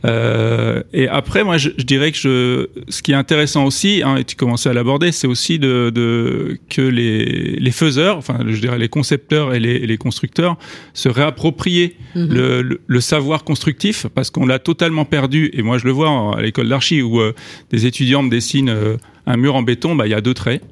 euh, 0.05 0.83
et 0.93 1.09
après, 1.09 1.45
moi, 1.45 1.59
je, 1.59 1.71
dirais 1.71 2.13
que 2.13 2.19
je, 2.19 2.69
ce 2.89 3.03
qui 3.03 3.13
est 3.13 3.17
intéressant 3.17 3.65
aussi, 3.65 4.03
hein, 4.05 4.17
et 4.17 4.25
tu 4.25 4.37
commençais 4.37 4.69
à 4.69 4.73
l'aborder, 4.73 5.13
c'est 5.13 5.27
aussi 5.27 5.59
de, 5.59 5.91
de 5.91 6.59
que 6.69 6.83
les 6.83 7.66
les 7.67 7.73
faiseurs, 7.73 8.17
enfin 8.17 8.39
je 8.47 8.61
dirais 8.61 8.79
les 8.79 8.89
concepteurs 8.89 9.53
et 9.53 9.59
les, 9.59 9.99
constructeurs, 9.99 10.57
se 10.95 11.09
réapproprier 11.09 11.97
mhm. 12.15 12.79
le, 12.87 13.01
savoir 13.01 13.43
constructif 13.43 14.07
parce 14.15 14.31
qu'on 14.31 14.47
l'a 14.47 14.61
totalement 14.61 15.05
perdu. 15.05 15.51
Et 15.53 15.63
moi 15.63 15.77
je 15.79 15.85
le 15.85 15.91
vois 15.91 16.39
à 16.39 16.41
l'école 16.41 16.69
d'archi 16.69 17.03
où 17.03 17.21
euh, 17.21 17.35
des 17.71 17.85
étudiants 17.87 18.23
me 18.23 18.31
dessinent 18.31 18.71
euh, 18.71 18.97
un 19.27 19.37
mur 19.37 19.57
en 19.57 19.63
béton, 19.63 19.97
bah 19.97 20.07
il 20.07 20.11
y 20.11 20.15
a 20.15 20.21
deux 20.21 20.35
traits 20.35 20.63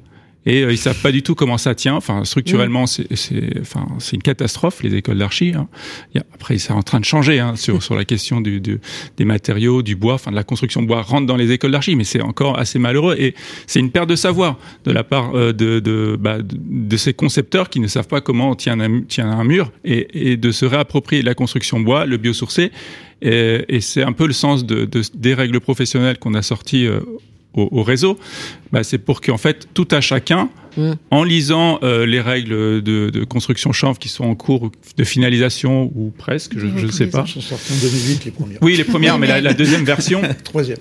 et 0.45 0.63
euh, 0.63 0.71
ils 0.71 0.77
savent 0.77 1.01
pas 1.01 1.11
du 1.11 1.23
tout 1.23 1.35
comment 1.35 1.57
ça 1.57 1.75
tient. 1.75 1.95
Enfin, 1.95 2.23
structurellement, 2.25 2.85
c'est, 2.85 3.13
c'est, 3.15 3.59
enfin, 3.59 3.87
c'est 3.99 4.15
une 4.15 4.21
catastrophe 4.21 4.83
les 4.83 4.95
écoles 4.95 5.17
d'archi. 5.17 5.53
Hein. 5.55 5.67
Après, 6.33 6.57
c'est 6.57 6.73
en 6.73 6.83
train 6.83 6.99
de 6.99 7.05
changer 7.05 7.39
hein, 7.39 7.55
sur 7.55 7.81
sur 7.81 7.95
la 7.95 8.05
question 8.05 8.41
du, 8.41 8.61
du, 8.61 8.79
des 9.17 9.25
matériaux, 9.25 9.81
du 9.81 9.95
bois, 9.95 10.15
enfin 10.15 10.31
de 10.31 10.35
la 10.35 10.43
construction 10.43 10.81
de 10.81 10.87
bois 10.87 11.01
rentre 11.01 11.25
dans 11.25 11.35
les 11.35 11.51
écoles 11.51 11.71
d'archi, 11.71 11.95
mais 11.95 12.03
c'est 12.03 12.21
encore 12.21 12.59
assez 12.59 12.79
malheureux 12.79 13.15
et 13.17 13.35
c'est 13.67 13.79
une 13.79 13.91
perte 13.91 14.09
de 14.09 14.15
savoir 14.15 14.57
de 14.83 14.91
la 14.91 15.03
part 15.03 15.35
euh, 15.35 15.53
de 15.53 15.79
de, 15.79 16.17
bah, 16.19 16.37
de, 16.41 16.97
ces 16.97 17.13
concepteurs 17.13 17.69
qui 17.69 17.79
ne 17.79 17.87
savent 17.87 18.07
pas 18.07 18.21
comment 18.21 18.55
tient 18.55 18.79
un, 18.79 19.01
tient 19.01 19.29
un 19.29 19.43
mur 19.43 19.71
et, 19.83 20.31
et 20.31 20.37
de 20.37 20.51
se 20.51 20.65
réapproprier 20.65 21.21
la 21.21 21.33
construction 21.33 21.79
bois, 21.79 22.05
le 22.05 22.17
biosourcé. 22.17 22.71
Et, 23.21 23.65
et 23.69 23.81
c'est 23.81 24.03
un 24.03 24.13
peu 24.13 24.27
le 24.27 24.33
sens 24.33 24.65
de, 24.65 24.85
de, 24.85 25.01
des 25.13 25.33
règles 25.33 25.59
professionnelles 25.59 26.17
qu'on 26.19 26.33
a 26.33 26.41
sorties 26.41 26.85
euh, 26.85 26.99
au, 27.55 27.83
réseau, 27.83 28.17
bah, 28.71 28.83
c'est 28.83 28.97
pour 28.97 29.21
qu'en 29.21 29.37
fait 29.37 29.67
tout 29.73 29.87
à 29.91 30.01
chacun 30.01 30.49
En 31.11 31.23
lisant 31.23 31.79
euh, 31.83 32.05
les 32.05 32.21
règles 32.21 32.81
de, 32.81 33.09
de, 33.09 33.23
construction 33.23 33.71
chanvre 33.71 33.97
qui 33.97 34.09
sont 34.09 34.25
en 34.25 34.35
cours 34.35 34.71
de 34.97 35.03
finalisation 35.03 35.91
ou 35.95 36.11
presque, 36.15 36.57
je 36.57 36.65
ne 36.65 36.91
sais 36.91 37.07
pas. 37.07 37.25
sont 37.25 37.41
sorties 37.41 37.73
en 37.73 37.81
2008 37.81 38.25
les 38.25 38.31
premières. 38.31 38.57
Oui, 38.61 38.75
les 38.75 38.83
premières, 38.83 39.17
mais 39.17 39.27
la, 39.27 39.41
la 39.41 39.53
deuxième 39.53 39.83
version. 39.83 40.21
troisième. 40.43 40.77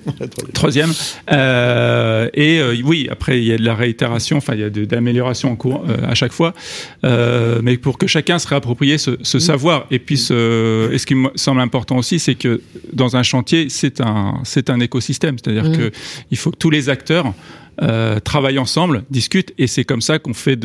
troisième. 0.53 0.93
Euh, 1.31 2.29
et 2.35 2.59
euh, 2.59 2.77
oui, 2.85 3.09
après 3.11 3.41
il 3.41 3.45
y 3.45 3.53
a 3.53 3.59
de 3.59 3.65
la 3.65 3.75
réitération, 3.75 4.39
enfin 4.39 4.55
il 4.55 4.61
y 4.61 4.65
a 4.65 4.71
de, 4.71 4.85
d'amélioration 4.85 5.53
en 5.53 5.57
cours 5.57 5.85
à 6.07 6.15
chaque 6.15 6.33
fois, 6.33 6.55
mais 7.03 7.77
pour 7.77 7.99
que 7.99 8.07
chacun 8.07 8.39
se 8.39 8.49
réapproprie 8.49 8.99
ce, 8.99 9.17
ce 9.23 9.39
savoir 9.39 9.87
et 9.91 9.99
puis 9.99 10.19
ce, 10.19 10.91
et 10.93 10.99
ce 10.99 11.07
qui 11.07 11.15
me 11.15 11.31
semble 11.35 11.61
important 11.61 11.97
aussi, 11.97 12.19
c'est 12.19 12.35
que 12.35 12.61
dans 12.93 13.17
un 13.17 13.23
chantier, 13.23 13.69
c'est 13.69 14.01
un 14.01 14.41
c'est 14.45 14.71
un 14.71 14.81
écosystème, 14.81 15.37
c'est-à-dire 15.39 15.71
mm. 15.71 15.77
que 15.77 15.93
il 16.31 16.37
faut 16.37 16.51
que 16.51 16.57
tous 16.57 16.71
les 16.71 16.89
acteurs 16.89 17.33
euh, 17.83 18.21
travaillent 18.21 18.59
ensemble, 18.59 19.05
discutent, 19.11 19.53
et 19.59 19.67
c'est 19.67 19.85
comme 19.85 20.01
ça 20.01 20.19
qu'on 20.19 20.35
fait 20.35 20.59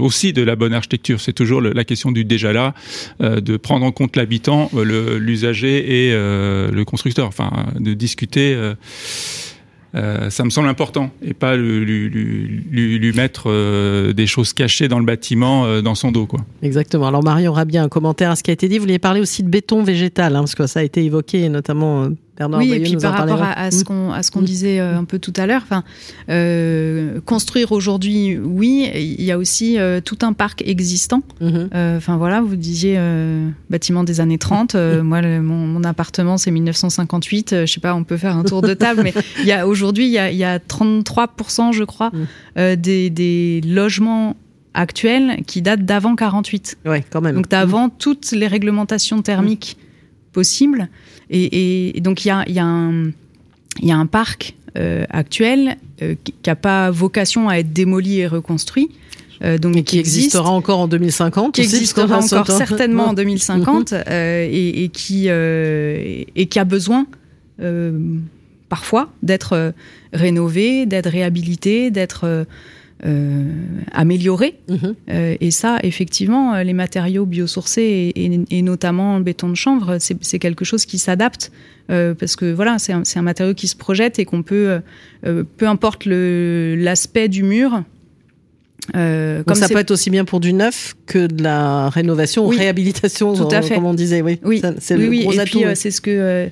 aussi 0.00 0.32
de 0.32 0.42
la 0.42 0.56
bonne 0.56 0.74
architecture. 0.74 1.20
C'est 1.20 1.32
toujours 1.32 1.60
la 1.60 1.84
question 1.84 2.12
du 2.12 2.24
déjà 2.24 2.52
là, 2.52 2.74
euh, 3.20 3.40
de 3.40 3.56
prendre 3.56 3.86
en 3.86 3.92
compte 3.92 4.16
l'habitant, 4.16 4.70
euh, 4.74 5.18
l'usager 5.18 6.08
et 6.08 6.12
euh, 6.12 6.70
le 6.70 6.84
constructeur, 6.84 7.26
enfin 7.26 7.50
de 7.78 7.94
discuter. 7.94 8.56
Ça 10.28 10.44
me 10.44 10.50
semble 10.50 10.68
important 10.68 11.10
et 11.22 11.32
pas 11.32 11.56
lui, 11.56 13.12
mettre 13.14 14.12
des 14.12 14.26
choses 14.26 14.52
cachées 14.52 14.88
dans 14.88 14.98
le 14.98 15.06
bâtiment 15.06 15.80
dans 15.80 15.94
son 15.94 16.12
dos 16.12 16.26
quoi. 16.26 16.40
Exactement. 16.62 17.06
Alors 17.06 17.24
Marion 17.24 17.52
aura 17.52 17.64
bien 17.64 17.84
un 17.84 17.88
commentaire 17.88 18.30
à 18.30 18.36
ce 18.36 18.42
qui 18.42 18.50
a 18.50 18.52
été 18.52 18.68
dit. 18.68 18.76
Vous 18.76 18.82
vouliez 18.82 18.98
parler 18.98 19.20
aussi 19.20 19.42
de 19.42 19.48
béton 19.48 19.82
végétal 19.82 20.36
hein, 20.36 20.40
parce 20.40 20.54
que 20.54 20.66
ça 20.66 20.80
a 20.80 20.82
été 20.82 21.02
évoqué 21.02 21.48
notamment 21.48 22.08
oui, 22.40 22.72
et 22.72 22.80
puis 22.80 22.96
par 22.96 23.14
rapport 23.14 23.42
à, 23.42 23.70
ce 23.70 23.84
qu'on 23.84 24.12
à 24.12 24.22
ce 24.22 24.30
qu'on 24.30 24.42
mm. 24.42 24.44
disait 24.44 24.80
euh, 24.80 24.98
un 24.98 25.04
peu 25.04 25.18
tout 25.18 25.32
à 25.36 25.46
l'heure, 25.46 25.62
enfin, 25.62 25.84
euh, 26.28 27.20
construire 27.24 27.72
aujourd'hui, 27.72 28.38
oui, 28.38 28.90
il 28.94 29.22
y 29.22 29.32
a 29.32 29.38
aussi 29.38 29.78
euh, 29.78 30.00
tout 30.00 30.18
un 30.22 30.32
parc 30.32 30.62
existant. 30.66 31.22
Mm-hmm. 31.40 31.96
Enfin 31.96 32.16
voilà, 32.16 32.40
vous 32.40 32.56
disiez 32.56 32.98
bâtiment 33.70 34.04
des 34.04 34.20
années 34.20 34.38
30. 34.38 34.74
moi, 35.02 35.22
mon, 35.22 35.82
appartement, 35.84 36.36
c'est 36.36 36.50
1958. 36.50 37.54
je 37.60 37.66
sais 37.66 37.80
pas, 37.80 37.94
on 37.94 38.04
peut 38.04 38.16
faire 38.16 38.36
un 38.36 38.44
tour 38.44 38.62
de 38.62 38.74
table, 38.74 39.02
mais 39.04 39.14
il 39.40 39.46
y 39.46 39.52
a 39.52 39.66
aujourd'hui, 39.66 40.06
il 40.06 40.12
y 40.12 40.18
a, 40.18 40.30
y 40.30 40.44
a 40.44 40.58
33%, 40.58 41.72
je 41.72 41.84
crois, 41.84 42.10
des, 42.56 43.10
des 43.10 43.60
logements 43.64 44.36
actuels 44.74 45.42
qui 45.46 45.62
datent 45.62 45.84
d'avant 45.84 46.14
48. 46.14 46.78
Ouais, 46.84 47.04
quand 47.10 47.20
même. 47.20 47.34
Donc 47.34 47.48
d'avant 47.48 47.88
toutes 47.88 48.32
les 48.32 48.46
réglementations 48.46 49.22
thermiques 49.22 49.78
possibles. 50.32 50.88
Et, 51.30 52.00
donc 52.00 52.24
il 52.24 52.28
y 52.28 52.30
a, 52.30 52.44
y, 52.48 52.54
y 52.54 53.92
a, 53.92 53.96
un 53.96 54.06
parc 54.06 54.54
euh, 54.76 55.04
actuel 55.08 55.76
euh, 56.02 56.16
qui 56.22 56.34
n'a 56.46 56.54
pas 56.54 56.90
vocation 56.90 57.48
à 57.48 57.58
être 57.58 57.72
démoli 57.72 58.18
et 58.18 58.26
reconstruit. 58.26 58.90
Euh, 59.42 59.56
donc, 59.56 59.82
qui, 59.84 59.98
existera 59.98 60.50
encore 60.50 60.80
en 60.80 60.88
2050. 60.88 61.54
Qui 61.54 61.62
existera 61.62 62.18
encore 62.18 62.46
certainement 62.50 63.08
en 63.08 63.12
2050 63.14 63.92
mhm. 63.92 64.02
et, 64.12 64.84
et, 64.84 64.88
qui, 64.90 65.28
et 65.28 66.46
qui 66.46 66.58
a 66.58 66.64
besoin 66.64 67.06
parfois 68.68 69.08
d'être 69.22 69.72
rénové, 70.12 70.84
d'être 70.84 71.08
réhabilité, 71.08 71.90
d'être 71.90 72.46
euh, 73.04 73.44
améliorer. 73.92 74.58
Euh, 75.10 75.36
et 75.40 75.50
ça, 75.50 75.78
effectivement, 75.82 76.54
euh, 76.54 76.62
les 76.62 76.72
matériaux 76.72 77.26
biosourcés 77.26 78.12
et, 78.14 78.62
notamment 78.62 79.18
le 79.18 79.24
béton 79.24 79.48
de 79.48 79.54
chanvre, 79.54 79.98
c'est 79.98 80.38
quelque 80.38 80.64
chose 80.64 80.86
qui 80.86 80.98
s'adapte 80.98 81.52
parce 81.88 82.34
que 82.34 82.52
voilà, 82.52 82.78
c'est 82.78 82.92
un, 82.92 83.02
un, 83.14 83.22
matériau 83.22 83.54
qui 83.54 83.68
se 83.68 83.76
projette 83.76 84.18
et 84.18 84.24
qu'on 84.24 84.42
peut, 84.42 84.80
peu 85.22 85.68
importe 85.68 86.06
l'aspect 86.06 87.28
du 87.28 87.44
mur, 87.44 87.84
euh, 88.94 89.42
comme 89.42 89.56
ça 89.56 89.68
peut 89.68 89.78
être 89.78 89.90
aussi 89.90 90.10
bien 90.10 90.24
pour 90.24 90.40
du 90.40 90.52
neuf 90.52 90.94
que 91.06 91.26
de 91.26 91.42
la 91.42 91.88
rénovation 91.90 92.46
ou 92.46 92.48
réhabilitation, 92.48 93.34
tout 93.34 93.48
à 93.50 93.62
fait. 93.62 93.74
comme 93.74 93.86
on 93.86 93.94
disait. 93.94 94.22
Oui, 94.22 94.38
oui, 94.44 94.62
c'est 94.78 94.96
le 94.96 95.08
gros 95.08 95.32
et 95.32 95.38
atout. 95.38 95.60
c'est 95.74 95.90
ce 95.90 96.00
que 96.00 96.48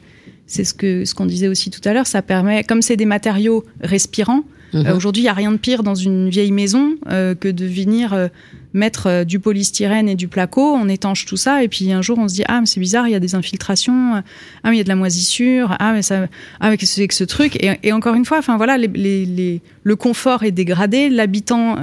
c'est 0.46 0.64
ce 0.64 0.74
que 0.74 1.04
ce 1.04 1.14
qu'on 1.14 1.26
disait 1.26 1.48
aussi 1.48 1.70
tout 1.70 1.80
à 1.84 1.92
l'heure. 1.92 2.06
Ça 2.06 2.22
permet, 2.22 2.64
comme 2.64 2.82
c'est 2.82 2.96
des 2.96 3.06
matériaux 3.06 3.64
respirants, 3.80 4.44
Mhm. 4.74 4.86
Euh, 4.86 4.96
aujourd'hui, 4.96 5.22
il 5.22 5.26
n'y 5.26 5.30
a 5.30 5.34
rien 5.34 5.52
de 5.52 5.56
pire 5.56 5.82
dans 5.82 5.94
une 5.94 6.28
vieille 6.28 6.52
maison 6.52 6.96
euh, 7.08 7.34
que 7.34 7.48
de 7.48 7.64
venir 7.64 8.12
euh, 8.12 8.28
mettre 8.72 9.24
du 9.24 9.38
polystyrène 9.38 10.08
et 10.08 10.16
du 10.16 10.26
placo, 10.26 10.74
on 10.74 10.88
étanche 10.88 11.26
tout 11.26 11.36
ça, 11.36 11.62
et 11.62 11.68
puis 11.68 11.92
un 11.92 12.02
jour 12.02 12.18
on 12.18 12.26
se 12.26 12.34
dit 12.34 12.42
ah 12.48 12.58
mais 12.60 12.66
c'est 12.66 12.80
bizarre, 12.80 13.06
il 13.06 13.12
y 13.12 13.14
a 13.14 13.20
des 13.20 13.36
infiltrations, 13.36 14.14
ah 14.16 14.22
mais 14.64 14.74
il 14.74 14.78
y 14.78 14.80
a 14.80 14.84
de 14.84 14.88
la 14.88 14.96
moisissure, 14.96 15.76
ah 15.78 15.92
mais 15.92 16.02
ça, 16.02 16.26
ah 16.58 16.70
mais 16.70 16.76
qu'est-ce 16.76 16.96
que 16.96 17.00
c'est 17.02 17.08
que 17.08 17.14
ce 17.14 17.22
truc? 17.22 17.56
Et, 17.62 17.92
encore 17.92 18.16
une 18.16 18.24
fois, 18.24 18.38
enfin 18.38 18.56
voilà, 18.56 18.76
le 18.76 19.94
confort 19.94 20.42
est 20.42 20.50
dégradé, 20.50 21.08
l'habitant 21.08 21.76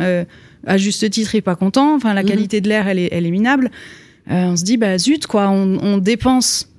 à 0.67 0.77
juste 0.77 1.09
titre 1.09 1.33
est 1.35 1.41
pas 1.41 1.55
content, 1.55 1.95
enfin 1.95 2.13
la 2.13 2.23
mhm. 2.23 2.27
qualité 2.27 2.59
de 2.59 2.67
l'air 2.67 2.89
elle 2.89 2.99
est, 2.99 3.09
elle 3.13 3.25
est 3.25 3.31
minable. 3.31 3.71
on 4.27 4.57
se 4.57 4.65
dit 4.65 4.75
bah 4.75 4.97
zut 4.97 5.27
quoi, 5.27 5.49
on 5.49 5.97
dépense 5.97 6.70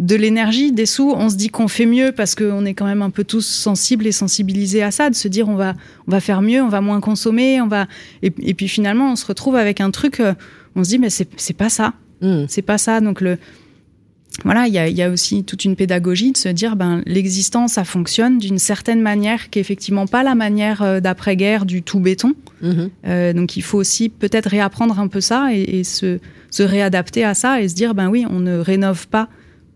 de 0.00 0.16
l'énergie, 0.16 0.72
des 0.72 0.86
sous, 0.86 1.12
on 1.14 1.28
se 1.28 1.36
dit 1.36 1.50
qu'on 1.50 1.68
fait 1.68 1.84
mieux 1.84 2.12
parce 2.12 2.34
qu'on 2.34 2.64
est 2.64 2.72
quand 2.72 2.86
même 2.86 3.02
un 3.02 3.10
peu 3.10 3.22
tous 3.22 3.46
sensibles 3.46 4.06
et 4.06 4.12
sensibilisés 4.12 4.82
à 4.82 4.90
ça, 4.90 5.10
de 5.10 5.14
se 5.14 5.28
dire 5.28 5.48
on 5.48 5.56
va, 5.56 5.74
on 6.08 6.10
va 6.10 6.20
faire 6.20 6.40
mieux, 6.40 6.62
on 6.62 6.68
va 6.68 6.80
moins 6.80 7.00
consommer, 7.00 7.60
on 7.60 7.68
va 7.68 7.86
et, 8.22 8.30
puis 8.30 8.66
finalement 8.66 9.12
on 9.12 9.16
se 9.16 9.26
retrouve 9.26 9.56
avec 9.56 9.80
un 9.80 9.90
truc, 9.90 10.20
euh, 10.20 10.32
on 10.74 10.84
se 10.84 10.88
dit 10.88 10.98
mais 10.98 11.10
c'est 11.10 11.52
pas 11.52 11.68
ça, 11.68 11.92
hmm. 12.22 12.44
c'est 12.48 12.62
pas 12.62 12.78
ça. 12.78 13.02
Donc 13.02 13.20
le 13.20 13.36
voilà, 14.44 14.68
il 14.68 14.72
y 14.72 15.02
a, 15.02 15.10
aussi 15.10 15.44
toute 15.44 15.66
une 15.66 15.76
pédagogie 15.76 16.32
de 16.32 16.38
se 16.38 16.48
dire 16.48 16.76
ben 16.76 17.02
l'existence 17.04 17.74
ça 17.74 17.84
fonctionne 17.84 18.38
d'une 18.38 18.58
certaine 18.58 19.02
manière 19.02 19.50
qui 19.50 19.58
est 19.58 19.60
effectivement 19.60 20.06
pas 20.06 20.22
la 20.22 20.34
manière 20.34 20.80
euh, 20.80 21.00
d'après-guerre 21.00 21.66
du 21.66 21.82
tout 21.82 22.00
béton. 22.00 22.32
Hmm. 22.62 22.86
Euh, 23.04 23.34
donc 23.34 23.58
il 23.58 23.62
faut 23.62 23.76
aussi 23.76 24.08
peut-être 24.08 24.46
réapprendre 24.46 24.98
un 24.98 25.08
peu 25.08 25.20
ça 25.20 25.48
et, 25.52 25.84
se, 25.84 26.20
se 26.50 26.62
réadapter 26.62 27.22
à 27.22 27.34
ça 27.34 27.60
et 27.60 27.68
se 27.68 27.74
dire 27.74 27.94
ben 27.94 28.08
oui 28.08 28.24
on 28.30 28.38
ne 28.38 28.56
rénove 28.56 29.06
pas 29.06 29.28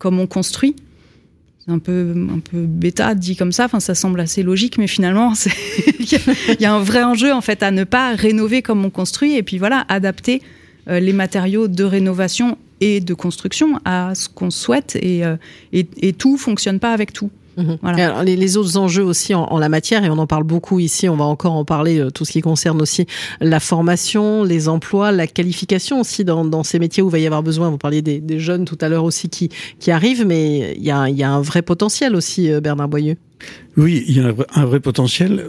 comme 0.05 0.21
on 0.21 0.27
construit. 0.27 0.77
C'est 1.65 1.73
un 1.73 1.79
peu, 1.79 2.15
un 2.31 2.39
peu 2.41 2.67
bêta 2.67 3.15
dit 3.15 3.37
comme 3.37 3.53
ça, 3.53 3.65
enfin, 3.65 3.81
ça 3.81 3.95
semble 3.95 4.21
assez 4.21 4.43
logique, 4.43 4.77
mais 4.77 4.87
finalement, 4.87 5.33
il 5.99 6.61
y 6.61 6.67
a 6.67 6.75
un 6.75 6.81
vrai 6.81 7.03
enjeu 7.03 7.33
en 7.33 7.41
fait 7.41 7.63
à 7.63 7.71
ne 7.71 7.85
pas 7.85 8.15
rénover 8.15 8.61
comme 8.61 8.85
on 8.85 8.91
construit 8.91 9.35
et 9.35 9.43
puis 9.43 9.57
voilà, 9.57 9.87
adapter 9.89 10.43
euh, 10.89 11.01
les 11.01 11.15
matériaux 11.15 11.69
de 11.69 11.85
rénovation 11.85 12.59
et 12.83 13.01
de 13.01 13.15
construction 13.15 13.81
à 13.87 14.15
ce 14.15 14.29
qu'on 14.29 14.51
souhaite 14.51 14.99
et, 15.01 15.25
euh, 15.25 15.37
et, 15.73 15.87
et 16.03 16.13
tout 16.13 16.37
fonctionne 16.37 16.81
pas 16.81 16.93
avec 16.93 17.15
tout. 17.15 17.31
Mhm. 17.57 17.79
Alors, 17.83 18.23
les, 18.23 18.57
autres 18.57 18.77
enjeux 18.77 19.05
aussi 19.05 19.35
en, 19.35 19.59
la 19.59 19.69
matière, 19.69 20.05
et 20.05 20.11
on 20.11 20.19
en 20.19 20.27
parle 20.27 20.45
beaucoup 20.45 20.79
ici, 20.81 21.09
on 21.09 21.17
va 21.17 21.25
encore 21.25 21.53
en 21.53 21.65
parler, 21.65 21.99
euh, 22.01 22.11
tout 22.11 22.25
ce 22.25 22.33
qui 22.33 22.41
concerne 22.41 22.81
aussi 22.83 23.07
la 23.41 23.61
formation, 23.61 24.45
les 24.45 24.69
emplois, 24.69 25.13
la 25.13 25.27
qualification 25.27 26.01
aussi 26.01 26.25
dans, 26.25 26.45
dans 26.45 26.63
ces 26.63 26.79
métiers 26.79 27.03
où 27.03 27.09
il 27.09 27.13
va 27.13 27.19
y 27.19 27.27
avoir 27.27 27.43
besoin. 27.43 27.71
Vous 27.71 27.79
parliez 27.79 28.03
des, 28.03 28.21
des 28.21 28.39
jeunes 28.39 28.65
tout 28.65 28.79
à 28.81 28.89
l'heure 28.89 29.05
aussi 29.05 29.29
qui, 29.29 29.51
qui 29.79 29.91
arrivent, 29.91 30.27
mais 30.27 30.75
il 30.77 30.85
y 30.85 30.91
a, 30.91 31.09
y 31.09 31.23
a 31.23 31.31
un 31.31 31.41
vrai 31.41 31.63
potentiel 31.63 32.17
aussi, 32.17 32.51
euh, 32.51 32.61
Bernard 32.61 32.89
Boyeux. 32.89 33.17
Oui, 33.77 34.05
il 34.07 34.17
y 34.17 34.21
a 34.21 34.33
un 34.55 34.65
vrai, 34.65 34.79
potentiel 34.79 35.47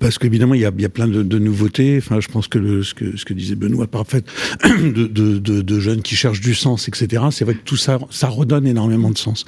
parce 0.00 0.18
qu'évidemment 0.18 0.52
il 0.52 0.60
y 0.60 0.66
a, 0.66 0.72
y 0.76 0.84
a 0.84 0.90
plein 0.90 1.08
de, 1.08 1.38
nouveautés. 1.38 1.96
Enfin, 1.98 2.20
je 2.20 2.28
pense 2.28 2.46
que, 2.46 2.82
ce 2.82 2.94
que 2.94 3.32
disait 3.32 3.54
Benoît, 3.54 3.86
par 3.86 4.06
fait, 4.06 4.26
de, 4.64 5.80
jeunes 5.80 6.02
qui 6.02 6.14
cherchent 6.14 6.42
du 6.42 6.54
sens, 6.54 6.88
etc. 6.88 7.22
C'est 7.30 7.44
vrai 7.44 7.54
que 7.54 7.64
tout 7.64 7.76
ça, 7.76 7.98
ça 8.10 8.28
redonne 8.28 8.66
énormément 8.66 9.10
de 9.10 9.16
sens. 9.16 9.46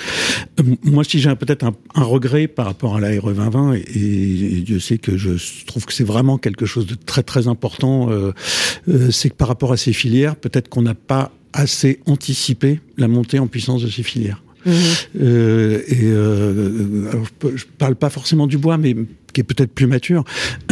Euh, 0.60 0.62
moi, 0.82 1.04
si 1.04 1.20
j'ai 1.20 1.34
peut-être 1.36 1.64
un, 1.64 1.74
un, 1.94 2.04
regret 2.04 2.48
par 2.48 2.66
rapport 2.66 2.96
à 2.96 3.00
la 3.00 3.08
RE 3.20 3.32
2020, 3.34 3.74
et, 3.74 3.78
et, 3.78 4.60
Dieu 4.60 4.80
sait 4.80 4.98
que 4.98 5.16
je 5.18 5.32
trouve 5.66 5.84
que 5.84 5.92
c'est 5.92 6.04
vraiment 6.04 6.38
quelque 6.38 6.64
chose 6.64 6.86
de 6.86 6.94
très 6.94 7.22
très 7.22 7.48
important, 7.48 8.10
euh, 8.10 8.32
euh, 8.88 9.10
c'est 9.10 9.28
que 9.28 9.34
par 9.34 9.48
rapport 9.48 9.72
à 9.72 9.76
ces 9.76 9.92
filières, 9.92 10.36
peut-être 10.36 10.68
qu'on 10.68 10.82
n'a 10.82 10.94
pas 10.94 11.32
assez 11.52 12.00
anticipé 12.06 12.80
la 12.96 13.08
montée 13.08 13.38
en 13.38 13.46
puissance 13.46 13.82
de 13.82 13.88
ces 13.88 14.02
filières. 14.02 14.43
Euh, 14.66 15.80
euh, 15.92 17.12
je 17.54 17.64
parle 17.78 17.96
pas 17.96 18.10
forcément 18.10 18.46
du 18.46 18.58
bois, 18.58 18.78
mais 18.78 18.94
qui 19.32 19.40
est 19.40 19.44
peut-être 19.44 19.72
plus 19.72 19.86
mature. 19.86 20.24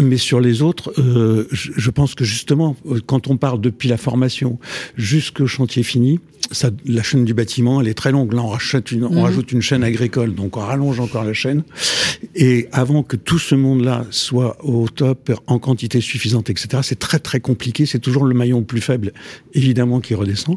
Mais 0.03 0.17
sur 0.17 0.41
les 0.41 0.63
autres, 0.63 0.93
euh, 0.99 1.47
je, 1.51 1.91
pense 1.91 2.15
que 2.15 2.25
justement, 2.25 2.77
quand 3.07 3.29
on 3.29 3.37
parle 3.37 3.61
depuis 3.61 3.89
la 3.89 3.97
formation 3.97 4.59
jusqu'au 4.97 5.47
chantier 5.47 5.83
fini, 5.83 6.21
ça, 6.53 6.71
la 6.87 7.03
chaîne 7.03 7.25
du 7.25 7.35
bâtiment, 7.35 7.81
elle 7.81 7.89
est 7.89 7.95
très 7.95 8.13
longue. 8.13 8.33
Là, 8.33 8.43
on, 8.43 8.49
rachète 8.49 8.93
une, 8.93 9.05
on 9.05 9.11
mhm. 9.11 9.23
rajoute 9.23 9.53
une 9.53 9.63
chaîne 9.63 9.85
agricole, 9.85 10.35
donc 10.35 10.57
on 10.57 10.61
rallonge 10.61 11.01
encore 11.01 11.25
la 11.25 11.33
chaîne. 11.33 11.63
Et 12.35 12.69
avant 12.73 13.03
que 13.03 13.17
tout 13.17 13.39
ce 13.39 13.55
monde-là 13.55 14.07
soit 14.11 14.57
au 14.65 14.89
top, 14.89 15.33
en 15.47 15.59
quantité 15.59 16.01
suffisante, 16.01 16.51
etc., 16.51 16.83
c'est 16.83 16.99
très 16.99 17.19
très 17.19 17.41
compliqué. 17.41 17.87
C'est 17.87 17.99
toujours 17.99 18.25
le 18.25 18.35
maillon 18.35 18.59
le 18.59 18.65
plus 18.65 18.81
faible, 18.81 19.13
évidemment, 19.55 20.01
qui 20.01 20.15
redescend. 20.15 20.57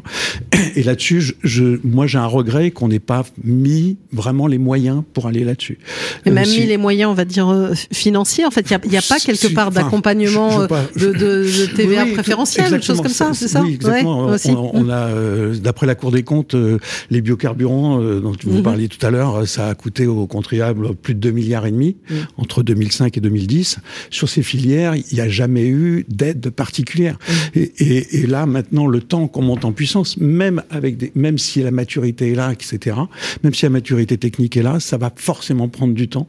Et 0.76 0.82
là-dessus, 0.82 1.20
je, 1.20 1.32
je, 1.42 1.78
moi, 1.84 2.06
j'ai 2.06 2.18
un 2.18 2.26
regret 2.26 2.70
qu'on 2.70 2.88
n'ait 2.88 2.98
pas 2.98 3.24
mis 3.42 3.96
vraiment 4.12 4.46
les 4.46 4.58
moyens 4.58 5.02
pour 5.14 5.26
aller 5.26 5.44
là-dessus. 5.44 5.78
Et 6.24 6.30
même 6.30 6.48
mis 6.48 6.66
les 6.66 6.76
moyens, 6.76 7.10
on 7.10 7.14
va 7.14 7.24
dire, 7.24 7.48
euh, 7.48 7.74
financiers. 7.92 8.44
En 8.44 8.50
fait, 8.50 8.66
il 8.70 8.90
n'y 8.90 8.96
a, 8.96 9.00
a, 9.00 9.02
pas 9.02 9.18
quelque 9.18 9.52
part 9.54 9.70
d'accompagnement 9.70 10.62
euh, 10.62 10.66
de, 10.96 11.06
de, 11.06 11.12
de, 11.12 11.66
TVA 11.74 12.04
oui, 12.04 12.12
préférentielle, 12.12 12.70
quelque 12.70 12.84
chose 12.84 13.00
comme 13.00 13.08
ça, 13.08 13.32
c'est 13.34 13.48
ça 13.48 13.62
Oui, 13.62 13.74
exactement. 13.74 14.26
Ouais, 14.26 14.38
on, 14.48 14.70
on, 14.74 14.88
a, 14.88 15.08
euh, 15.08 15.54
d'après 15.56 15.85
la 15.86 15.94
Cour 15.94 16.12
des 16.12 16.22
comptes, 16.22 16.54
euh, 16.54 16.78
les 17.10 17.20
biocarburants 17.20 18.00
euh, 18.00 18.20
dont 18.20 18.32
vous 18.44 18.58
-hmm. 18.58 18.62
parliez 18.62 18.88
tout 18.88 19.04
à 19.04 19.10
l'heure, 19.10 19.46
ça 19.48 19.68
a 19.68 19.74
coûté 19.74 20.06
aux 20.06 20.26
contribuables 20.26 20.94
plus 20.94 21.14
de 21.14 21.20
2 21.20 21.30
milliards 21.30 21.66
et 21.66 21.70
demi 21.70 21.96
mm. 22.08 22.14
entre 22.36 22.62
2005 22.62 23.16
et 23.16 23.20
2010. 23.20 23.78
Sur 24.10 24.28
ces 24.28 24.42
filières, 24.42 24.94
il 24.96 25.14
n'y 25.14 25.20
a 25.20 25.28
jamais 25.28 25.66
eu 25.66 26.04
d'aide 26.08 26.50
particulière. 26.50 27.16
Mm. 27.28 27.58
Et, 27.58 27.72
et, 27.78 28.16
et, 28.18 28.26
là, 28.26 28.46
maintenant, 28.46 28.86
le 28.86 29.00
temps 29.00 29.28
qu'on 29.28 29.42
monte 29.42 29.64
en 29.64 29.72
puissance, 29.72 30.16
même 30.16 30.62
avec 30.70 30.96
des, 30.96 31.12
même 31.14 31.38
si 31.38 31.62
la 31.62 31.70
maturité 31.70 32.32
est 32.32 32.34
là, 32.34 32.52
etc., 32.52 32.96
même 33.42 33.54
si 33.54 33.64
la 33.64 33.70
maturité 33.70 34.18
technique 34.18 34.56
est 34.56 34.62
là, 34.62 34.80
ça 34.80 34.96
va 34.96 35.12
forcément 35.16 35.68
prendre 35.68 35.94
du 35.94 36.08
temps. 36.08 36.28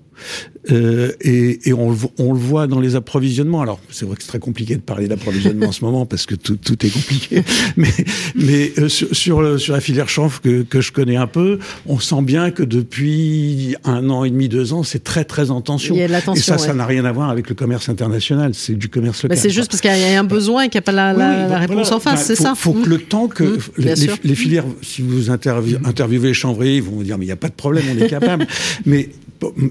Euh, 0.72 1.12
et, 1.22 1.70
et 1.70 1.74
on, 1.74 1.96
on, 2.18 2.34
le 2.34 2.40
voit 2.40 2.68
dans 2.68 2.80
les 2.80 2.96
approvisionnements. 2.96 3.62
Alors, 3.62 3.80
c'est 3.90 4.06
vrai 4.06 4.18
que 4.18 4.24
c'est 4.24 4.30
très 4.30 4.40
compliqué 4.40 4.76
de 4.76 4.82
parler 4.82 5.08
d'approvisionnement 5.08 5.68
en 5.70 5.72
ce 5.72 5.84
moment 5.84 6.06
parce 6.06 6.26
que 6.26 6.36
tout, 6.36 6.58
tout 6.58 6.86
est 6.86 6.90
compliqué. 6.90 7.44
Mais, 7.78 7.88
mais 8.36 8.72
euh, 8.80 8.90
sur, 8.90 9.16
sur, 9.16 9.60
sur, 9.60 9.74
la 9.74 9.82
filière 9.82 10.10
chanvre 10.10 10.42
que, 10.42 10.64
que, 10.64 10.82
je 10.82 10.92
connais 10.92 11.16
un 11.16 11.28
peu, 11.28 11.60
on 11.86 12.00
sent 12.00 12.22
bien 12.22 12.50
que 12.52 12.64
depuis 12.64 13.76
un 13.84 14.10
an 14.10 14.24
et 14.24 14.30
demi, 14.30 14.50
deux 14.50 14.74
ans, 14.74 14.84
c'est 14.84 15.04
très, 15.04 15.26
très 15.26 15.52
en 15.52 15.62
tension. 15.62 15.96
Il 15.96 16.00
y 16.00 16.04
a 16.04 16.08
de 16.08 16.12
la 16.12 16.22
tension 16.22 16.56
et 16.56 16.58
ça, 16.58 16.66
ça 16.66 16.74
n'a 16.74 16.86
rien 16.86 17.06
à 17.06 17.12
voir 17.12 17.30
avec 17.30 17.50
le 17.50 17.56
commerce 17.56 17.90
international. 17.90 18.54
C'est 18.54 18.76
du 18.76 18.90
commerce 18.90 19.24
local. 19.24 19.38
c'est 19.38 19.50
juste 19.50 19.70
parce 19.72 19.82
qu'il 19.82 19.92
y 19.92 20.16
a 20.16 20.20
un 20.20 20.24
besoin 20.24 20.64
et 20.64 20.70
qu'il 20.70 20.80
n'y 20.80 20.84
a 20.84 20.88
pas 20.88 20.92
la, 20.92 21.14
la, 21.14 21.48
la 21.48 21.60
réponse 21.60 21.92
en 21.92 22.00
face, 22.00 22.26
c'est 22.26 22.36
ça. 22.36 22.54
Il 22.56 22.60
faut 22.60 22.74
que 22.74 22.90
le 22.90 23.00
temps 23.00 23.28
que 23.28 23.44
mmh, 23.44 23.60
les, 23.78 23.96
les, 24.24 24.36
filières, 24.36 24.66
si 24.82 25.02
vous 25.02 25.30
interviewez 25.30 26.30
les 26.30 26.34
chanvriers, 26.34 26.78
ils 26.78 26.84
vont 26.84 26.94
vous 26.94 27.04
dire, 27.04 27.18
mais 27.18 27.26
il 27.26 27.30
n'y 27.30 27.34
a 27.34 27.38
pas 27.38 27.50
de 27.50 27.54
problème, 27.54 27.86
on 27.96 28.02
est 28.02 28.10
capable. 28.10 28.48
mais 28.86 29.10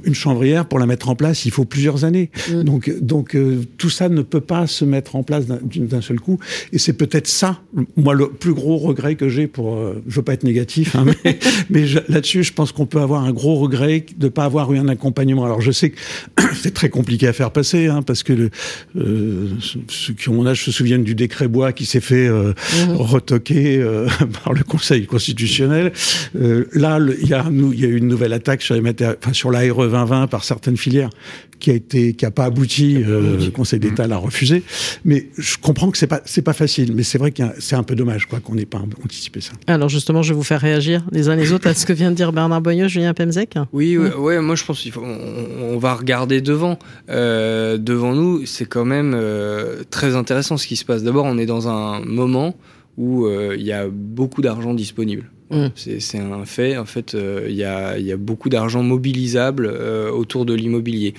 une 0.05 0.15
chanvre 0.15 0.36
pour 0.69 0.79
la 0.79 0.87
mettre 0.87 1.09
en 1.09 1.15
place, 1.15 1.45
il 1.45 1.51
faut 1.51 1.65
plusieurs 1.65 2.05
années. 2.05 2.31
Mm. 2.51 2.63
Donc, 2.63 2.93
donc 3.01 3.35
euh, 3.35 3.63
tout 3.79 3.91
ça 3.91 4.09
ne 4.09 4.23
peut 4.23 4.41
pas 4.41 4.67
se 4.67 4.85
mettre 4.85 5.17
en 5.17 5.23
place 5.23 5.47
d'un 5.47 6.01
seul 6.01 6.21
coup. 6.21 6.39
Et 6.73 6.79
c'est 6.79 6.93
peut-être 6.93 7.29
ça, 7.29 7.61
moi, 7.97 8.15
le 8.15 8.29
plus 8.29 8.55
gros 8.55 8.77
regret 8.77 9.15
que 9.15 9.29
j'ai 9.29 9.47
pour. 9.47 9.75
Euh, 9.75 10.03
je 10.07 10.17
veux 10.17 10.23
pas 10.23 10.35
être 10.35 10.45
négatif, 10.45 10.97
hein, 10.97 11.05
mais, 11.25 11.39
mais 11.71 11.85
là-dessus, 12.09 12.43
je 12.43 12.53
pense 12.53 12.73
qu'on 12.73 12.87
peut 12.87 13.01
avoir 13.01 13.25
un 13.25 13.33
gros 13.33 13.57
regret 13.57 14.05
de 14.17 14.27
ne 14.27 14.31
pas 14.31 14.45
avoir 14.45 14.73
eu 14.73 14.79
un 14.79 14.89
accompagnement. 14.89 15.45
Alors, 15.45 15.61
je 15.61 15.71
sais 15.71 15.91
que 15.91 15.99
c'est 16.55 16.75
très 16.75 16.89
compliqué 16.89 17.29
à 17.29 17.33
faire 17.33 17.51
passer, 17.51 17.87
hein, 17.87 18.03
parce 18.03 18.23
que 18.23 18.33
le, 18.33 18.51
euh, 18.97 19.49
ceux 19.89 20.13
qui 20.13 20.29
ont 20.29 20.35
mon 20.35 20.47
âge 20.47 20.65
se 20.65 20.73
souviennent 20.73 21.05
du 21.05 21.15
décret 21.15 21.49
bois 21.49 21.73
qui 21.73 21.87
s'est 21.87 22.01
fait 22.01 22.27
euh, 22.27 22.53
mm-hmm. 22.53 22.95
retoquer 22.95 23.85
par 24.45 24.53
le 24.53 24.63
Conseil 24.63 25.07
constitutionnel. 25.07 25.93
là, 26.35 26.99
il 27.21 27.29
y 27.29 27.35
a, 27.35 27.45
il 27.51 27.81
y 27.81 27.85
a 27.85 27.89
eu 27.89 27.97
une 27.97 28.09
nouvelle 28.09 28.33
attaque 28.33 28.63
sur 28.63 28.75
les 28.75 28.83
enfin, 29.03 29.33
sur 29.33 29.51
l'ARE 29.51 29.77
2020 29.77 30.26
par 30.27 30.45
certaines 30.45 30.77
filières 30.77 31.11
qui 31.59 31.71
a 31.71 31.75
été 31.75 32.15
qui 32.15 32.27
a 32.27 32.31
pas 32.31 32.45
abouti. 32.45 32.97
Euh, 32.97 33.39
le 33.39 33.51
Conseil 33.51 33.81
d'État 33.81 34.07
l'a 34.07 34.17
refusé. 34.17 34.63
Mais 35.05 35.29
je 35.37 35.57
comprends 35.57 35.91
que 35.91 35.99
c'est 35.99 36.07
pas 36.07 36.21
c'est 36.25 36.43
pas 36.43 36.53
facile. 36.53 36.93
Mais 36.95 37.03
c'est 37.03 37.19
vrai 37.19 37.31
que 37.31 37.43
c'est 37.59 37.77
un 37.77 37.83
peu 37.83 37.95
dommage 37.95 38.27
quoi 38.27 38.41
qu'on 38.41 38.55
n'ait 38.55 38.67
pas 38.67 38.83
anticipé 39.05 39.41
ça. 39.41 39.53
Alors 39.67 39.89
justement, 39.89 40.23
je 40.23 40.33
vais 40.33 40.37
vous 40.37 40.45
faire 40.45 40.61
réagir 40.61 41.05
les 41.13 41.29
uns 41.29 41.37
les 41.37 41.53
autres 41.53 41.67
à 41.69 41.75
ce 41.75 41.87
que 41.87 41.93
vient 41.93 42.11
de 42.11 42.17
dire 42.17 42.33
Bernard 42.33 42.61
Boyeux, 42.61 42.89
Julien 42.89 43.15
Pemzec. 43.15 43.55
Oui, 43.73 43.97
ouais, 43.97 44.41
moi 44.41 44.57
je 44.57 44.65
pense 44.65 44.81
qu'il 44.81 44.93
faut 44.93 45.03
on, 45.03 45.79
va 45.79 45.95
regarder 45.95 46.41
devant. 46.41 46.79
Euh, 47.11 47.79
devant 47.79 48.15
nous, 48.15 48.47
c'est 48.47 48.67
quand 48.67 48.85
même 48.85 49.13
euh, 49.15 49.83
très 49.91 50.17
intéressant 50.17 50.57
ce 50.57 50.67
qui 50.67 50.77
se 50.77 50.85
passe. 50.85 51.03
D'abord, 51.03 51.27
on 51.27 51.39
est 51.39 51.47
dans 51.47 51.69
un 51.69 52.01
moment 52.01 52.57
où 52.97 53.29
il 53.29 53.63
y 53.63 53.73
a 53.73 53.87
beaucoup 53.89 54.41
d'argent 54.41 54.73
disponible. 54.73 55.31
Mm. 55.51 55.67
C'est 55.75 56.19
un 56.19 56.45
fait. 56.45 56.77
En 56.77 56.87
fait, 56.87 57.15
euh, 57.15 57.47
il 57.49 57.55
y, 57.55 57.65
a, 57.65 57.99
y, 57.99 58.13
a, 58.13 58.17
beaucoup 58.17 58.49
d'argent 58.49 58.83
mobilisable 58.83 59.71
euh, 59.73 60.11
autour 60.11 60.45
de 60.45 60.55
l'immobilier. 60.55 61.15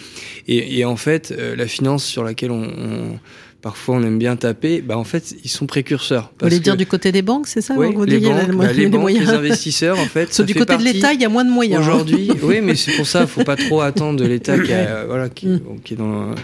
Et, 0.47 0.80
et, 0.80 0.86
en 0.86 0.97
fait, 0.97 1.34
euh, 1.38 1.55
la 1.55 1.67
finance 1.67 2.03
sur 2.03 2.23
laquelle 2.23 2.51
on, 2.51 3.19
parfois 3.61 3.95
on 3.95 4.03
aime 4.03 4.19
bien 4.19 4.36
taper, 4.36 4.82
bah 4.82 4.97
en 4.97 5.05
fait, 5.05 5.34
ils 5.43 5.49
sont 5.49 5.65
précurseurs. 5.65 6.34
Vous 6.39 6.47
voulez 6.47 6.59
dire 6.59 6.75
du 6.75 6.86
côté 6.86 7.11
des 7.11 7.21
banques, 7.21 7.47
c'est 7.47 7.61
ça 7.61 7.75
Oui, 7.78 7.88
les, 8.05 8.19
banques, 8.19 8.51
bah, 8.55 8.73
les, 8.73 8.88
banques, 8.88 9.11
les 9.11 9.30
investisseurs, 9.30 9.97
en 9.97 10.05
fait. 10.05 10.41
du 10.45 10.53
côté 10.53 10.78
de 10.78 10.84
l'État, 10.84 11.13
il 11.13 11.21
y 11.21 11.25
a 11.25 11.30
moins 11.30 11.45
de 11.45 11.51
moyens. 11.51 11.80
Hein. 11.80 11.89
Aujourd'hui, 11.89 12.30
oui, 12.43 12.59
mais 12.61 12.75
c'est 12.75 12.95
pour 12.97 13.07
ça, 13.07 13.21
il 13.21 13.28
faut 13.28 13.45
pas 13.45 13.55
trop 13.55 13.80
attendre 13.80 14.19
de 14.19 14.25
l'État 14.25 14.59
qui, 14.59 14.71
voilà, 15.07 15.30
qui, 15.30 15.47
mm. 15.47 15.61
qui 15.84 15.93
est 15.93 15.97
dans. 15.97 16.36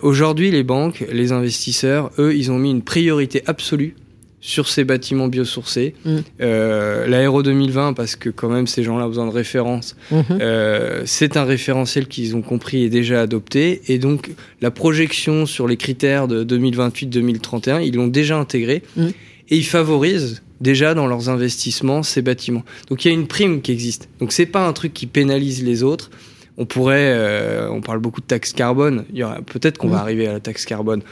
Aujourd'hui, 0.00 0.50
les 0.50 0.62
banques, 0.62 1.04
les 1.12 1.32
investisseurs, 1.32 2.10
eux, 2.18 2.34
ils 2.34 2.50
ont 2.50 2.58
mis 2.58 2.70
une 2.70 2.80
priorité 2.80 3.42
absolue 3.46 3.94
sur 4.40 4.68
ces 4.68 4.84
bâtiments 4.84 5.28
biosourcés. 5.28 5.94
Mm. 6.04 6.16
Euh, 6.40 7.06
L'aéro 7.06 7.42
2020, 7.42 7.92
parce 7.92 8.16
que 8.16 8.30
quand 8.30 8.48
même 8.48 8.66
ces 8.66 8.82
gens-là 8.82 9.04
ont 9.04 9.08
besoin 9.08 9.26
de 9.26 9.32
références, 9.32 9.96
mm-hmm. 10.12 10.24
euh, 10.40 11.02
c'est 11.04 11.36
un 11.36 11.44
référentiel 11.44 12.06
qu'ils 12.06 12.36
ont 12.36 12.42
compris 12.42 12.84
et 12.84 12.88
déjà 12.88 13.20
adopté. 13.20 13.82
Et 13.88 13.98
donc 13.98 14.30
la 14.60 14.70
projection 14.70 15.46
sur 15.46 15.68
les 15.68 15.76
critères 15.76 16.26
de 16.26 16.44
2028-2031, 16.44 17.86
ils 17.86 17.94
l'ont 17.94 18.08
déjà 18.08 18.38
intégré. 18.38 18.82
Mm. 18.96 19.08
Et 19.52 19.56
ils 19.56 19.66
favorisent 19.66 20.42
déjà 20.60 20.94
dans 20.94 21.06
leurs 21.06 21.28
investissements 21.28 22.02
ces 22.02 22.22
bâtiments. 22.22 22.64
Donc 22.88 23.04
il 23.04 23.08
y 23.08 23.10
a 23.10 23.14
une 23.14 23.26
prime 23.26 23.60
qui 23.60 23.72
existe. 23.72 24.08
Donc 24.20 24.32
c'est 24.32 24.46
pas 24.46 24.66
un 24.66 24.72
truc 24.72 24.94
qui 24.94 25.06
pénalise 25.06 25.64
les 25.64 25.82
autres. 25.82 26.10
On 26.56 26.66
pourrait, 26.66 27.14
euh, 27.14 27.68
on 27.70 27.80
parle 27.80 28.00
beaucoup 28.00 28.20
de 28.20 28.26
taxe 28.26 28.52
carbone. 28.52 29.04
Peut-être 29.46 29.78
qu'on 29.78 29.88
va 29.88 29.98
mm. 29.98 30.00
arriver 30.00 30.26
à 30.26 30.32
la 30.32 30.40
taxe 30.40 30.64
carbone. 30.66 31.02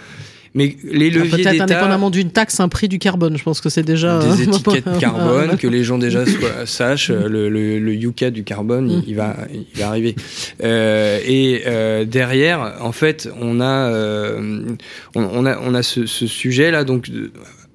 Mais 0.55 0.77
les 0.85 1.11
ah, 1.15 1.19
leviers 1.19 1.43
Peut-être 1.45 1.63
indépendamment 1.63 2.11
d'une 2.11 2.31
taxe, 2.31 2.61
un 2.61 2.69
prix 2.69 2.89
du 2.89 2.99
carbone. 2.99 3.37
Je 3.37 3.43
pense 3.43 3.61
que 3.61 3.69
c'est 3.69 3.83
déjà 3.83 4.21
des 4.21 4.43
étiquettes 4.49 4.99
carbone 4.99 5.57
que 5.57 5.67
les 5.67 5.85
gens 5.85 5.99
déjà 5.99 6.25
sachent. 6.67 7.11
Le, 7.11 7.49
le, 7.49 7.79
le 7.79 7.95
Yuka 7.95 8.31
du 8.31 8.45
carbone, 8.45 9.03
il, 9.07 9.15
va, 9.15 9.37
il 9.53 9.81
va 9.81 9.89
arriver. 9.89 10.15
Euh, 10.63 11.21
et 11.25 11.63
euh, 11.67 12.05
derrière, 12.05 12.77
en 12.81 12.93
fait, 12.93 13.29
on 13.41 13.61
a, 13.61 13.91
euh, 13.91 14.65
on, 15.15 15.47
a, 15.47 15.59
on 15.59 15.75
a 15.75 15.83
ce, 15.83 16.07
ce 16.07 16.27
sujet 16.27 16.71
là, 16.71 16.85
donc 16.85 17.11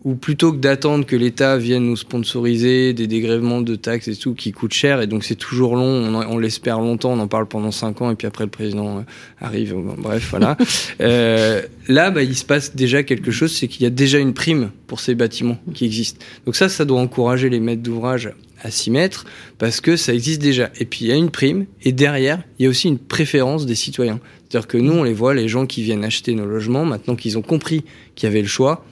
ou 0.06 0.16
plutôt 0.16 0.52
que 0.52 0.58
d'attendre 0.58 1.06
que 1.06 1.16
l'État 1.16 1.58
vienne 1.58 1.86
nous 1.86 1.96
sponsoriser 1.96 2.94
des 2.94 3.08
dégrèvements 3.08 3.62
de 3.62 3.76
taxes 3.76 4.10
et 4.10 4.16
tout 4.16 4.34
qui 4.34 4.52
coûtent 4.52 4.74
cher 4.74 5.02
et 5.02 5.08
donc 5.08 5.24
c'est 5.24 5.36
toujours 5.36 5.76
long, 5.76 6.14
on, 6.14 6.38
l'espère 6.38 6.80
longtemps, 6.80 7.14
on 7.14 7.20
en 7.20 7.28
parle 7.28 7.48
pendant 7.48 7.72
cinq 7.72 8.02
ans 8.02 8.12
et 8.12 8.16
puis 8.16 8.28
après 8.28 8.44
le 8.44 8.50
président 8.50 9.00
euh, 9.00 9.02
arrive, 9.40 9.76
bref 9.98 10.28
voilà. 10.30 10.58
euh, 11.02 11.62
là, 11.88 12.12
bah, 12.12 12.24
il 12.24 12.36
se 12.36 12.46
passe 12.46 12.76
déjà 12.76 13.04
quelque 13.04 13.32
chose, 13.32 13.54
c'est 13.54 13.68
qu'il 13.68 13.84
y 13.84 13.86
a 13.86 13.90
déjà 13.90 14.20
une 14.20 14.34
prime 14.34 14.72
pour 14.88 15.00
ces 15.00 15.16
bâtiments 15.16 15.58
qui 15.74 15.86
existent. 15.86 16.24
Donc 16.46 16.56
ça, 16.56 16.70
ça 16.70 16.86
doit 16.86 17.00
encourager 17.00 17.50
les 17.50 17.60
maîtres 17.60 17.84
d'ouvrage 17.84 18.32
à 18.62 18.72
s'y 18.72 18.92
mettre 18.92 19.26
parce 19.58 19.82
que 19.82 19.96
ça 19.96 20.14
existe 20.14 20.42
déjà. 20.42 20.70
Et 20.80 20.86
puis 20.86 21.06
il 21.06 21.08
y 21.08 21.12
a 21.12 21.16
une 21.16 21.30
prime 21.30 21.66
et 21.84 21.92
derrière, 21.92 22.44
il 22.60 22.64
y 22.64 22.66
a 22.66 22.70
aussi 22.70 22.88
une 22.88 23.00
préférence 23.00 23.66
des 23.66 23.76
citoyens. 23.76 24.20
C'est-à-dire 24.50 24.68
que 24.68 24.78
nous, 24.78 24.94
on 24.94 25.04
les 25.04 25.14
voit, 25.14 25.34
les 25.34 25.48
gens 25.48 25.66
qui 25.66 25.82
viennent 25.82 26.04
acheter 26.04 26.34
nos 26.36 26.46
logements, 26.46 26.86
maintenant 26.86 27.16
qu'ils 27.16 27.38
ont 27.38 27.42
compris 27.42 27.84
qu'il 28.16 28.28
y 28.28 28.32
avait 28.32 28.42
le 28.42 28.48
choix, 28.48 28.86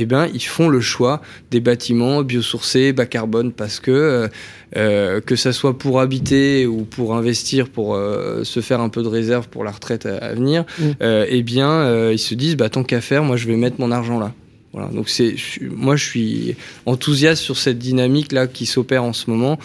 eh 0.00 0.06
ben, 0.06 0.28
ils 0.32 0.42
font 0.42 0.70
le 0.70 0.80
choix 0.80 1.20
des 1.50 1.60
bâtiments 1.60 2.22
biosourcés, 2.22 2.94
bas 2.94 3.04
carbone, 3.04 3.52
parce 3.52 3.80
que 3.80 3.90
euh, 3.90 4.28
euh, 4.76 5.20
que 5.20 5.36
ça 5.36 5.52
soit 5.52 5.76
pour 5.76 6.00
habiter 6.00 6.66
ou 6.66 6.84
pour 6.84 7.14
investir, 7.14 7.68
pour 7.68 7.94
euh, 7.94 8.42
se 8.42 8.60
faire 8.60 8.80
un 8.80 8.88
peu 8.88 9.02
de 9.02 9.08
réserve 9.08 9.48
pour 9.48 9.62
la 9.62 9.70
retraite 9.70 10.06
à, 10.06 10.32
venir, 10.32 10.64
mm. 10.78 10.92
eh 11.28 11.42
bien, 11.42 12.10
ils 12.10 12.18
se 12.18 12.34
disent, 12.34 12.56
bah, 12.56 12.70
tant 12.70 12.82
qu'à 12.82 13.02
faire, 13.02 13.24
moi, 13.24 13.36
je 13.36 13.46
vais 13.46 13.56
mettre 13.56 13.76
mon 13.78 13.90
argent 13.90 14.18
là. 14.18 14.32
Voilà. 14.72 14.88
Donc 14.88 15.08
c'est, 15.08 15.34
moi, 15.60 15.96
je 15.96 16.04
suis 16.04 16.56
enthousiaste 16.86 17.42
sur 17.42 17.58
cette 17.58 17.78
dynamique 17.78 18.32
là 18.32 18.46
qui 18.46 18.64
s'opère 18.64 19.04
en 19.04 19.12
ce 19.12 19.28
moment 19.28 19.58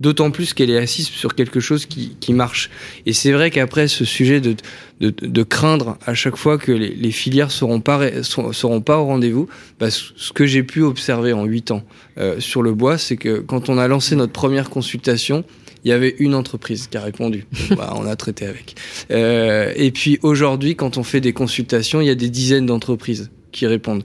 d'autant 0.00 0.30
plus 0.30 0.54
qu'elle 0.54 0.70
est 0.70 0.78
assise 0.78 1.08
sur 1.08 1.34
quelque 1.34 1.60
chose 1.60 1.86
qui, 1.86 2.16
qui 2.20 2.32
marche. 2.32 2.70
Et 3.06 3.12
c'est 3.12 3.32
vrai 3.32 3.50
qu'après, 3.50 3.88
ce 3.88 4.04
sujet 4.04 4.40
de, 4.40 4.54
de, 5.00 5.10
de, 5.10 5.42
craindre 5.42 5.98
à 6.06 6.14
chaque 6.14 6.36
fois 6.36 6.58
que 6.58 6.70
les, 6.72 6.94
les 6.94 7.10
filières 7.10 7.50
seront 7.50 7.80
pas, 7.80 8.22
seront 8.22 8.80
pas 8.80 8.98
au 8.98 9.06
rendez-vous, 9.06 9.48
bah, 9.80 9.90
ce 9.90 10.32
que 10.32 10.46
j'ai 10.46 10.62
pu 10.62 10.82
observer 10.82 11.32
en 11.32 11.44
huit 11.44 11.70
ans 11.70 11.82
euh, 12.18 12.38
sur 12.38 12.62
le 12.62 12.72
bois, 12.72 12.98
c'est 12.98 13.16
que 13.16 13.40
quand 13.40 13.68
on 13.68 13.78
a 13.78 13.88
lancé 13.88 14.14
notre 14.14 14.32
première 14.32 14.70
consultation, 14.70 15.44
il 15.84 15.90
y 15.90 15.92
avait 15.92 16.14
une 16.18 16.34
entreprise 16.34 16.86
qui 16.86 16.96
a 16.96 17.00
répondu. 17.00 17.46
bah, 17.76 17.94
on 17.96 18.06
a 18.06 18.14
traité 18.14 18.46
avec. 18.46 18.76
Euh, 19.10 19.72
et 19.74 19.90
puis 19.90 20.18
aujourd'hui, 20.22 20.76
quand 20.76 20.96
on 20.96 21.02
fait 21.02 21.20
des 21.20 21.32
consultations, 21.32 22.00
il 22.00 22.06
y 22.06 22.10
a 22.10 22.14
des 22.14 22.30
dizaines 22.30 22.66
d'entreprises 22.66 23.30
qui 23.50 23.66
répondent. 23.66 24.04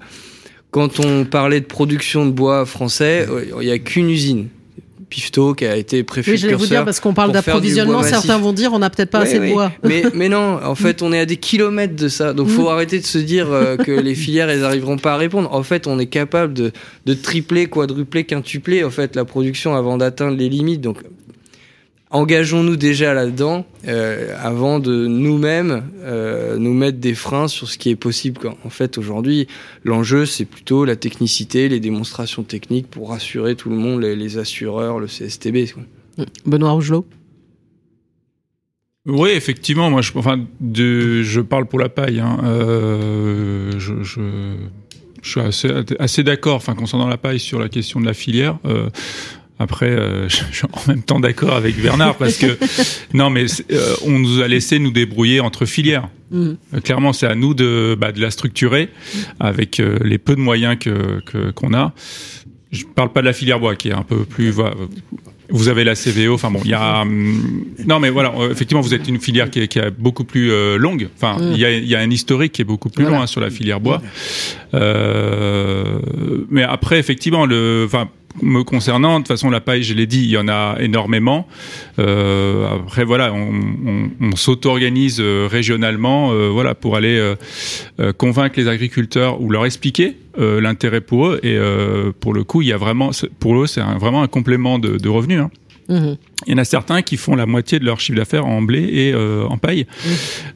Quand 0.71 0.99
on 0.99 1.23
parlait 1.25 1.59
de 1.59 1.65
production 1.65 2.25
de 2.25 2.31
bois 2.31 2.65
français, 2.65 3.27
il 3.61 3.65
n'y 3.65 3.71
a 3.71 3.77
qu'une 3.77 4.09
usine 4.09 4.47
Pifto 5.13 5.53
qui 5.53 5.67
a 5.67 5.75
été 5.75 6.01
préfet. 6.01 6.31
Oui, 6.31 6.37
je 6.37 6.47
vais 6.47 6.55
vous 6.55 6.65
dire 6.65 6.83
parce 6.83 6.99
qu'on 6.99 7.13
parle 7.13 7.31
d'approvisionnement, 7.31 8.01
certains 8.01 8.39
vont 8.39 8.51
dire 8.51 8.73
on 8.73 8.79
n'a 8.79 8.89
peut-être 8.89 9.11
pas 9.11 9.19
assez 9.19 9.37
de 9.37 9.47
bois. 9.47 9.71
Mais, 9.83 10.01
mais 10.15 10.27
non, 10.27 10.59
en 10.63 10.73
fait, 10.83 11.03
on 11.03 11.13
est 11.13 11.19
à 11.19 11.27
des 11.27 11.37
kilomètres 11.37 11.95
de 11.95 12.07
ça. 12.07 12.33
Donc, 12.33 12.47
faut 12.47 12.63
mm. 12.63 12.73
arrêter 12.73 12.99
de 12.99 13.05
se 13.05 13.19
dire 13.19 13.51
euh, 13.51 13.77
que 13.85 13.91
les 13.91 14.15
filières, 14.15 14.49
elles 14.49 14.61
n'arriveront 14.61 14.97
pas 14.97 15.13
à 15.13 15.17
répondre. 15.17 15.53
En 15.53 15.61
fait, 15.61 15.85
on 15.85 15.99
est 15.99 16.07
capable 16.07 16.55
de, 16.55 16.71
de 17.05 17.13
tripler, 17.13 17.67
quadrupler, 17.67 18.23
quintupler 18.23 18.83
en 18.83 18.89
fait 18.89 19.15
la 19.15 19.23
production 19.23 19.75
avant 19.75 19.97
d'atteindre 19.97 20.35
les 20.35 20.49
limites. 20.49 20.81
Donc, 20.81 20.97
engageons-nous 22.13 22.77
déjà 22.77 23.13
là-dedans 23.13 23.65
euh, 23.87 24.35
avant 24.39 24.79
de 24.79 25.07
nous-mêmes 25.07 25.89
euh, 26.03 26.57
nous 26.57 26.73
mettre 26.73 26.99
des 26.99 27.15
freins 27.15 27.47
sur 27.47 27.67
ce 27.67 27.77
qui 27.77 27.89
est 27.89 27.95
possible. 27.95 28.39
En 28.63 28.69
fait, 28.69 28.97
aujourd'hui, 28.97 29.47
l'enjeu, 29.83 30.25
c'est 30.25 30.45
plutôt 30.45 30.85
la 30.85 30.95
technicité, 30.95 31.67
les 31.67 31.79
démonstrations 31.79 32.43
techniques 32.43 32.87
pour 32.87 33.09
rassurer 33.09 33.55
tout 33.55 33.69
le 33.69 33.75
monde, 33.75 34.01
les, 34.01 34.37
assureurs, 34.37 34.99
le 34.99 35.07
CSTB. 35.07 35.73
Benoît 36.45 36.71
Rougelot 36.71 37.05
oui, 39.05 39.31
effectivement, 39.31 39.89
moi, 39.89 40.01
je, 40.01 40.13
enfin, 40.15 40.39
de, 40.61 41.23
je 41.23 41.41
parle 41.41 41.65
pour 41.65 41.77
la 41.77 41.89
paille. 41.89 42.21
Hein. 42.21 42.37
Euh, 42.45 43.71
je, 43.77 44.01
je, 44.01 44.21
je, 45.21 45.29
suis 45.29 45.41
assez, 45.41 45.69
assez 45.99 46.23
d'accord, 46.23 46.55
enfin, 46.55 46.73
concernant 46.73 47.09
la 47.09 47.17
paille 47.17 47.41
sur 47.41 47.59
la 47.59 47.67
question 47.67 47.99
de 47.99 48.05
la 48.05 48.13
filière. 48.13 48.59
Euh, 48.63 48.89
après, 49.59 49.89
euh, 49.89 50.27
je 50.29 50.35
suis 50.35 50.67
en 50.71 50.91
même 50.91 51.03
temps 51.03 51.19
d'accord 51.19 51.53
avec 51.53 51.79
Bernard 51.81 52.15
parce 52.15 52.37
que 52.37 52.57
non, 53.13 53.29
mais 53.29 53.45
euh, 53.71 53.95
on 54.05 54.19
nous 54.19 54.41
a 54.41 54.47
laissé 54.47 54.79
nous 54.79 54.91
débrouiller 54.91 55.39
entre 55.39 55.65
filières. 55.65 56.09
Mm. 56.31 56.51
Euh, 56.73 56.79
clairement, 56.81 57.13
c'est 57.13 57.27
à 57.27 57.35
nous 57.35 57.53
de, 57.53 57.95
bah, 57.99 58.11
de 58.11 58.21
la 58.21 58.31
structurer 58.31 58.89
avec 59.39 59.77
les 59.77 60.17
peu 60.17 60.35
de 60.35 60.41
moyens 60.41 60.77
que 60.79 61.51
qu'on 61.51 61.73
a. 61.73 61.93
Je 62.71 62.85
parle 62.85 63.11
pas 63.11 63.21
de 63.21 63.27
la 63.27 63.33
filière 63.33 63.59
bois 63.59 63.75
qui 63.75 63.89
est 63.89 63.93
un 63.93 64.01
peu 64.01 64.25
plus. 64.25 64.51
Vous 65.49 65.67
avez 65.67 65.83
la 65.83 65.93
CVO, 65.93 66.33
enfin 66.33 66.49
bon, 66.49 66.61
il 66.63 66.71
y 66.71 66.73
a 66.73 67.01
hum, 67.01 67.65
non 67.85 67.99
mais 67.99 68.09
voilà, 68.09 68.33
effectivement 68.49 68.81
vous 68.81 68.95
êtes 68.95 69.07
une 69.07 69.19
filière 69.19 69.51
qui 69.51 69.59
est, 69.59 69.67
qui 69.67 69.77
est 69.77 69.91
beaucoup 69.91 70.23
plus 70.23 70.49
longue. 70.77 71.09
Enfin, 71.15 71.37
mm. 71.37 71.51
il 71.53 71.59
y, 71.59 71.65
a, 71.65 71.71
y, 71.71 71.93
a, 71.93 71.99
un 71.99 72.09
historique 72.09 72.53
qui 72.53 72.63
est 72.63 72.65
beaucoup 72.65 72.89
plus 72.89 73.05
long 73.05 73.21
hein, 73.21 73.27
sur 73.27 73.41
la 73.41 73.51
filière 73.51 73.79
bois. 73.79 74.01
mais 74.73 76.63
après, 76.63 76.97
effectivement, 76.97 77.45
le, 77.45 77.83
enfin 77.85 78.09
me 78.41 78.63
concernant, 78.63 79.13
de 79.13 79.17
toute 79.19 79.27
façon, 79.27 79.49
la 79.49 79.61
paille, 79.61 79.83
je 79.83 79.93
l'ai 79.93 80.07
dit, 80.07 80.23
il 80.23 80.29
y 80.29 80.37
en 80.37 80.47
a 80.47 80.77
énormément. 80.79 81.47
Euh, 81.99 82.67
après, 82.75 83.03
voilà, 83.03 83.33
on, 83.33 83.51
on, 83.85 84.09
on 84.21 84.35
s'auto-organise 84.35 85.19
euh, 85.19 85.47
régionalement, 85.49 86.31
euh, 86.31 86.49
voilà, 86.49 86.75
pour 86.75 86.95
aller 86.95 87.33
convaincre 88.17 88.55
les 88.57 88.67
agriculteurs 88.67 89.41
ou 89.41 89.49
leur 89.49 89.65
expliquer 89.65 90.17
l'intérêt 90.37 91.01
pour 91.01 91.27
eux. 91.27 91.39
Et 91.43 91.57
pour 92.19 92.33
le 92.33 92.43
coup, 92.43 92.61
il 92.61 92.67
y 92.67 92.73
a 92.73 92.77
vraiment, 92.77 93.11
pour 93.39 93.61
eux, 93.61 93.67
c'est 93.67 93.81
vraiment 93.81 94.23
un 94.23 94.27
complément 94.27 94.79
de, 94.79 94.97
de 94.97 95.09
revenus. 95.09 95.41
Hein. 95.41 95.51
Mmh. 95.89 96.13
Il 96.47 96.51
y 96.51 96.55
en 96.55 96.57
a 96.59 96.65
certains 96.65 97.01
qui 97.01 97.17
font 97.17 97.35
la 97.35 97.45
moitié 97.45 97.77
de 97.77 97.85
leur 97.85 97.99
chiffre 97.99 98.17
d'affaires 98.17 98.45
en 98.45 98.61
blé 98.61 98.79
et 98.79 99.15
en 99.15 99.57
paille. 99.57 99.85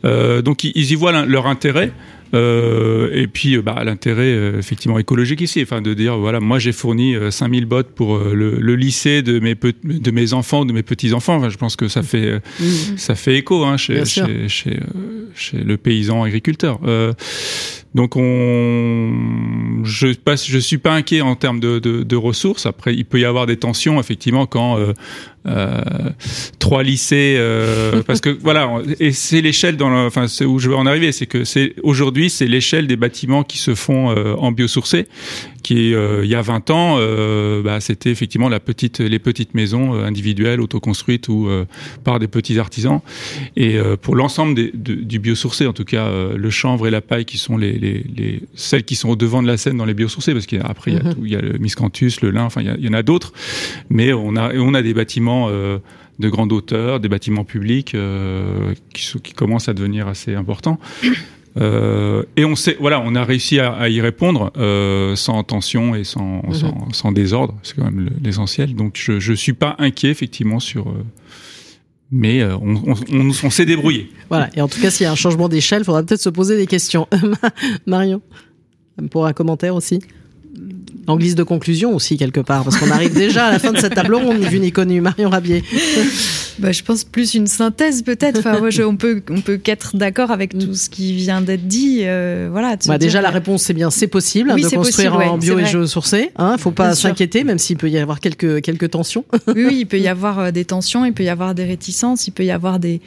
Mmh. 0.03 0.41
donc 0.41 0.63
ils, 0.63 0.91
y 0.91 0.95
voient 0.95 1.25
leur 1.25 1.47
intérêt. 1.47 1.91
Euh, 2.33 3.09
et 3.13 3.27
puis, 3.27 3.57
bah, 3.59 3.83
l'intérêt 3.83 4.23
euh, 4.23 4.59
effectivement 4.59 4.99
écologique 4.99 5.41
ici, 5.41 5.61
enfin 5.61 5.81
de 5.81 5.93
dire 5.93 6.17
voilà, 6.17 6.39
moi 6.39 6.59
j'ai 6.59 6.71
fourni 6.71 7.15
5000 7.29 7.63
euh, 7.63 7.67
bottes 7.67 7.91
pour 7.91 8.17
le, 8.17 8.59
le, 8.59 8.75
lycée 8.75 9.21
de 9.21 9.39
mes 9.39 9.55
de 9.55 10.11
mes 10.11 10.33
enfants, 10.33 10.65
de 10.65 10.73
mes 10.73 10.83
petits 10.83 11.13
enfants. 11.13 11.35
Enfin, 11.37 11.49
je 11.49 11.57
pense 11.57 11.75
que 11.75 11.87
ça 11.87 12.03
fait 12.03 12.35
mmh. 12.35 12.97
ça 12.97 13.15
fait 13.15 13.37
écho 13.37 13.63
hein, 13.63 13.77
chez, 13.77 14.05
chez, 14.05 14.47
chez, 14.47 14.79
chez 15.35 15.57
le 15.57 15.77
paysan 15.77 16.23
agriculteur. 16.23 16.79
Donc 17.95 18.15
on, 18.15 19.81
je 19.83 20.13
passe, 20.13 20.45
je 20.47 20.57
suis 20.59 20.77
pas 20.77 20.93
inquiet 20.93 21.21
en 21.21 21.35
termes 21.35 21.59
de, 21.59 21.79
de, 21.79 22.15
ressources. 22.15 22.65
Après, 22.65 22.93
il 22.93 23.05
peut 23.05 23.19
y 23.19 23.25
avoir 23.25 23.45
des 23.45 23.57
tensions 23.57 23.99
effectivement 23.99 24.45
quand 24.45 24.77
euh, 24.77 24.93
euh, 25.47 25.81
trois 26.59 26.83
lycées, 26.83 27.35
euh, 27.37 28.03
parce 28.03 28.21
que 28.21 28.29
voilà, 28.29 28.81
et 28.99 29.11
c'est 29.11 29.41
l'échelle 29.41 29.77
dans, 29.77 30.05
enfin 30.05 30.27
c'est 30.27 30.45
où 30.45 30.59
je 30.59 30.69
veux 30.69 30.75
en 30.75 30.85
arriver, 30.85 31.11
c'est 31.11 31.25
que 31.25 31.43
c'est 31.43 31.73
aujourd'hui 31.83 32.29
c'est 32.29 32.47
l'échelle 32.47 32.87
des 32.87 32.97
bâtiments 32.97 33.43
qui 33.43 33.57
se 33.57 33.73
font 33.73 34.09
en 34.09 34.51
biosourcé, 34.51 35.07
qui 35.67 35.93
euh, 35.93 36.23
il 36.23 36.29
y 36.29 36.35
a 36.35 36.41
20 36.41 36.69
ans, 36.69 36.95
euh, 36.97 37.61
bah, 37.61 37.81
c'était 37.81 38.09
effectivement 38.09 38.47
la 38.47 38.61
petite, 38.61 38.99
les 38.99 39.19
petites 39.19 39.53
maisons 39.53 39.93
individuelles 39.93 40.61
autoconstruites 40.61 41.27
ou 41.27 41.49
par 42.03 42.19
des 42.19 42.27
petits 42.27 42.57
artisans. 42.57 43.01
Et 43.55 43.77
pour 44.01 44.15
l'ensemble 44.15 44.55
du 44.73 45.19
biosourcé, 45.19 45.67
en 45.67 45.73
tout 45.73 45.83
cas 45.83 46.09
le 46.35 46.49
chanvre 46.49 46.87
et 46.87 46.91
la 46.91 47.01
paille 47.01 47.25
qui 47.25 47.37
sont 47.37 47.57
les, 47.57 47.73
les, 47.73 48.05
les, 48.15 48.43
celles 48.55 48.83
qui 48.83 48.95
sont 48.95 49.09
au 49.09 49.15
devant 49.15 49.41
de 49.41 49.47
la 49.47 49.57
scène 49.57 49.77
dans 49.77 49.85
les 49.85 49.93
biosourcés, 49.93 50.33
parce 50.33 50.45
qu'après 50.45 50.91
il 50.91 50.97
y 50.97 50.99
a 50.99 51.03
mhm. 51.03 51.15
il 51.23 51.31
y 51.31 51.35
a 51.35 51.41
le 51.41 51.57
miscanthus, 51.57 52.21
le 52.21 52.31
lin, 52.31 52.45
enfin 52.45 52.61
il 52.61 52.75
y, 52.79 52.85
y 52.85 52.89
en 52.89 52.93
a 52.93 53.03
d'autres, 53.03 53.33
mais 53.89 54.13
on 54.13 54.35
a 54.35 54.53
on 54.55 54.73
a 54.73 54.81
des 54.81 54.93
bâtiments 54.93 55.47
euh, 55.49 55.79
de 56.19 56.29
grande 56.29 56.51
hauteur, 56.51 56.99
des 56.99 57.09
bâtiments 57.09 57.43
publics 57.43 57.93
euh, 57.93 58.73
qui, 58.93 59.19
qui, 59.21 59.33
commencent 59.33 59.69
à 59.69 59.73
devenir 59.73 60.07
assez 60.07 60.33
importants. 60.33 60.79
Euh, 61.59 62.23
et 62.35 62.45
on 62.45 62.55
sait, 62.55 62.77
voilà, 62.79 63.01
on 63.03 63.15
a 63.15 63.23
réussi 63.23 63.59
à, 63.59 63.89
y 63.89 64.01
répondre 64.01 64.51
sans 65.15 65.43
tension 65.43 65.95
et 65.95 66.03
sans, 66.03 66.43
mhm. 66.43 66.93
sans, 66.93 67.11
désordre. 67.11 67.55
C'est 67.63 67.75
quand 67.75 67.85
même 67.85 68.09
l'essentiel. 68.23 68.75
Donc 68.75 68.93
je, 68.95 69.19
je 69.19 69.33
suis 69.33 69.53
pas 69.53 69.75
inquiet 69.79 70.09
effectivement 70.09 70.59
sur 70.59 70.93
mais 72.09 72.41
on, 72.43 72.75
on, 72.87 72.95
on, 73.11 73.29
on 73.29 73.49
s'est 73.49 73.65
débrouillé. 73.65 74.09
Voilà, 74.29 74.49
et 74.55 74.61
en 74.61 74.69
tout 74.69 74.79
cas, 74.79 74.89
s'il 74.89 75.03
y 75.03 75.07
a 75.07 75.11
un 75.11 75.15
changement 75.15 75.49
d'échelle, 75.49 75.81
il 75.81 75.85
faudra 75.85 76.03
peut-être 76.03 76.21
se 76.21 76.29
poser 76.29 76.55
des 76.55 76.67
questions. 76.67 77.05
Marion, 77.85 78.21
pour 79.11 79.25
un 79.25 79.33
commentaire 79.33 79.75
aussi 79.75 79.99
en 81.07 81.17
guise 81.17 81.35
de 81.35 81.43
conclusion 81.43 81.95
aussi 81.95 82.17
quelque 82.17 82.41
part, 82.41 82.63
parce 82.65 82.77
qu'on 82.77 82.91
arrive 82.91 83.13
déjà 83.13 83.47
à 83.47 83.51
la 83.51 83.59
fin 83.59 83.71
de 83.71 83.77
cette 83.77 83.95
table 83.95 84.15
ronde, 84.15 84.39
vu 84.39 84.59
ni 84.59 84.71
connu. 84.71 84.99
Marion 85.01 85.29
Rabier. 85.29 85.63
Bah, 86.59 86.71
je 86.71 86.81
pense 86.81 87.03
plus 87.03 87.35
une 87.35 87.47
synthèse 87.47 88.01
peut-être. 88.01 88.39
Enfin, 88.39 88.59
on 88.85 88.95
peut 88.95 89.21
on 89.29 89.41
peut 89.41 89.57
qu'être 89.57 89.95
d'accord 89.95 90.31
avec 90.31 90.57
tout 90.57 90.73
ce 90.73 90.89
qui 90.89 91.13
vient 91.13 91.41
d'être 91.41 91.67
dit. 91.67 91.99
Euh, 92.01 92.49
voilà. 92.51 92.75
Bah, 92.87 92.97
déjà 92.97 93.21
la 93.21 93.29
réponse 93.29 93.63
c'est 93.63 93.73
bien, 93.73 93.91
c'est 93.91 94.07
possible 94.07 94.55
de 94.55 94.67
construire 94.67 95.15
en 95.15 95.37
bio 95.37 95.59
et 95.59 95.65
géosourcé. 95.65 96.31
Il 96.37 96.41
hein, 96.41 96.57
faut 96.57 96.71
pas 96.71 96.95
s'inquiéter, 96.95 97.43
même 97.43 97.59
s'il 97.59 97.77
peut 97.77 97.89
y 97.89 97.97
avoir 97.97 98.19
quelques 98.19 98.61
quelques 98.61 98.89
tensions. 98.89 99.23
oui, 99.47 99.65
oui, 99.67 99.77
il 99.81 99.85
peut 99.85 99.99
y 99.99 100.07
avoir 100.07 100.39
euh, 100.39 100.51
des 100.51 100.65
tensions, 100.65 101.05
il 101.05 101.13
peut 101.13 101.23
y 101.23 101.29
avoir 101.29 101.53
des 101.53 101.65
réticences, 101.65 102.27
il 102.27 102.31
peut 102.31 102.45
y 102.45 102.51
avoir 102.51 102.79
des 102.79 103.01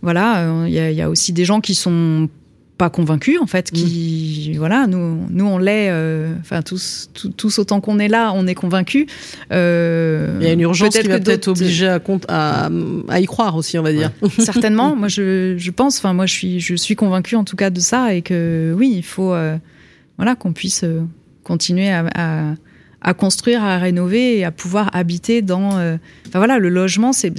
voilà. 0.00 0.46
Euh, 0.46 0.68
y, 0.68 0.76
il 0.92 0.96
y 0.96 1.02
a 1.02 1.10
aussi 1.10 1.32
des 1.32 1.44
gens 1.44 1.60
qui 1.60 1.74
sont 1.74 2.28
pas 2.82 2.90
convaincus 2.90 3.38
en 3.40 3.46
fait 3.46 3.70
qui 3.70 4.50
mm. 4.52 4.58
voilà 4.58 4.88
nous 4.88 5.24
nous 5.30 5.44
on 5.44 5.58
l'est 5.58 5.88
euh, 5.88 6.34
enfin 6.40 6.62
tous, 6.62 7.10
tous, 7.36 7.60
autant 7.60 7.80
qu'on 7.80 8.00
est 8.00 8.08
là 8.08 8.32
on 8.34 8.48
est 8.48 8.56
convaincus. 8.56 9.06
Euh, 9.52 10.36
il 10.40 10.46
y 10.48 10.50
a 10.50 10.52
une 10.52 10.62
urgence 10.62 10.98
qui 10.98 11.06
va 11.06 11.20
peut-être 11.20 11.46
obliger 11.46 11.86
à, 11.86 12.00
à, 12.26 12.68
à, 13.08 13.20
y 13.20 13.26
croire 13.26 13.54
aussi 13.54 13.78
on 13.78 13.84
va 13.84 13.92
dire. 13.92 14.10
Certainement 14.38 14.96
moi 14.96 15.06
je, 15.06 15.54
je 15.56 15.70
pense 15.70 15.98
enfin 15.98 16.12
moi 16.12 16.26
je 16.26 16.32
suis 16.32 16.58
je 16.58 16.74
suis 16.74 16.96
convaincu 16.96 17.36
en 17.36 17.44
tout 17.44 17.54
cas 17.54 17.70
de 17.70 17.78
ça 17.78 18.14
et 18.14 18.22
que 18.22 18.74
oui 18.76 18.92
il 18.96 19.04
faut 19.04 19.32
euh, 19.32 19.56
voilà 20.16 20.34
qu'on 20.34 20.52
puisse 20.52 20.84
continuer 21.44 21.88
à 21.88 22.04
à 22.16 22.54
construire, 23.14 23.62
à 23.62 23.78
rénover 23.78 24.38
et 24.38 24.44
à 24.44 24.50
pouvoir 24.50 24.90
habiter 24.94 25.42
dans. 25.42 25.78
Euh, 25.78 25.96
enfin 26.28 26.38
voilà, 26.38 26.58
le 26.58 26.68
logement, 26.68 27.12
c'est 27.12 27.32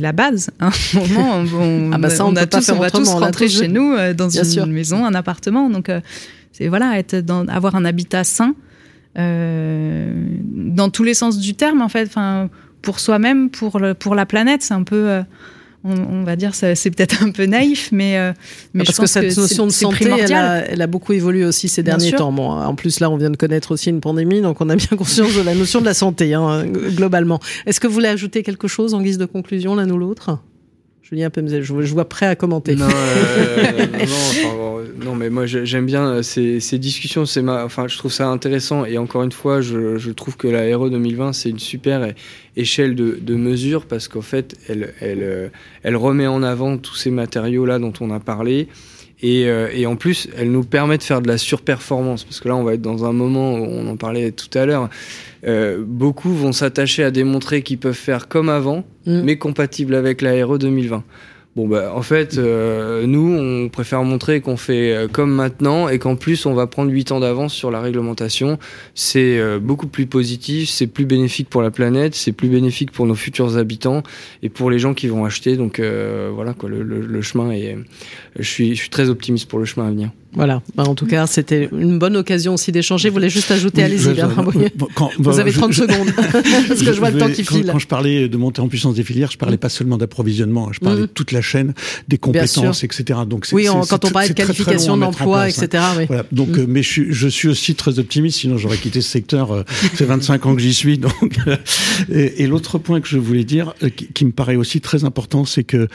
la 0.00 0.12
base. 0.12 0.50
Hein. 0.60 0.70
on, 0.96 1.46
on, 1.54 1.92
ah 1.92 1.98
bah 1.98 2.10
ça, 2.10 2.24
on, 2.24 2.32
on 2.32 2.36
a 2.36 2.46
tous, 2.46 2.68
on 2.70 2.78
va 2.78 2.90
tous 2.90 3.08
rentrer 3.10 3.48
chez 3.48 3.68
nous 3.68 3.92
euh, 3.92 4.14
dans 4.14 4.28
une 4.28 4.72
maison, 4.72 5.04
un 5.04 5.14
appartement. 5.14 5.68
Donc 5.70 5.88
euh, 5.88 6.00
c'est 6.52 6.68
voilà, 6.68 6.98
être 6.98 7.16
dans, 7.16 7.46
avoir 7.48 7.74
un 7.74 7.84
habitat 7.84 8.24
sain 8.24 8.54
dans 9.16 10.90
tous 10.90 11.04
les 11.04 11.14
sens 11.14 11.38
du 11.38 11.54
terme 11.54 11.82
en 11.82 11.88
fait. 11.88 12.04
Enfin 12.06 12.48
pour 12.82 13.00
soi-même, 13.00 13.48
pour 13.48 13.78
le, 13.78 13.94
pour 13.94 14.14
la 14.14 14.26
planète, 14.26 14.62
c'est 14.62 14.74
un 14.74 14.82
peu 14.82 15.22
on, 15.84 16.24
va 16.24 16.34
dire, 16.36 16.54
c'est 16.54 16.90
peut-être 16.90 17.22
un 17.22 17.30
peu 17.30 17.44
naïf, 17.44 17.90
mais, 17.92 18.18
euh, 18.18 18.32
mais 18.72 18.84
parce 18.84 18.98
que 18.98 19.06
cette 19.06 19.36
notion 19.36 19.66
de 19.66 19.72
santé, 19.72 20.06
elle 20.06 20.32
a, 20.32 20.66
elle 20.66 20.82
a, 20.82 20.86
beaucoup 20.86 21.12
évolué 21.12 21.44
aussi 21.44 21.68
ces 21.68 21.82
derniers 21.82 22.12
temps. 22.12 22.32
Bon, 22.32 22.50
en 22.50 22.74
plus, 22.74 23.00
là, 23.00 23.10
on 23.10 23.16
vient 23.16 23.30
de 23.30 23.36
connaître 23.36 23.72
aussi 23.72 23.90
une 23.90 24.00
pandémie, 24.00 24.40
donc 24.40 24.60
on 24.60 24.70
a 24.70 24.76
bien 24.76 24.96
conscience 24.96 25.34
de 25.36 25.42
la 25.42 25.54
notion 25.54 25.80
de 25.80 25.84
la 25.84 25.94
santé, 25.94 26.34
hein, 26.34 26.64
globalement. 26.66 27.38
Est-ce 27.66 27.80
que 27.80 27.86
vous 27.86 27.94
voulez 27.94 28.08
ajouter 28.08 28.42
quelque 28.42 28.66
chose 28.68 28.94
en 28.94 29.02
guise 29.02 29.18
de 29.18 29.26
conclusion, 29.26 29.74
l'un 29.74 29.88
ou 29.90 29.98
l'autre? 29.98 30.38
Julien 31.10 31.28
Pemzel, 31.28 31.62
je, 31.62 31.82
je 31.82 31.92
vois 31.92 32.08
prêt 32.08 32.24
à 32.24 32.34
commenter. 32.34 32.76
Non, 32.76 32.88
euh, 32.88 33.86
non, 34.44 35.04
non, 35.04 35.14
mais 35.14 35.28
moi 35.28 35.44
j'aime 35.44 35.84
bien 35.84 36.06
euh, 36.06 36.22
ces, 36.22 36.60
ces 36.60 36.78
discussions. 36.78 37.26
C'est 37.26 37.42
ma, 37.42 37.62
enfin, 37.62 37.88
je 37.88 37.98
trouve 37.98 38.10
ça 38.12 38.28
intéressant. 38.28 38.86
Et 38.86 38.96
encore 38.96 39.22
une 39.22 39.32
fois, 39.32 39.60
je, 39.60 39.98
je 39.98 40.10
trouve 40.12 40.38
que 40.38 40.48
la 40.48 40.76
RE 40.76 40.88
2020 40.88 41.34
c'est 41.34 41.50
une 41.50 41.58
super 41.58 42.12
échelle 42.56 42.94
de, 42.94 43.18
de 43.20 43.34
mesure 43.34 43.84
parce 43.84 44.08
qu'en 44.08 44.22
fait, 44.22 44.56
elle, 44.66 44.94
elle, 45.00 45.22
euh, 45.22 45.48
elle 45.82 45.96
remet 45.96 46.26
en 46.26 46.42
avant 46.42 46.78
tous 46.78 46.94
ces 46.94 47.10
matériaux 47.10 47.66
là 47.66 47.78
dont 47.78 47.92
on 48.00 48.10
a 48.10 48.18
parlé. 48.18 48.68
Et, 49.26 49.46
et, 49.72 49.86
en 49.86 49.96
plus, 49.96 50.28
elle 50.36 50.50
nous 50.50 50.64
permet 50.64 50.98
de 50.98 51.02
faire 51.02 51.22
de 51.22 51.28
la 51.28 51.38
surperformance, 51.38 52.24
parce 52.24 52.40
que 52.40 52.48
là, 52.48 52.56
on 52.56 52.62
va 52.62 52.74
être 52.74 52.82
dans 52.82 53.06
un 53.06 53.12
moment 53.14 53.54
où 53.54 53.64
on 53.64 53.88
en 53.88 53.96
parlait 53.96 54.32
tout 54.32 54.58
à 54.58 54.66
l'heure. 54.66 54.90
Euh, 55.46 55.82
beaucoup 55.86 56.32
vont 56.32 56.52
s'attacher 56.52 57.04
à 57.04 57.10
démontrer 57.10 57.62
qu'ils 57.62 57.78
peuvent 57.78 57.92
faire 57.92 58.28
comme 58.28 58.48
avant, 58.48 58.84
mm. 59.06 59.20
mais 59.22 59.36
compatible 59.36 59.94
avec 59.94 60.22
la 60.22 60.44
RE 60.44 60.58
2020. 60.58 61.04
Bon, 61.56 61.68
bah, 61.68 61.92
en 61.94 62.02
fait, 62.02 62.36
euh, 62.36 63.06
nous, 63.06 63.32
on 63.32 63.68
préfère 63.68 64.02
montrer 64.02 64.40
qu'on 64.40 64.56
fait 64.56 64.92
euh, 64.92 65.06
comme 65.06 65.32
maintenant 65.32 65.88
et 65.88 66.00
qu'en 66.00 66.16
plus, 66.16 66.46
on 66.46 66.54
va 66.54 66.66
prendre 66.66 66.90
8 66.90 67.12
ans 67.12 67.20
d'avance 67.20 67.54
sur 67.54 67.70
la 67.70 67.80
réglementation. 67.80 68.58
C'est 68.96 69.38
euh, 69.38 69.60
beaucoup 69.60 69.86
plus 69.86 70.06
positif, 70.06 70.68
c'est 70.68 70.88
plus 70.88 71.06
bénéfique 71.06 71.48
pour 71.48 71.62
la 71.62 71.70
planète, 71.70 72.16
c'est 72.16 72.32
plus 72.32 72.48
bénéfique 72.48 72.90
pour 72.90 73.06
nos 73.06 73.14
futurs 73.14 73.56
habitants 73.56 74.02
et 74.42 74.48
pour 74.48 74.68
les 74.68 74.80
gens 74.80 74.94
qui 74.94 75.06
vont 75.06 75.24
acheter. 75.24 75.56
Donc, 75.56 75.80
voilà, 75.80 76.54
quoi, 76.54 76.68
le, 76.68 77.22
chemin 77.22 77.52
est. 77.52 77.78
Je 78.36 78.48
suis, 78.48 78.74
je 78.74 78.80
suis 78.80 78.90
très 78.90 79.08
optimiste 79.08 79.48
pour 79.48 79.60
le 79.60 79.64
chemin 79.64 79.86
à 79.86 79.90
venir. 79.90 80.10
Voilà. 80.34 80.62
Bah, 80.74 80.84
en 80.84 80.94
tout 80.94 81.06
cas, 81.06 81.26
c'était 81.26 81.68
une 81.72 81.98
bonne 81.98 82.16
occasion 82.16 82.54
aussi 82.54 82.72
d'échanger. 82.72 83.08
Vous 83.08 83.14
voulez 83.14 83.30
juste 83.30 83.50
ajouter, 83.50 83.82
allez-y, 83.82 84.14
Bernard 84.14 84.50
Vous 85.18 85.40
avez 85.40 85.52
30 85.52 85.72
secondes, 85.72 86.12
parce 86.68 86.82
que 86.82 86.92
je, 86.92 86.98
vois 86.98 87.10
le 87.10 87.18
temps 87.18 87.30
qui 87.30 87.44
file. 87.44 87.68
Quand 87.70 87.78
je 87.78 87.86
parlais 87.86 88.28
de 88.28 88.36
monter 88.36 88.60
en 88.60 88.68
puissance 88.68 88.94
des 88.94 89.04
filières, 89.04 89.30
je 89.30 89.38
parlais 89.38 89.56
pas 89.56 89.68
seulement 89.68 89.96
d'approvisionnement, 89.96 90.72
je 90.72 90.80
parlais 90.80 91.02
mm. 91.02 91.02
de 91.02 91.06
toute 91.06 91.32
la 91.32 91.40
chaîne, 91.40 91.74
des 92.08 92.18
compétences, 92.18 92.84
etc. 92.84 93.20
Donc, 93.28 93.46
oui, 93.52 93.66
quand 93.88 94.04
on 94.04 94.10
parlait 94.10 94.28
de 94.28 94.34
qualification 94.34 94.96
d'emploi, 94.96 95.48
etc. 95.48 95.68
Hein. 95.74 95.94
Oui. 95.98 96.04
Voilà. 96.06 96.24
Donc, 96.32 96.48
mm. 96.48 96.60
euh, 96.60 96.66
mais 96.68 96.82
je, 96.82 97.02
je, 97.10 97.28
suis 97.28 97.48
aussi 97.48 97.74
très 97.74 97.98
optimiste, 97.98 98.38
sinon 98.40 98.58
j'aurais 98.58 98.76
quitté 98.76 99.00
ce 99.00 99.10
secteur. 99.10 99.52
Euh, 99.52 99.62
ça 99.80 99.88
fait 99.90 100.04
25 100.04 100.46
ans 100.46 100.54
que 100.54 100.60
j'y 100.60 100.74
suis. 100.74 100.98
Donc, 100.98 101.38
euh, 101.46 101.56
et, 102.12 102.42
et 102.42 102.46
l'autre 102.46 102.78
point 102.78 103.00
que 103.00 103.08
je 103.08 103.18
voulais 103.18 103.44
dire, 103.44 103.74
qui, 103.96 104.08
qui, 104.08 104.24
me 104.24 104.32
paraît 104.32 104.56
aussi 104.56 104.80
très 104.80 105.04
important, 105.04 105.44
c'est 105.44 105.64
que, 105.64 105.88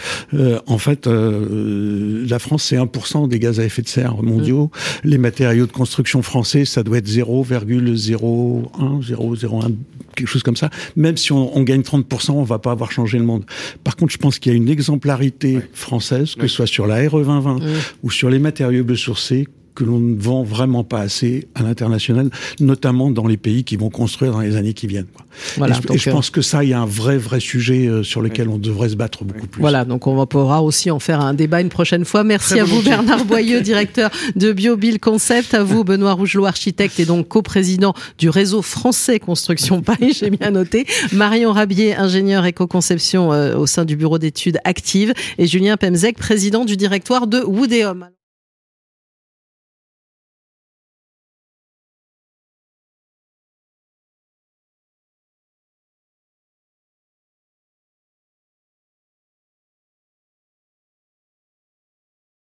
en 0.67 0.77
fait, 0.77 1.07
la 1.07 2.39
France, 2.39 2.63
c'est 2.63 2.77
1% 2.77 3.27
des 3.27 3.39
gaz 3.39 3.59
à 3.59 3.65
effet 3.65 3.81
de 3.81 3.87
serre 3.87 4.21
mondiaux. 4.29 4.71
Mm. 5.03 5.07
Les 5.09 5.17
matériaux 5.17 5.65
de 5.65 5.71
construction 5.71 6.21
français, 6.21 6.65
ça 6.65 6.83
doit 6.83 6.97
être 6.97 7.09
0,01, 7.09 9.01
0,01 9.01 9.71
quelque 10.15 10.27
chose 10.27 10.43
comme 10.43 10.55
ça. 10.55 10.69
Même 10.95 11.17
si 11.17 11.31
on, 11.31 11.55
on, 11.57 11.63
gagne 11.63 11.81
30%, 11.81 12.31
on 12.31 12.43
va 12.43 12.59
pas 12.59 12.71
avoir 12.71 12.91
changé 12.91 13.17
le 13.17 13.23
monde. 13.23 13.45
Par 13.83 13.95
contre, 13.95 14.11
je 14.11 14.17
pense 14.17 14.37
qu'il 14.37 14.51
y 14.51 14.55
a 14.55 14.57
une 14.57 14.69
exemplarité 14.69 15.59
française, 15.73 16.35
que 16.35 16.47
ce 16.47 16.55
soit 16.55 16.67
sur 16.67 16.87
la 16.87 16.97
RE 17.07 17.23
2020 17.23 17.59
ou 18.03 18.11
sur 18.11 18.29
les 18.29 18.39
matériaux 18.39 18.83
biosourcés, 18.83 19.47
que 19.75 19.83
l'on 19.83 19.99
ne 19.99 20.19
vend 20.19 20.43
vraiment 20.43 20.83
pas 20.83 20.99
assez 20.99 21.47
à 21.55 21.63
l'international, 21.63 22.29
notamment 22.59 23.11
dans 23.11 23.27
les 23.27 23.37
pays 23.37 23.63
qui 23.63 23.75
vont 23.75 23.89
construire 23.89 24.31
dans 24.31 24.41
les 24.41 24.55
années 24.55 24.73
qui 24.73 24.87
viennent. 24.87 25.07
Voilà, 25.57 25.77
et 25.89 25.97
je, 25.97 26.03
je 26.03 26.09
pense 26.09 26.29
que 26.29 26.41
ça, 26.41 26.63
il 26.63 26.69
y 26.69 26.73
a 26.73 26.79
un 26.79 26.85
vrai, 26.85 27.17
vrai 27.17 27.39
sujet 27.39 27.87
euh, 27.87 28.03
sur 28.03 28.21
lequel 28.21 28.49
on 28.49 28.57
devrait 28.57 28.89
se 28.89 28.95
battre 28.95 29.23
beaucoup 29.23 29.47
plus. 29.47 29.61
Voilà, 29.61 29.85
donc 29.85 30.07
on 30.07 30.25
pourra 30.25 30.61
aussi 30.61 30.91
en 30.91 30.99
faire 30.99 31.21
un 31.21 31.33
débat 31.33 31.61
une 31.61 31.69
prochaine 31.69 32.05
fois. 32.05 32.23
Merci 32.23 32.59
à 32.59 32.63
vous, 32.63 32.81
Bernard 32.81 33.25
Boyeux, 33.25 33.61
directeur 33.69 34.09
de 34.35 34.51
BioBill 34.51 34.99
Concept, 34.99 35.53
à 35.53 35.63
vous, 35.63 35.83
Benoît 35.83 36.13
Rougelot, 36.13 36.45
architecte 36.45 36.99
et 36.99 37.05
donc 37.05 37.27
coprésident 37.27 37.93
du 38.17 38.29
réseau 38.29 38.61
français 38.61 39.19
Construction 39.19 39.81
Paris, 39.89 40.17
j'ai 40.19 40.29
bien 40.29 40.51
noté, 40.51 40.85
Marion 41.13 41.51
Rabier, 41.51 41.95
ingénieur 41.95 42.45
éco-conception 42.45 43.31
euh, 43.33 43.55
au 43.55 43.65
sein 43.65 43.85
du 43.85 43.95
bureau 43.95 44.19
d'études 44.19 44.59
actives, 44.63 45.13
et 45.37 45.47
Julien 45.47 45.77
Pemzek, 45.77 46.17
président 46.17 46.65
du 46.65 46.77
directoire 46.77 47.27
de 47.27 47.39
Woodéum. 47.39 48.09